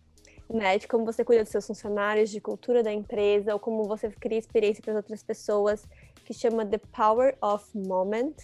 né, 0.48 0.76
de 0.76 0.88
como 0.88 1.04
você 1.04 1.24
cuida 1.24 1.42
dos 1.42 1.50
seus 1.50 1.66
funcionários, 1.66 2.30
de 2.30 2.40
cultura 2.40 2.82
da 2.82 2.92
empresa, 2.92 3.52
ou 3.52 3.60
como 3.60 3.84
você 3.84 4.10
cria 4.10 4.38
experiência 4.38 4.82
para 4.82 4.94
outras 4.94 5.22
pessoas, 5.22 5.86
que 6.24 6.34
chama 6.34 6.66
The 6.66 6.78
Power 6.78 7.36
of 7.40 7.66
Moment. 7.76 8.34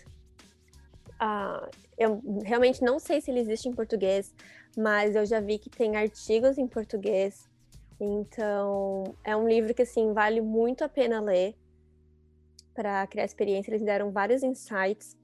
Uh, 1.21 1.69
eu 1.99 2.23
realmente 2.45 2.83
não 2.83 2.99
sei 2.99 3.21
se 3.21 3.31
ele 3.31 3.41
existe 3.41 3.69
em 3.69 3.73
português, 3.73 4.33
mas 4.77 5.17
eu 5.17 5.27
já 5.27 5.41
vi 5.41 5.59
que 5.59 5.69
tem 5.69 5.97
artigos 5.97 6.57
em 6.57 6.67
português. 6.67 7.49
Então, 8.01 9.17
é 9.25 9.37
um 9.37 9.49
livro 9.49 9.75
que 9.75 9.83
assim 9.83 10.13
vale 10.13 10.41
muito 10.41 10.85
a 10.85 10.89
pena 10.89 11.21
ler 11.21 11.57
para 12.75 13.05
criar 13.09 13.25
experiência. 13.25 13.73
Eles 13.73 13.83
deram 13.83 14.13
vários 14.13 14.45
insights. 14.45 15.17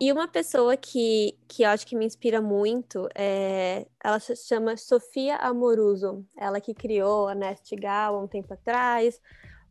E 0.00 0.12
uma 0.12 0.28
pessoa 0.28 0.76
que, 0.76 1.36
que 1.48 1.64
eu 1.64 1.70
acho 1.70 1.86
que 1.86 1.96
me 1.96 2.06
inspira 2.06 2.40
muito, 2.40 3.08
é, 3.14 3.86
ela 4.02 4.20
se 4.20 4.36
chama 4.36 4.76
Sofia 4.76 5.36
Amoruso. 5.36 6.24
Ela 6.36 6.60
que 6.60 6.72
criou 6.72 7.26
a 7.28 7.34
Nest 7.34 7.74
Gal 7.74 8.14
há 8.14 8.22
um 8.22 8.28
tempo 8.28 8.54
atrás, 8.54 9.20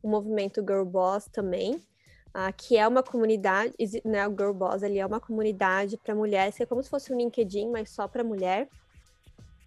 o 0.03 0.09
movimento 0.09 0.61
Girl 0.61 0.83
Boss 0.83 1.25
também 1.31 1.81
uh, 2.37 2.53
que 2.55 2.77
é 2.77 2.87
uma 2.87 3.01
comunidade, 3.01 3.73
né, 4.05 4.27
o 4.27 4.31
Girl 4.31 4.53
Boss 4.53 4.83
ali 4.83 4.99
é 4.99 5.05
uma 5.05 5.19
comunidade 5.19 5.97
para 5.97 6.13
mulheres, 6.13 6.55
que 6.55 6.63
é 6.63 6.65
como 6.65 6.83
se 6.83 6.89
fosse 6.89 7.11
um 7.11 7.17
LinkedIn, 7.17 7.69
mas 7.69 7.89
só 7.89 8.07
para 8.07 8.23
mulher. 8.23 8.69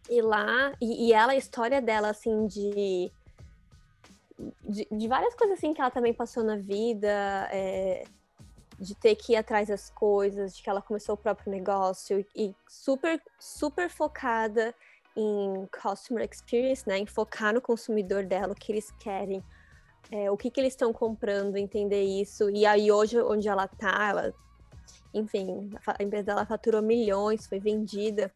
E 0.08 0.22
lá, 0.22 0.72
e, 0.80 1.08
e, 1.08 1.12
ela, 1.12 1.32
a 1.32 1.36
história 1.36 1.80
dela, 1.80 2.10
assim, 2.10 2.46
de, 2.46 3.10
de, 4.68 4.88
de, 4.90 5.08
várias 5.08 5.34
coisas, 5.34 5.58
assim, 5.58 5.74
que 5.74 5.80
ela 5.80 5.90
também 5.90 6.14
passou 6.14 6.42
na 6.42 6.56
vida, 6.56 7.48
é, 7.52 8.04
de 8.80 8.94
ter 8.94 9.14
que 9.14 9.34
ir 9.34 9.36
atrás 9.36 9.68
das 9.68 9.90
coisas, 9.90 10.56
de 10.56 10.62
que 10.62 10.70
ela 10.70 10.80
começou 10.80 11.14
o 11.14 11.18
próprio 11.18 11.52
negócio, 11.52 12.24
e 12.34 12.54
super, 12.66 13.20
super 13.38 13.90
focada 13.90 14.74
em 15.14 15.68
customer 15.82 16.26
experience, 16.26 16.88
né, 16.88 16.98
em 16.98 17.04
focar 17.04 17.52
no 17.52 17.60
consumidor 17.60 18.24
dela, 18.24 18.52
o 18.52 18.56
que 18.56 18.72
eles 18.72 18.90
querem, 18.92 19.44
é, 20.10 20.30
o 20.30 20.36
que, 20.36 20.50
que 20.50 20.58
eles 20.58 20.72
estão 20.72 20.94
comprando, 20.94 21.56
entender 21.56 22.02
isso. 22.02 22.48
E 22.48 22.64
aí 22.64 22.90
hoje, 22.90 23.20
onde 23.20 23.48
ela 23.48 23.68
tá, 23.68 24.08
ela, 24.08 24.34
enfim, 25.12 25.70
a 25.86 26.02
empresa 26.02 26.24
dela 26.24 26.46
faturou 26.46 26.80
milhões, 26.80 27.46
foi 27.46 27.60
vendida, 27.60 28.32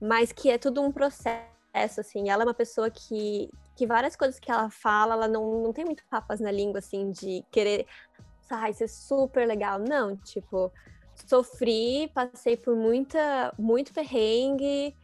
mas 0.00 0.32
que 0.32 0.50
é 0.50 0.58
tudo 0.58 0.82
um 0.82 0.90
processo 0.90 2.00
assim. 2.00 2.30
Ela 2.30 2.42
é 2.42 2.46
uma 2.46 2.54
pessoa 2.54 2.90
que, 2.90 3.48
que 3.76 3.86
várias 3.86 4.16
coisas 4.16 4.40
que 4.40 4.50
ela 4.50 4.70
fala, 4.70 5.14
ela 5.14 5.28
não, 5.28 5.62
não 5.62 5.72
tem 5.72 5.84
muito 5.84 6.04
papas 6.10 6.40
na 6.40 6.50
língua, 6.50 6.78
assim, 6.78 7.10
de 7.10 7.44
querer, 7.50 7.86
ai, 8.54 8.72
ser 8.72 8.88
super 8.88 9.46
legal. 9.46 9.78
Não, 9.78 10.16
tipo, 10.16 10.72
sofri, 11.26 12.10
passei 12.14 12.56
por 12.56 12.76
muita, 12.76 13.52
muito 13.58 13.92
perrengue, 13.92 14.94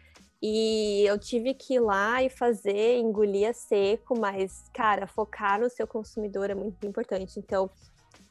e 0.42 1.04
eu 1.06 1.18
tive 1.18 1.52
que 1.52 1.74
ir 1.74 1.80
lá 1.80 2.22
e 2.22 2.30
fazer, 2.30 2.98
engolir 2.98 3.48
a 3.48 3.52
seco, 3.52 4.18
mas, 4.18 4.70
cara, 4.72 5.06
focar 5.06 5.60
no 5.60 5.68
seu 5.68 5.86
consumidor 5.86 6.48
é 6.48 6.54
muito 6.54 6.86
importante. 6.86 7.38
Então, 7.38 7.70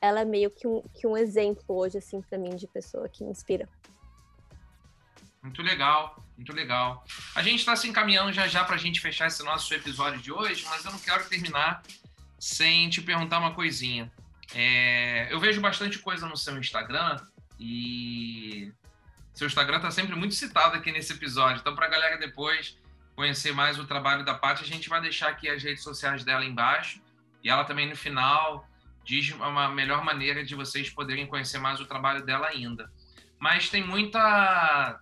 ela 0.02 0.22
é 0.22 0.26
meio 0.26 0.50
que 0.50 0.68
um, 0.68 0.82
que 0.96 1.06
um 1.06 1.16
exemplo 1.16 1.64
hoje, 1.68 2.00
assim, 2.00 2.20
para 2.22 2.38
mim, 2.40 2.56
de 2.56 2.66
pessoa 2.68 3.08
que 3.08 3.24
me 3.24 3.30
inspira. 3.30 3.70
Muito 5.44 5.62
legal, 5.62 6.22
muito 6.36 6.52
legal. 6.52 7.06
A 7.36 7.44
gente 7.44 7.60
está 7.60 7.76
se 7.76 7.88
encaminhando 7.88 8.34
já 8.34 8.48
já 8.48 8.64
para 8.66 8.76
a 8.76 8.80
gente 8.80 9.00
fechar 9.00 9.28
esse 9.28 9.44
nosso 9.44 9.72
episódio 9.74 10.20
de 10.20 10.32
hoje, 10.32 10.66
mas 10.68 10.84
eu 10.84 10.92
não 10.92 11.00
quero 11.00 11.30
terminar 11.30 11.84
sem 12.40 12.90
te 12.90 13.02
perguntar 13.02 13.38
uma 13.38 13.54
coisinha. 13.54 14.12
É, 14.54 15.32
eu 15.32 15.40
vejo 15.40 15.62
bastante 15.62 16.00
coisa 16.00 16.28
no 16.28 16.36
seu 16.36 16.58
Instagram 16.58 17.18
e 17.60 18.72
seu 19.34 19.48
Instagram 19.48 19.78
está 19.78 19.92
sempre 19.92 20.16
muito 20.16 20.34
citado 20.36 20.76
aqui 20.76 20.92
nesse 20.92 21.14
episódio. 21.14 21.62
Então, 21.62 21.76
para 21.76 21.86
a 21.86 21.90
galera 21.90 22.18
depois 22.18 22.78
conhecer 23.16 23.54
mais 23.54 23.78
o 23.78 23.86
trabalho 23.86 24.24
da 24.24 24.34
Paty, 24.34 24.64
a 24.64 24.68
gente 24.68 24.90
vai 24.90 25.02
deixar 25.02 25.30
aqui 25.30 25.50
as 25.50 25.62
redes 25.62 25.84
sociais 25.84 26.24
dela 26.24 26.44
embaixo. 26.44 27.02
E 27.44 27.50
ela 27.50 27.64
também 27.64 27.88
no 27.88 27.96
final 27.96 28.68
diz 29.04 29.32
uma 29.32 29.70
melhor 29.70 30.04
maneira 30.04 30.44
de 30.44 30.56
vocês 30.56 30.90
poderem 30.90 31.26
conhecer 31.26 31.58
mais 31.58 31.80
o 31.80 31.86
trabalho 31.86 32.26
dela 32.26 32.48
ainda. 32.48 32.92
Mas 33.40 33.70
tem 33.70 33.84
muita 33.86 35.00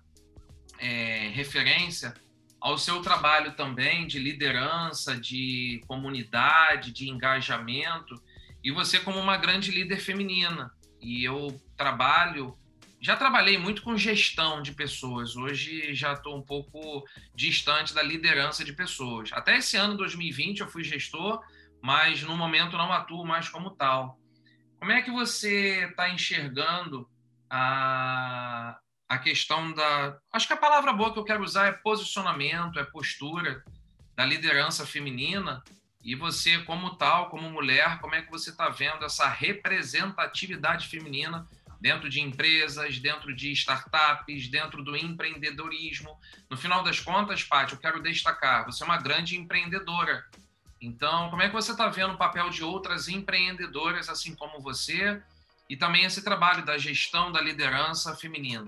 é, 0.80 1.30
referência 1.34 2.14
ao 2.60 2.78
seu 2.78 3.02
trabalho 3.02 3.54
também 3.54 4.08
de 4.08 4.20
liderança, 4.20 5.16
de 5.16 5.82
comunidade, 5.88 6.92
de 6.92 7.10
engajamento, 7.10 8.22
e 8.64 8.72
você 8.72 9.00
como 9.00 9.20
uma 9.20 9.38
grande 9.38 9.72
líder 9.72 10.00
feminina. 10.00 10.72
E 11.00 11.24
eu 11.24 11.60
trabalho 11.76 12.58
já 13.00 13.16
trabalhei 13.16 13.58
muito 13.58 13.84
com 13.84 13.96
gestão 13.96 14.62
de 14.62 14.74
pessoas. 14.74 15.36
Hoje 15.36 15.94
já 15.94 16.14
estou 16.14 16.36
um 16.36 16.42
pouco 16.42 17.06
distante 17.36 17.94
da 17.94 18.02
liderança 18.02 18.66
de 18.66 18.74
pessoas. 18.74 19.32
Até 19.34 19.58
esse 19.58 19.78
ano 19.78 19.96
2020 19.96 20.62
eu 20.62 20.68
fui 20.68 20.84
gestor, 20.84 21.40
mas 21.82 22.24
no 22.24 22.36
momento 22.36 22.76
não 22.76 22.92
atuo 22.92 23.26
mais 23.26 23.50
como 23.50 23.72
tal. 23.72 24.20
Como 24.80 24.92
é 24.92 25.02
que 25.02 25.12
você 25.12 25.86
está 25.86 26.10
enxergando 26.10 27.08
a, 27.50 28.78
a 29.08 29.18
questão 29.20 29.72
da. 29.74 30.18
Acho 30.32 30.48
que 30.48 30.54
a 30.54 30.58
palavra 30.58 30.92
boa 30.92 31.14
que 31.14 31.20
eu 31.20 31.24
quero 31.24 31.44
usar 31.44 31.68
é 31.68 31.72
posicionamento, 31.72 32.80
é 32.80 32.84
postura 32.84 33.64
da 34.16 34.26
liderança 34.26 34.86
feminina. 34.86 35.64
E 36.08 36.16
você, 36.16 36.60
como 36.60 36.96
tal, 36.96 37.30
como 37.30 37.50
mulher, 37.50 38.00
como 38.00 38.16
é 38.16 38.22
que 38.22 38.32
você 38.32 38.50
está 38.50 38.70
vendo 38.70 39.04
essa 39.04 39.28
representatividade 39.28 40.88
feminina 40.88 41.46
dentro 41.82 42.08
de 42.08 42.22
empresas, 42.22 42.98
dentro 42.98 43.36
de 43.36 43.52
startups, 43.52 44.48
dentro 44.48 44.82
do 44.82 44.96
empreendedorismo. 44.96 46.18
No 46.50 46.56
final 46.56 46.82
das 46.82 47.02
contas, 47.02 47.44
Paty, 47.44 47.74
eu 47.74 47.80
quero 47.80 48.02
destacar, 48.02 48.66
você 48.66 48.84
é 48.84 48.86
uma 48.86 48.98
grande 48.98 49.36
empreendedora. 49.36 50.26
Então, 50.80 51.30
como 51.30 51.42
é 51.42 51.50
que 51.50 51.54
você 51.54 51.72
está 51.72 51.90
vendo 51.90 52.14
o 52.14 52.18
papel 52.18 52.50
de 52.52 52.64
outras 52.64 53.10
empreendedoras, 53.10 54.08
assim 54.08 54.34
como 54.34 54.62
você, 54.62 55.22
e 55.70 55.76
também 55.76 56.06
esse 56.06 56.24
trabalho 56.24 56.64
da 56.64 56.78
gestão 56.78 57.34
da 57.34 57.42
liderança 57.42 58.16
feminina? 58.16 58.66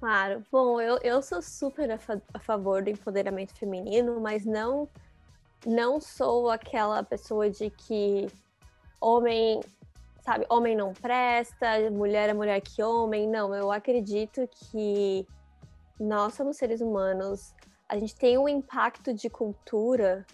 Claro. 0.00 0.42
Bom, 0.50 0.80
eu, 0.80 0.98
eu 1.02 1.20
sou 1.20 1.42
super 1.42 1.90
a, 1.90 1.98
fa 1.98 2.22
a 2.32 2.38
favor 2.38 2.82
do 2.82 2.88
empoderamento 2.88 3.54
feminino, 3.54 4.18
mas 4.18 4.46
não 4.46 4.88
não 5.66 6.00
sou 6.00 6.48
aquela 6.48 7.02
pessoa 7.02 7.50
de 7.50 7.70
que 7.70 8.28
homem 9.00 9.60
sabe, 10.22 10.44
homem 10.48 10.74
não 10.74 10.92
presta, 10.92 11.88
mulher 11.90 12.28
é 12.28 12.34
mulher 12.34 12.60
que 12.60 12.82
homem. 12.82 13.28
Não, 13.28 13.54
eu 13.54 13.70
acredito 13.70 14.48
que 14.48 15.26
nós 15.98 16.34
somos 16.34 16.56
seres 16.56 16.80
humanos, 16.80 17.54
a 17.88 17.96
gente 17.96 18.14
tem 18.14 18.36
um 18.36 18.48
impacto 18.48 19.14
de 19.14 19.30
cultura 19.30 20.26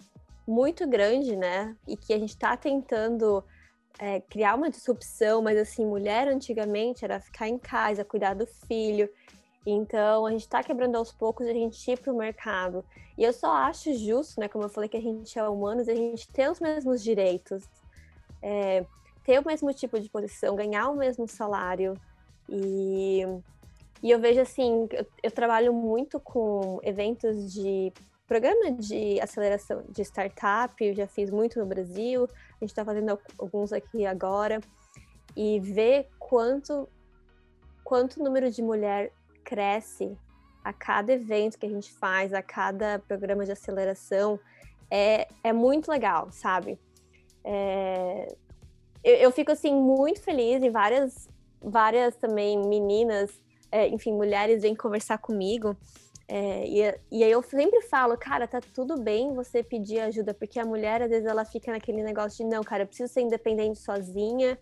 muito 0.47 0.87
grande, 0.87 1.35
né? 1.35 1.75
E 1.87 1.95
que 1.95 2.11
a 2.11 2.17
gente 2.17 2.31
está 2.31 2.57
tentando 2.57 3.43
é, 3.99 4.19
criar 4.19 4.55
uma 4.55 4.69
disrupção, 4.69 5.41
mas 5.41 5.57
assim, 5.57 5.85
mulher 5.85 6.27
antigamente 6.27 7.05
era 7.05 7.19
ficar 7.19 7.47
em 7.47 7.57
casa, 7.57 8.03
cuidar 8.03 8.33
do 8.33 8.47
filho. 8.47 9.07
Então, 9.65 10.25
a 10.25 10.31
gente 10.31 10.41
está 10.41 10.61
quebrando 10.61 10.95
aos 10.95 11.11
poucos 11.11 11.47
a 11.47 11.53
gente 11.53 11.89
ir 11.89 11.99
para 11.99 12.11
o 12.11 12.17
mercado. 12.17 12.83
E 13.17 13.23
eu 13.23 13.31
só 13.31 13.53
acho 13.53 13.93
justo, 13.97 14.39
né? 14.39 14.47
Como 14.47 14.65
eu 14.65 14.69
falei 14.69 14.89
que 14.89 14.97
a 14.97 15.01
gente 15.01 15.37
é 15.39 15.47
humanos, 15.47 15.87
a 15.87 15.95
gente 15.95 16.27
ter 16.31 16.51
os 16.51 16.59
mesmos 16.59 17.01
direitos. 17.01 17.63
É, 18.41 18.85
ter 19.23 19.39
o 19.39 19.45
mesmo 19.45 19.73
tipo 19.73 19.99
de 19.99 20.09
posição, 20.09 20.55
ganhar 20.55 20.89
o 20.89 20.97
mesmo 20.97 21.27
salário. 21.27 21.95
E, 22.49 23.21
e 24.01 24.11
eu 24.11 24.19
vejo 24.19 24.41
assim, 24.41 24.87
eu, 24.91 25.05
eu 25.23 25.31
trabalho 25.31 25.73
muito 25.73 26.19
com 26.19 26.79
eventos 26.83 27.53
de 27.53 27.93
programa 28.27 28.71
de 28.71 29.19
aceleração 29.21 29.83
de 29.89 30.01
startup, 30.01 30.73
eu 30.83 30.93
já 30.93 31.07
fiz 31.07 31.29
muito 31.29 31.59
no 31.59 31.65
Brasil, 31.65 32.23
a 32.25 32.59
gente 32.61 32.69
está 32.69 32.83
fazendo 32.83 33.19
alguns 33.37 33.71
aqui 33.71 34.05
agora, 34.05 34.59
e 35.35 35.59
ver 35.59 36.07
quanto, 36.17 36.87
quanto 37.83 38.23
número 38.23 38.49
de 38.49 38.61
mulher 38.61 39.11
cresce 39.43 40.17
a 40.63 40.71
cada 40.71 41.11
evento 41.13 41.59
que 41.59 41.65
a 41.65 41.69
gente 41.69 41.91
faz, 41.93 42.33
a 42.33 42.41
cada 42.41 42.99
programa 42.99 43.45
de 43.45 43.51
aceleração, 43.51 44.39
é, 44.89 45.27
é 45.43 45.51
muito 45.51 45.91
legal, 45.91 46.31
sabe? 46.31 46.79
É, 47.43 48.27
eu, 49.03 49.15
eu 49.15 49.31
fico 49.31 49.51
assim 49.51 49.73
muito 49.73 50.21
feliz 50.21 50.63
e 50.63 50.69
várias, 50.69 51.27
várias 51.61 52.15
também 52.15 52.57
meninas, 52.57 53.31
é, 53.71 53.87
enfim, 53.87 54.13
mulheres 54.13 54.61
vêm 54.61 54.75
conversar 54.75 55.17
comigo. 55.17 55.75
É, 56.27 56.65
e, 56.65 56.99
e 57.11 57.23
aí 57.23 57.31
eu 57.31 57.43
sempre 57.43 57.81
falo, 57.81 58.17
cara, 58.17 58.47
tá 58.47 58.61
tudo 58.73 58.99
bem 59.01 59.33
você 59.33 59.61
pedir 59.61 59.99
ajuda, 59.99 60.33
porque 60.33 60.59
a 60.59 60.65
mulher 60.65 61.01
às 61.01 61.09
vezes 61.09 61.25
ela 61.25 61.43
fica 61.43 61.71
naquele 61.71 62.01
negócio 62.01 62.43
de 62.43 62.49
não, 62.49 62.63
cara, 62.63 62.83
eu 62.83 62.87
preciso 62.87 63.11
ser 63.11 63.21
independente 63.21 63.79
sozinha 63.79 64.57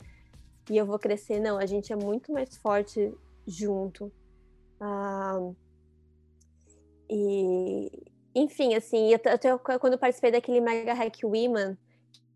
e 0.70 0.78
eu 0.78 0.86
vou 0.86 0.98
crescer. 0.98 1.40
Não, 1.40 1.58
a 1.60 1.66
gente 1.66 1.94
é 1.94 1.96
muito 1.96 2.32
mais 2.32 2.58
forte 2.58 3.14
junto. 3.46 4.12
Ah, 4.82 5.40
e 7.08 7.92
enfim, 8.34 8.74
assim, 8.74 9.12
eu, 9.12 9.60
quando 9.60 9.94
eu 9.94 10.00
participei 10.00 10.32
daquele 10.32 10.60
Mega 10.60 10.94
Hack 10.94 11.20
Women, 11.24 11.78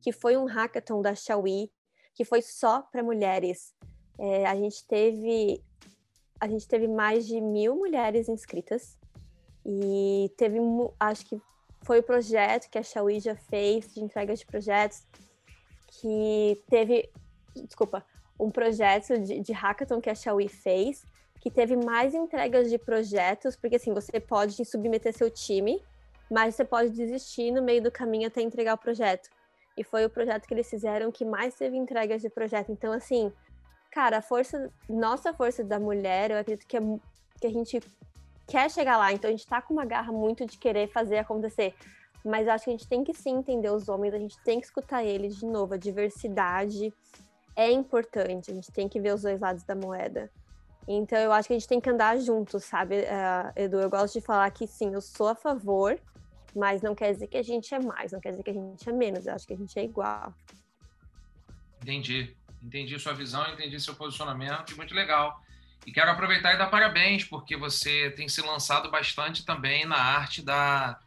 que 0.01 0.11
foi 0.11 0.37
um 0.37 0.45
hackathon 0.45 1.01
da 1.01 1.15
Xiaomi, 1.15 1.71
que 2.13 2.23
foi 2.23 2.41
só 2.41 2.81
para 2.81 3.01
mulheres. 3.01 3.73
É, 4.19 4.45
a 4.45 4.55
gente 4.55 4.85
teve 4.85 5.63
a 6.39 6.47
gente 6.47 6.67
teve 6.67 6.87
mais 6.87 7.25
de 7.25 7.41
mil 7.41 7.75
mulheres 7.75 8.29
inscritas 8.29 8.99
e 9.65 10.31
teve 10.37 10.59
acho 10.99 11.25
que 11.25 11.41
foi 11.81 11.99
o 11.99 12.03
projeto 12.03 12.69
que 12.69 12.77
a 12.77 12.83
Xiaomi 12.83 13.19
já 13.19 13.35
fez 13.35 13.93
de 13.93 14.03
entrega 14.03 14.35
de 14.35 14.45
projetos 14.45 15.07
que 15.87 16.61
teve 16.69 17.09
desculpa 17.55 18.05
um 18.39 18.51
projeto 18.51 19.17
de, 19.17 19.39
de 19.39 19.53
hackathon 19.53 20.01
que 20.01 20.09
a 20.09 20.15
Xiaomi 20.15 20.49
fez 20.49 21.03
que 21.45 21.51
teve 21.51 21.77
mais 21.77 22.15
entregas 22.15 22.71
de 22.71 22.79
projetos 22.79 23.55
porque 23.55 23.75
assim 23.75 23.93
você 23.93 24.19
pode 24.19 24.65
submeter 24.65 25.13
seu 25.13 25.29
time 25.29 25.79
mas 26.31 26.55
você 26.55 26.65
pode 26.65 26.89
desistir 26.89 27.51
no 27.51 27.61
meio 27.61 27.83
do 27.83 27.91
caminho 27.91 28.25
até 28.25 28.41
entregar 28.41 28.73
o 28.73 28.79
projeto 28.79 29.29
e 29.77 29.83
foi 29.83 30.05
o 30.05 30.09
projeto 30.09 30.47
que 30.47 30.53
eles 30.53 30.69
fizeram 30.69 31.11
que 31.11 31.25
mais 31.25 31.55
teve 31.55 31.75
entregas 31.75 32.21
de 32.21 32.29
projeto. 32.29 32.71
Então, 32.71 32.93
assim, 32.93 33.31
cara, 33.91 34.17
a 34.17 34.21
força, 34.21 34.71
nossa 34.87 35.33
força 35.33 35.63
da 35.63 35.79
mulher, 35.79 36.31
eu 36.31 36.37
acredito 36.37 36.65
que, 36.65 36.77
é, 36.77 36.81
que 37.41 37.47
a 37.47 37.51
gente 37.51 37.81
quer 38.47 38.71
chegar 38.71 38.97
lá. 38.97 39.11
Então, 39.11 39.27
a 39.27 39.31
gente 39.31 39.45
tá 39.45 39.61
com 39.61 39.73
uma 39.73 39.85
garra 39.85 40.13
muito 40.13 40.45
de 40.45 40.57
querer 40.57 40.87
fazer 40.87 41.17
acontecer. 41.17 41.75
Mas 42.23 42.47
acho 42.47 42.63
que 42.63 42.69
a 42.69 42.73
gente 42.73 42.87
tem 42.87 43.03
que 43.03 43.13
sim 43.13 43.37
entender 43.37 43.69
os 43.69 43.89
homens, 43.89 44.13
a 44.13 44.17
gente 44.17 44.41
tem 44.43 44.59
que 44.59 44.65
escutar 44.65 45.03
eles 45.03 45.35
de 45.35 45.45
novo. 45.45 45.73
A 45.73 45.77
diversidade 45.77 46.93
é 47.55 47.69
importante, 47.69 48.51
a 48.51 48.53
gente 48.53 48.71
tem 48.71 48.87
que 48.87 48.99
ver 48.99 49.13
os 49.13 49.21
dois 49.21 49.41
lados 49.41 49.63
da 49.63 49.75
moeda. 49.75 50.31
Então, 50.87 51.17
eu 51.17 51.31
acho 51.31 51.47
que 51.47 51.53
a 51.53 51.57
gente 51.57 51.67
tem 51.67 51.81
que 51.81 51.89
andar 51.89 52.17
juntos, 52.19 52.63
sabe, 52.63 52.99
uh, 52.99 53.51
Edu? 53.55 53.79
Eu 53.79 53.89
gosto 53.89 54.13
de 54.13 54.21
falar 54.21 54.49
que 54.51 54.67
sim, 54.67 54.93
eu 54.93 55.01
sou 55.01 55.27
a 55.27 55.35
favor 55.35 55.99
mas 56.55 56.81
não 56.81 56.95
quer 56.95 57.11
dizer 57.13 57.27
que 57.27 57.37
a 57.37 57.43
gente 57.43 57.75
é 57.75 57.79
mais, 57.79 58.13
não 58.13 58.21
quer 58.21 58.31
dizer 58.31 58.43
que 58.43 58.49
a 58.49 58.53
gente 58.53 58.89
é 58.89 58.91
menos. 58.93 59.27
Eu 59.27 59.35
acho 59.35 59.45
que 59.45 59.53
a 59.53 59.57
gente 59.57 59.77
é 59.77 59.83
igual. 59.83 60.33
Entendi. 61.81 62.33
Entendi 62.63 62.97
sua 62.97 63.13
visão, 63.13 63.47
entendi 63.51 63.79
seu 63.79 63.93
posicionamento, 63.93 64.75
muito 64.77 64.95
legal. 64.95 65.39
E 65.85 65.91
quero 65.91 66.09
aproveitar 66.09 66.53
e 66.53 66.57
dar 66.57 66.67
parabéns, 66.67 67.23
porque 67.23 67.55
você 67.55 68.09
tem 68.11 68.27
se 68.27 68.41
lançado 68.41 68.89
bastante 68.89 69.45
também 69.45 69.85
na 69.85 69.97
arte 69.97 70.41
da, 70.41 70.97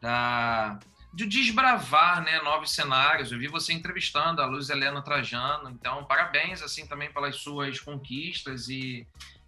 da 0.00 0.78
de 1.18 1.26
desbravar 1.26 2.22
né, 2.22 2.40
novos 2.42 2.70
cenários. 2.70 3.32
Eu 3.32 3.40
vi 3.40 3.48
você 3.48 3.72
entrevistando 3.72 4.40
a 4.40 4.46
Luz 4.46 4.70
Helena 4.70 5.02
Trajano, 5.02 5.68
então 5.68 6.04
parabéns 6.04 6.62
assim 6.62 6.86
também 6.86 7.12
pelas 7.12 7.34
suas 7.34 7.80
conquistas 7.80 8.68
e 8.68 9.04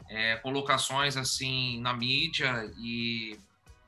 é, 0.09 0.35
colocações 0.39 1.16
assim 1.16 1.81
na 1.81 1.95
mídia 1.95 2.68
e 2.77 3.39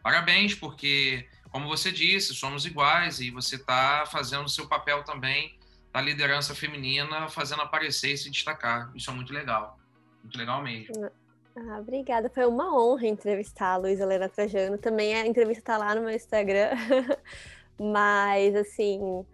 parabéns, 0.00 0.54
porque, 0.54 1.28
como 1.50 1.66
você 1.66 1.90
disse, 1.90 2.32
somos 2.36 2.64
iguais 2.64 3.18
e 3.18 3.32
você 3.32 3.56
está 3.56 4.06
fazendo 4.06 4.48
seu 4.48 4.68
papel 4.68 5.02
também 5.02 5.58
da 5.92 6.00
liderança 6.00 6.54
feminina, 6.54 7.28
fazendo 7.28 7.62
aparecer 7.62 8.12
e 8.12 8.16
se 8.16 8.30
destacar. 8.30 8.92
Isso 8.94 9.10
é 9.10 9.12
muito 9.12 9.32
legal. 9.32 9.76
Muito 10.22 10.38
legal 10.38 10.62
mesmo. 10.62 11.10
Ah, 11.56 11.80
obrigada. 11.80 12.30
Foi 12.30 12.46
uma 12.46 12.72
honra 12.80 13.08
entrevistar 13.08 13.72
a 13.72 13.76
Luísa 13.76 14.04
Helena 14.04 14.28
Trajano. 14.28 14.78
Também 14.78 15.16
a 15.16 15.26
entrevista 15.26 15.62
está 15.62 15.76
lá 15.76 15.96
no 15.96 16.02
meu 16.02 16.14
Instagram. 16.14 16.70
Mas, 17.78 18.54
assim, 18.54 19.24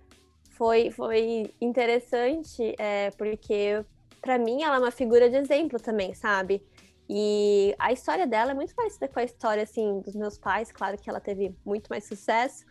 foi, 0.51 0.91
foi 0.91 1.55
interessante, 1.61 2.75
é, 2.79 3.11
porque 3.13 3.85
para 4.21 4.39
mim 4.39 4.63
ela 4.63 4.77
é 4.77 4.79
uma 4.79 4.91
figura 4.91 5.31
de 5.31 5.37
exemplo 5.37 5.79
também, 5.81 6.15
sabe? 6.15 6.63
E 7.09 7.75
a 7.79 7.93
história 7.93 8.27
dela 8.27 8.51
é 8.51 8.55
muito 8.55 8.75
parecida 8.75 9.09
com 9.09 9.19
a 9.19 9.25
história, 9.25 9.63
assim, 9.63 10.01
dos 10.01 10.15
meus 10.15 10.37
pais. 10.37 10.71
Claro 10.71 10.99
que 10.99 11.09
ela 11.09 11.21
teve 11.21 11.55
muito 11.65 11.89
mais 11.89 12.05
sucesso. 12.05 12.67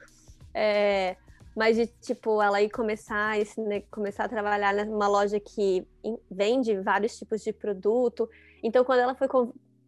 É, 0.53 1.15
mas 1.55 1.75
de, 1.75 1.87
tipo, 1.87 2.39
ela 2.39 2.61
ir 2.61 2.69
começar, 2.69 3.39
esse, 3.39 3.59
né, 3.59 3.81
começar 3.89 4.25
a 4.25 4.29
trabalhar 4.29 4.85
numa 4.85 5.07
loja 5.07 5.39
que 5.39 5.87
vende 6.29 6.79
vários 6.81 7.17
tipos 7.17 7.41
de 7.41 7.51
produto. 7.51 8.29
Então, 8.61 8.85
quando 8.85 8.99
ela 8.99 9.15
foi 9.15 9.27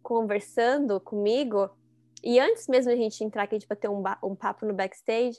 conversando 0.02 0.98
comigo, 1.00 1.70
e 2.24 2.40
antes 2.40 2.66
mesmo 2.66 2.90
a 2.90 2.96
gente 2.96 3.22
entrar 3.22 3.44
aqui, 3.44 3.58
tipo, 3.58 3.76
ter 3.76 3.88
um, 3.88 4.02
um 4.24 4.34
papo 4.34 4.66
no 4.66 4.74
backstage, 4.74 5.38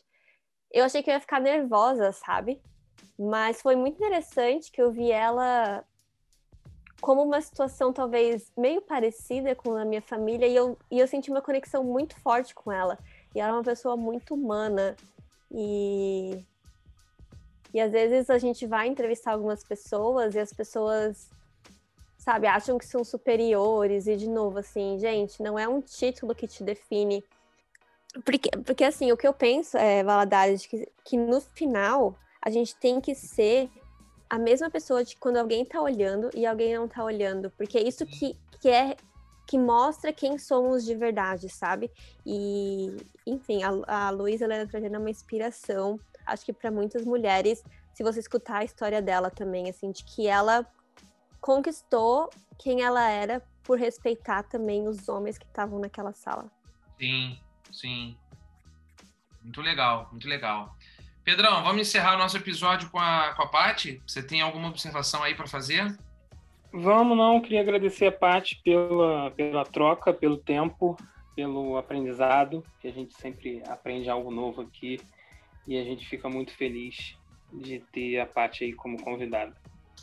eu 0.74 0.86
achei 0.86 1.04
que 1.04 1.10
eu 1.10 1.14
ia 1.14 1.20
ficar 1.20 1.40
nervosa, 1.40 2.12
sabe? 2.12 2.62
Mas 3.18 3.62
foi 3.62 3.76
muito 3.76 3.96
interessante 3.96 4.72
que 4.72 4.82
eu 4.82 4.92
vi 4.92 5.12
ela 5.12 5.84
como 7.02 7.24
uma 7.24 7.42
situação 7.42 7.92
talvez 7.92 8.52
meio 8.56 8.82
parecida 8.82 9.56
com 9.56 9.76
a 9.76 9.84
minha 9.84 10.02
família 10.02 10.48
e 10.48 10.56
eu, 10.56 10.78
e 10.90 11.00
eu 11.00 11.08
senti 11.08 11.32
uma 11.32 11.42
conexão 11.42 11.84
muito 11.84 12.16
forte 12.20 12.54
com 12.54 12.72
ela. 12.72 12.98
E 13.34 13.40
ela 13.40 13.50
é 13.50 13.54
uma 13.54 13.64
pessoa 13.64 13.98
muito 13.98 14.36
humana 14.36 14.96
e 15.52 16.46
e 17.74 17.80
às 17.80 17.92
vezes 17.92 18.30
a 18.30 18.38
gente 18.38 18.68
vai 18.68 18.88
entrevistar 18.88 19.32
algumas 19.32 19.64
pessoas 19.64 20.36
e 20.36 20.40
as 20.40 20.52
pessoas 20.52 21.30
sabe, 22.18 22.46
acham 22.46 22.78
que 22.78 22.86
são 22.86 23.04
superiores 23.04 24.06
e 24.06 24.16
de 24.16 24.30
novo 24.30 24.60
assim, 24.60 25.00
gente, 25.00 25.42
não 25.42 25.58
é 25.58 25.68
um 25.68 25.82
título 25.82 26.36
que 26.36 26.48
te 26.48 26.64
define. 26.64 27.24
Porque, 28.26 28.50
porque 28.66 28.84
assim, 28.84 29.12
o 29.12 29.18
que 29.18 29.28
eu 29.28 29.34
penso 29.34 29.78
é, 29.78 30.04
Valadares, 30.04 30.66
que, 30.66 30.88
que 31.06 31.18
no 31.18 31.40
final 31.40 32.16
a 32.42 32.50
gente 32.50 32.76
tem 32.76 33.00
que 33.00 33.16
ser 33.16 33.70
a 34.30 34.38
mesma 34.38 34.70
pessoa 34.70 35.04
de 35.04 35.16
quando 35.18 35.38
alguém 35.38 35.66
tá 35.66 35.82
olhando 35.82 36.30
e 36.34 36.46
alguém 36.46 36.76
não 36.76 36.88
tá 36.88 37.04
olhando, 37.04 37.52
porque 37.52 37.78
é 37.78 37.88
isso 37.88 38.06
que, 38.06 38.38
que 38.60 38.70
é 38.70 38.96
que 39.48 39.58
mostra 39.58 40.14
quem 40.14 40.38
somos 40.38 40.86
de 40.86 40.96
verdade, 40.96 41.50
sabe? 41.50 41.92
E, 42.26 42.96
enfim, 43.28 43.62
a, 43.64 44.08
a 44.08 44.10
Luísa 44.10 44.46
Helena 44.46 44.66
Trajano 44.66 44.96
é 44.96 45.00
uma 45.00 45.10
inspiração, 45.10 46.00
acho 46.26 46.46
que 46.46 46.54
para 46.54 46.72
muitas 46.72 47.04
mulheres, 47.04 47.62
se 47.94 48.04
você 48.04 48.22
escutar 48.22 48.60
a 48.60 48.64
história 48.64 49.02
dela 49.02 49.30
também, 49.30 49.70
assim, 49.70 49.92
de 49.92 50.06
que 50.06 50.28
ela 50.28 50.66
conquistou 51.42 52.30
quem 52.58 52.82
ela 52.82 53.10
era 53.10 53.42
por 53.64 53.78
respeitar 53.78 54.44
também 54.44 54.88
os 54.88 55.10
homens 55.10 55.38
que 55.38 55.46
estavam 55.46 55.80
naquela 55.80 56.14
sala. 56.14 56.50
Sim, 56.98 57.38
sim. 57.72 58.18
Muito 59.44 59.62
legal, 59.62 60.08
muito 60.12 60.28
legal. 60.28 60.76
Pedrão, 61.24 61.64
vamos 61.64 61.82
encerrar 61.82 62.16
o 62.16 62.18
nosso 62.18 62.38
episódio 62.38 62.90
com 62.90 63.00
a, 63.00 63.34
com 63.36 63.44
a 63.44 63.48
Paty? 63.48 64.02
Você 64.06 64.24
tem 64.24 64.42
alguma 64.42 64.70
observação 64.70 65.24
aí 65.24 65.36
para 65.36 65.48
fazer? 65.48 65.98
Vamos, 66.74 67.18
não. 67.18 67.42
Queria 67.42 67.62
agradecer 67.62 68.08
a 68.08 68.12
Paty 68.12 68.62
pela, 68.64 69.30
pela 69.32 69.64
troca, 69.64 70.14
pelo 70.14 70.38
tempo, 70.38 70.98
pelo 71.36 71.78
aprendizado, 71.78 72.64
que 72.80 72.88
a 72.88 72.92
gente 72.92 73.14
sempre 73.16 73.62
aprende 73.68 74.10
algo 74.10 74.32
novo 74.32 74.62
aqui 74.62 75.00
e 75.68 75.78
a 75.78 75.84
gente 75.84 76.08
fica 76.08 76.28
muito 76.30 76.54
feliz 76.54 77.16
de 77.54 77.80
ter 77.92 78.20
a 78.20 78.26
Paty 78.26 78.64
aí 78.64 78.74
como 78.74 79.02
convidada. 79.02 79.56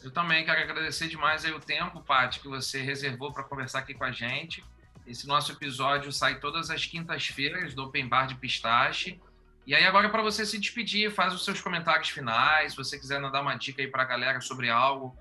Eu 0.03 0.13
também 0.13 0.45
quero 0.45 0.61
agradecer 0.61 1.09
demais 1.09 1.45
aí 1.45 1.53
o 1.53 1.59
tempo, 1.59 2.01
Paty, 2.03 2.41
que 2.41 2.49
você 2.49 2.81
reservou 2.81 3.33
para 3.33 3.43
conversar 3.43 3.81
aqui 3.81 3.95
com 3.95 4.05
a 4.05 4.13
gente. 4.13 4.63
Esse 5.09 5.27
nosso 5.27 5.53
episódio 5.53 6.13
sai 6.13 6.39
todas 6.39 6.71
as 6.71 6.85
quintas-feiras 6.85 7.73
do 7.73 7.85
Open 7.85 8.07
Bar 8.07 8.27
de 8.27 8.35
Pistache. 8.35 9.19
E 9.67 9.75
aí 9.75 9.85
agora 9.87 10.11
para 10.11 10.23
você 10.23 10.45
se 10.45 10.59
despedir, 10.59 11.11
faz 11.11 11.33
os 11.33 11.47
seus 11.47 11.63
comentários 11.63 12.11
finais, 12.11 12.73
se 12.73 12.77
você 12.77 12.99
quiser 12.99 13.19
dar 13.21 13.41
uma 13.41 13.55
dica 13.55 13.81
aí 13.81 13.89
para 13.89 14.03
a 14.03 14.07
galera 14.07 14.41
sobre 14.43 14.69
algo 14.69 15.17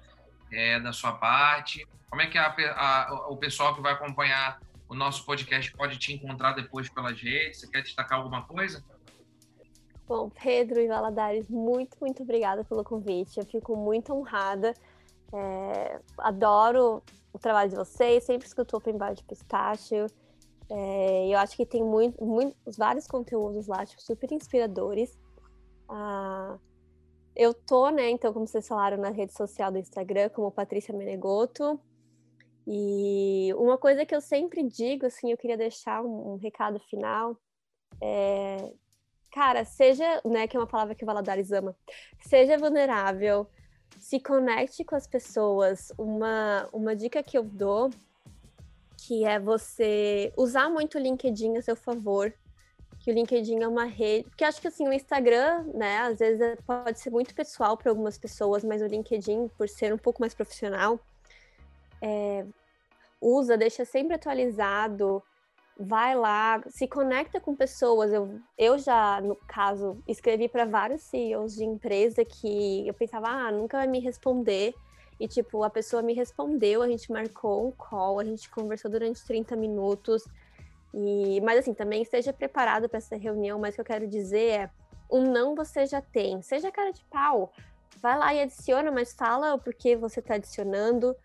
é, 0.51 0.77
da 0.79 0.91
sua 0.91 1.13
parte, 1.13 1.87
como 2.09 2.21
é 2.21 2.27
que 2.27 2.37
a, 2.37 2.47
a, 2.47 3.27
o 3.29 3.37
pessoal 3.37 3.73
que 3.75 3.81
vai 3.81 3.93
acompanhar 3.93 4.59
o 4.89 4.93
nosso 4.93 5.25
podcast 5.25 5.71
pode 5.73 5.97
te 5.97 6.13
encontrar 6.13 6.53
depois 6.53 6.89
pelas 6.89 7.19
redes? 7.21 7.59
Você 7.59 7.67
quer 7.67 7.81
destacar 7.81 8.19
alguma 8.19 8.43
coisa? 8.43 8.83
Bom, 10.05 10.29
Pedro 10.29 10.81
e 10.81 10.87
Valadares, 10.87 11.49
muito, 11.49 11.97
muito 11.99 12.23
obrigada 12.23 12.63
pelo 12.63 12.83
convite. 12.83 13.39
Eu 13.39 13.45
fico 13.45 13.75
muito 13.75 14.13
honrada. 14.13 14.73
É, 15.33 15.99
adoro 16.19 17.03
o 17.33 17.39
trabalho 17.39 17.69
de 17.69 17.75
vocês, 17.75 18.23
sempre 18.23 18.47
escuto 18.47 18.75
o 18.75 18.79
Open 18.79 18.97
Bar 18.97 19.13
de 19.13 19.23
Pistácio. 19.23 20.07
É, 20.69 21.27
eu 21.27 21.37
acho 21.37 21.55
que 21.55 21.65
tem 21.65 21.83
muito, 21.83 22.23
muito, 22.23 22.55
vários 22.77 23.07
conteúdos 23.07 23.67
lá, 23.67 23.85
tipo, 23.85 24.01
super 24.01 24.31
inspiradores. 24.31 25.17
Ah, 25.87 26.57
eu 27.35 27.53
tô, 27.53 27.89
né, 27.89 28.09
então, 28.09 28.33
como 28.33 28.47
vocês 28.47 28.67
falaram, 28.67 28.97
na 28.97 29.09
rede 29.09 29.33
social 29.33 29.71
do 29.71 29.77
Instagram, 29.77 30.29
como 30.29 30.51
Patrícia 30.51 30.93
Menegoto. 30.93 31.79
E 32.65 33.53
uma 33.53 33.77
coisa 33.77 34.05
que 34.05 34.13
eu 34.13 34.19
sempre 34.19 34.61
digo, 34.63 35.05
assim, 35.05 35.31
eu 35.31 35.37
queria 35.37 35.55
deixar 35.55 36.03
um, 36.03 36.33
um 36.33 36.35
recado 36.35 36.79
final. 36.79 37.37
É, 38.01 38.73
cara, 39.31 39.63
seja, 39.63 40.21
né, 40.25 40.47
que 40.47 40.57
é 40.57 40.59
uma 40.59 40.67
palavra 40.67 40.95
que 40.95 41.03
o 41.03 41.07
Valadares 41.07 41.51
ama, 41.51 41.75
seja 42.19 42.57
vulnerável, 42.57 43.47
se 43.99 44.19
conecte 44.19 44.83
com 44.83 44.95
as 44.95 45.07
pessoas. 45.07 45.91
Uma, 45.97 46.67
uma 46.71 46.95
dica 46.95 47.21
que 47.23 47.37
eu 47.37 47.43
dou 47.43 47.89
que 48.97 49.23
é 49.23 49.39
você 49.39 50.33
usar 50.35 50.69
muito 50.69 50.97
o 50.97 51.01
LinkedIn 51.01 51.55
a 51.55 51.61
seu 51.61 51.75
favor, 51.75 52.33
que 52.99 53.11
o 53.11 53.13
LinkedIn 53.13 53.61
é 53.61 53.67
uma 53.67 53.85
rede, 53.85 54.27
porque 54.29 54.43
acho 54.43 54.59
que 54.59 54.67
assim 54.67 54.87
o 54.87 54.91
Instagram, 54.91 55.63
né, 55.73 55.99
às 55.99 56.19
vezes 56.19 56.41
é, 56.41 56.55
pode 56.57 56.99
ser 56.99 57.09
muito 57.09 57.33
pessoal 57.33 57.77
para 57.77 57.89
algumas 57.89 58.17
pessoas, 58.17 58.63
mas 58.63 58.81
o 58.81 58.85
LinkedIn, 58.85 59.47
por 59.57 59.69
ser 59.69 59.93
um 59.93 59.97
pouco 59.97 60.19
mais 60.19 60.33
profissional, 60.33 60.99
é, 62.01 62.45
usa, 63.21 63.57
deixa 63.57 63.85
sempre 63.85 64.15
atualizado, 64.15 65.23
vai 65.79 66.15
lá, 66.15 66.61
se 66.69 66.87
conecta 66.87 67.39
com 67.39 67.55
pessoas. 67.55 68.11
Eu, 68.11 68.39
eu 68.57 68.77
já, 68.77 69.21
no 69.21 69.35
caso, 69.35 70.01
escrevi 70.07 70.47
para 70.47 70.65
vários 70.65 71.01
CEOs 71.03 71.55
de 71.55 71.63
empresa 71.63 72.25
que 72.25 72.87
eu 72.87 72.93
pensava, 72.93 73.27
ah, 73.27 73.51
nunca 73.51 73.77
vai 73.77 73.87
me 73.87 73.99
responder. 73.99 74.73
E, 75.19 75.27
tipo, 75.27 75.63
a 75.63 75.69
pessoa 75.69 76.01
me 76.01 76.13
respondeu, 76.13 76.81
a 76.81 76.87
gente 76.87 77.11
marcou 77.11 77.67
um 77.67 77.71
call, 77.71 78.19
a 78.19 78.23
gente 78.23 78.49
conversou 78.49 78.89
durante 78.89 79.23
30 79.25 79.55
minutos. 79.55 80.23
E, 80.93 81.41
mas, 81.41 81.59
assim, 81.59 81.73
também 81.73 82.01
esteja 82.01 82.33
preparado 82.33 82.87
para 82.87 82.97
essa 82.97 83.15
reunião. 83.15 83.59
Mas 83.59 83.73
o 83.73 83.75
que 83.75 83.81
eu 83.81 83.85
quero 83.85 84.07
dizer 84.07 84.49
é: 84.49 84.69
um 85.11 85.23
não 85.31 85.55
você 85.55 85.85
já 85.85 86.01
tem. 86.01 86.41
Seja 86.41 86.71
cara 86.71 86.91
de 86.91 87.03
pau. 87.05 87.51
Vai 87.99 88.17
lá 88.17 88.33
e 88.33 88.41
adiciona, 88.41 88.91
mas 88.91 89.13
fala 89.13 89.55
o 89.55 89.59
porquê 89.59 89.95
você 89.95 90.19
está 90.19 90.35
adicionando. 90.35 91.15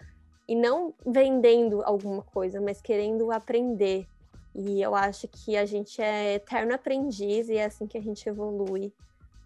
E 0.48 0.54
não 0.54 0.94
vendendo 1.06 1.82
alguma 1.82 2.22
coisa, 2.22 2.60
mas 2.60 2.80
querendo 2.80 3.30
aprender. 3.30 4.06
E 4.54 4.82
eu 4.82 4.94
acho 4.94 5.26
que 5.28 5.56
a 5.56 5.64
gente 5.64 6.00
é 6.00 6.34
eterno 6.34 6.74
aprendiz 6.74 7.48
e 7.48 7.56
é 7.56 7.64
assim 7.64 7.86
que 7.86 7.96
a 7.96 8.02
gente 8.02 8.28
evolui. 8.28 8.92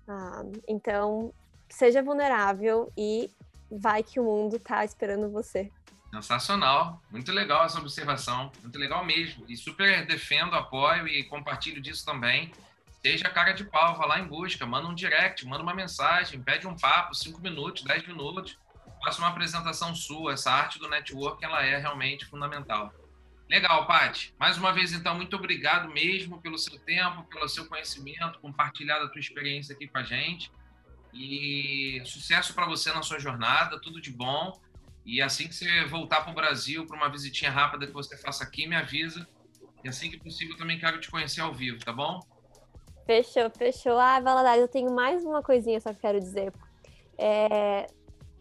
Ah, 0.09 0.43
então, 0.67 1.33
seja 1.69 2.03
vulnerável 2.03 2.93
e 2.97 3.31
vai 3.71 4.03
que 4.03 4.19
o 4.19 4.25
mundo 4.25 4.59
tá 4.59 4.85
esperando 4.85 5.31
você. 5.31 5.71
Sensacional, 6.13 7.03
muito 7.11 7.31
legal 7.33 7.65
essa 7.65 7.79
observação, 7.79 8.51
muito 8.63 8.79
legal 8.79 9.05
mesmo. 9.05 9.45
E 9.49 9.57
super 9.57 10.07
defendo, 10.07 10.55
apoio 10.55 11.07
e 11.07 11.25
compartilho 11.25 11.81
disso 11.81 12.05
também. 12.05 12.53
Seja 13.03 13.29
cara 13.29 13.53
de 13.53 13.65
pau, 13.65 13.97
vá 13.97 14.07
lá 14.07 14.19
em 14.19 14.27
busca, 14.27 14.67
manda 14.67 14.89
um 14.89 14.95
direct, 14.95 15.47
manda 15.47 15.63
uma 15.63 15.75
mensagem, 15.75 16.43
pede 16.43 16.67
um 16.67 16.77
papo, 16.77 17.15
cinco 17.15 17.41
minutos, 17.41 17.83
dez 17.83 18.07
minutos, 18.07 18.59
faça 19.05 19.19
uma 19.19 19.29
apresentação 19.29 19.95
sua. 19.95 20.33
Essa 20.33 20.51
arte 20.51 20.79
do 20.79 20.89
network, 20.89 21.45
ela 21.45 21.65
é 21.65 21.77
realmente 21.77 22.25
fundamental. 22.25 22.93
Legal, 23.49 23.86
Paty. 23.86 24.34
Mais 24.38 24.59
uma 24.59 24.72
vez, 24.72 24.92
então, 24.92 25.14
muito 25.14 25.36
obrigado 25.36 25.88
mesmo 25.88 26.40
pelo 26.40 26.59
seu 26.59 26.78
tempo, 26.80 27.24
pelo 27.24 27.49
seu 27.49 27.66
conhecimento, 27.66 28.40
compartilhar 28.40 29.01
a 29.01 29.09
tua 29.09 29.20
experiência 29.20 29.74
aqui 29.74 29.86
com 29.86 29.99
a 29.99 30.03
gente. 30.03 30.51
E 31.12 32.03
sucesso 32.05 32.53
para 32.55 32.66
você 32.66 32.92
na 32.92 33.03
sua 33.03 33.18
jornada, 33.18 33.80
tudo 33.80 34.01
de 34.01 34.11
bom. 34.11 34.53
E 35.05 35.22
assim 35.22 35.47
que 35.47 35.55
você 35.55 35.84
voltar 35.84 36.22
para 36.22 36.32
o 36.32 36.34
Brasil, 36.34 36.84
para 36.84 36.97
uma 36.97 37.09
visitinha 37.09 37.51
rápida 37.51 37.86
que 37.86 37.92
você 37.92 38.16
faça 38.16 38.42
aqui, 38.42 38.66
me 38.66 38.74
avisa. 38.74 39.26
E 39.84 39.88
assim 39.88 40.11
que 40.11 40.18
possível, 40.18 40.57
também 40.57 40.78
quero 40.80 41.01
te 41.01 41.09
conhecer 41.09 41.40
ao 41.40 41.55
vivo, 41.55 41.78
tá 41.78 41.92
bom? 41.92 42.20
Fechou, 43.07 43.49
fechou. 43.51 43.97
Ah, 43.97 44.18
Valadares, 44.18 44.62
eu 44.62 44.68
tenho 44.68 44.92
mais 44.92 45.24
uma 45.24 45.40
coisinha 45.40 45.80
só 45.80 45.94
que 45.94 46.01
quero 46.01 46.18
dizer. 46.18 46.53
É... 47.16 47.86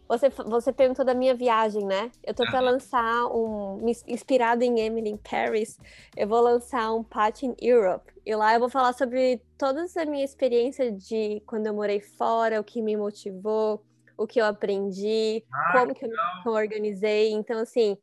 Você, 0.08 0.30
você 0.30 0.72
perguntou 0.72 1.04
da 1.04 1.16
minha 1.16 1.34
viagem, 1.34 1.84
né? 1.84 2.12
Eu 2.24 2.34
tô 2.34 2.44
para 2.46 2.60
lançar 2.60 3.26
um. 3.28 3.84
Inspirado 4.08 4.64
em 4.64 4.80
Emily 4.80 5.10
in 5.10 5.18
Paris, 5.18 5.78
eu 6.16 6.28
vou 6.28 6.42
lançar 6.42 6.94
um 6.94 7.04
Patch 7.04 7.44
in 7.44 7.56
Europe. 7.60 8.12
E 8.26 8.36
lá 8.36 8.54
eu 8.54 8.60
vou 8.60 8.70
falar 8.70 8.94
sobre 8.94 9.42
toda 9.58 9.84
a 9.84 10.06
minha 10.06 10.24
experiência 10.24 10.92
de 10.92 11.42
quando 11.46 11.68
eu 11.68 11.74
morei 11.74 12.00
fora, 12.00 12.60
o 12.60 12.64
que 12.64 12.82
me 12.82 12.96
motivou, 12.96 13.84
o 14.18 14.28
que 14.28 14.40
eu 14.40 14.46
aprendi, 14.46 15.44
ah, 15.52 15.72
como 15.74 15.94
que 15.94 16.06
eu 16.06 16.10
me 16.10 16.52
organizei. 16.52 17.32
Então, 17.32 17.60
assim, 17.60 17.98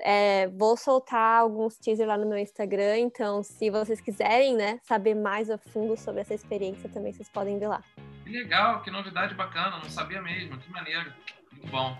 é, 0.00 0.48
vou 0.48 0.76
soltar 0.76 1.40
alguns 1.40 1.76
teasers 1.76 2.08
lá 2.08 2.16
no 2.16 2.26
meu 2.26 2.38
Instagram. 2.38 2.98
Então, 2.98 3.42
se 3.42 3.70
vocês 3.70 4.00
quiserem, 4.00 4.56
né, 4.56 4.80
saber 4.82 5.14
mais 5.14 5.50
a 5.50 5.58
fundo 5.58 5.96
sobre 5.96 6.20
essa 6.20 6.34
experiência, 6.34 6.88
também 6.88 7.12
vocês 7.12 7.28
podem 7.28 7.58
ver 7.58 7.68
lá. 7.68 7.82
Que 8.28 8.36
legal, 8.36 8.82
que 8.82 8.90
novidade 8.90 9.34
bacana, 9.34 9.78
não 9.78 9.88
sabia 9.88 10.20
mesmo, 10.20 10.58
que 10.58 10.70
maneiro. 10.70 11.10
Muito 11.50 11.66
bom. 11.68 11.98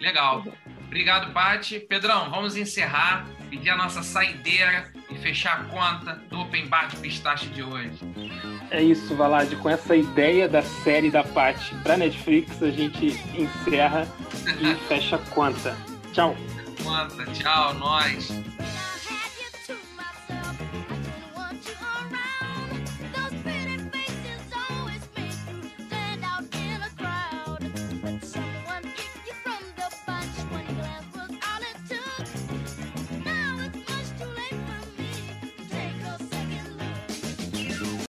Legal. 0.00 0.42
Obrigado, 0.86 1.34
Pati. 1.34 1.78
Pedrão, 1.78 2.30
vamos 2.30 2.56
encerrar, 2.56 3.26
pedir 3.50 3.68
a 3.68 3.76
nossa 3.76 4.02
saideira 4.02 4.90
e 5.10 5.18
fechar 5.18 5.60
a 5.60 5.64
conta 5.64 6.14
do 6.30 6.40
Open 6.40 6.66
Bar 6.66 6.88
de 6.88 6.96
Pistache 6.96 7.48
de 7.48 7.62
hoje. 7.62 8.00
É 8.70 8.82
isso, 8.82 9.14
Valade. 9.14 9.54
Com 9.56 9.68
essa 9.68 9.94
ideia 9.94 10.48
da 10.48 10.62
série 10.62 11.10
da 11.10 11.22
Pati 11.22 11.74
para 11.82 11.98
Netflix, 11.98 12.62
a 12.62 12.70
gente 12.70 13.08
encerra 13.34 14.08
e 14.58 14.74
fecha 14.88 15.16
a 15.16 15.18
conta. 15.18 15.76
Tchau. 16.14 16.34
Conta. 16.82 17.26
Tchau, 17.34 17.74
nós. 17.74 18.30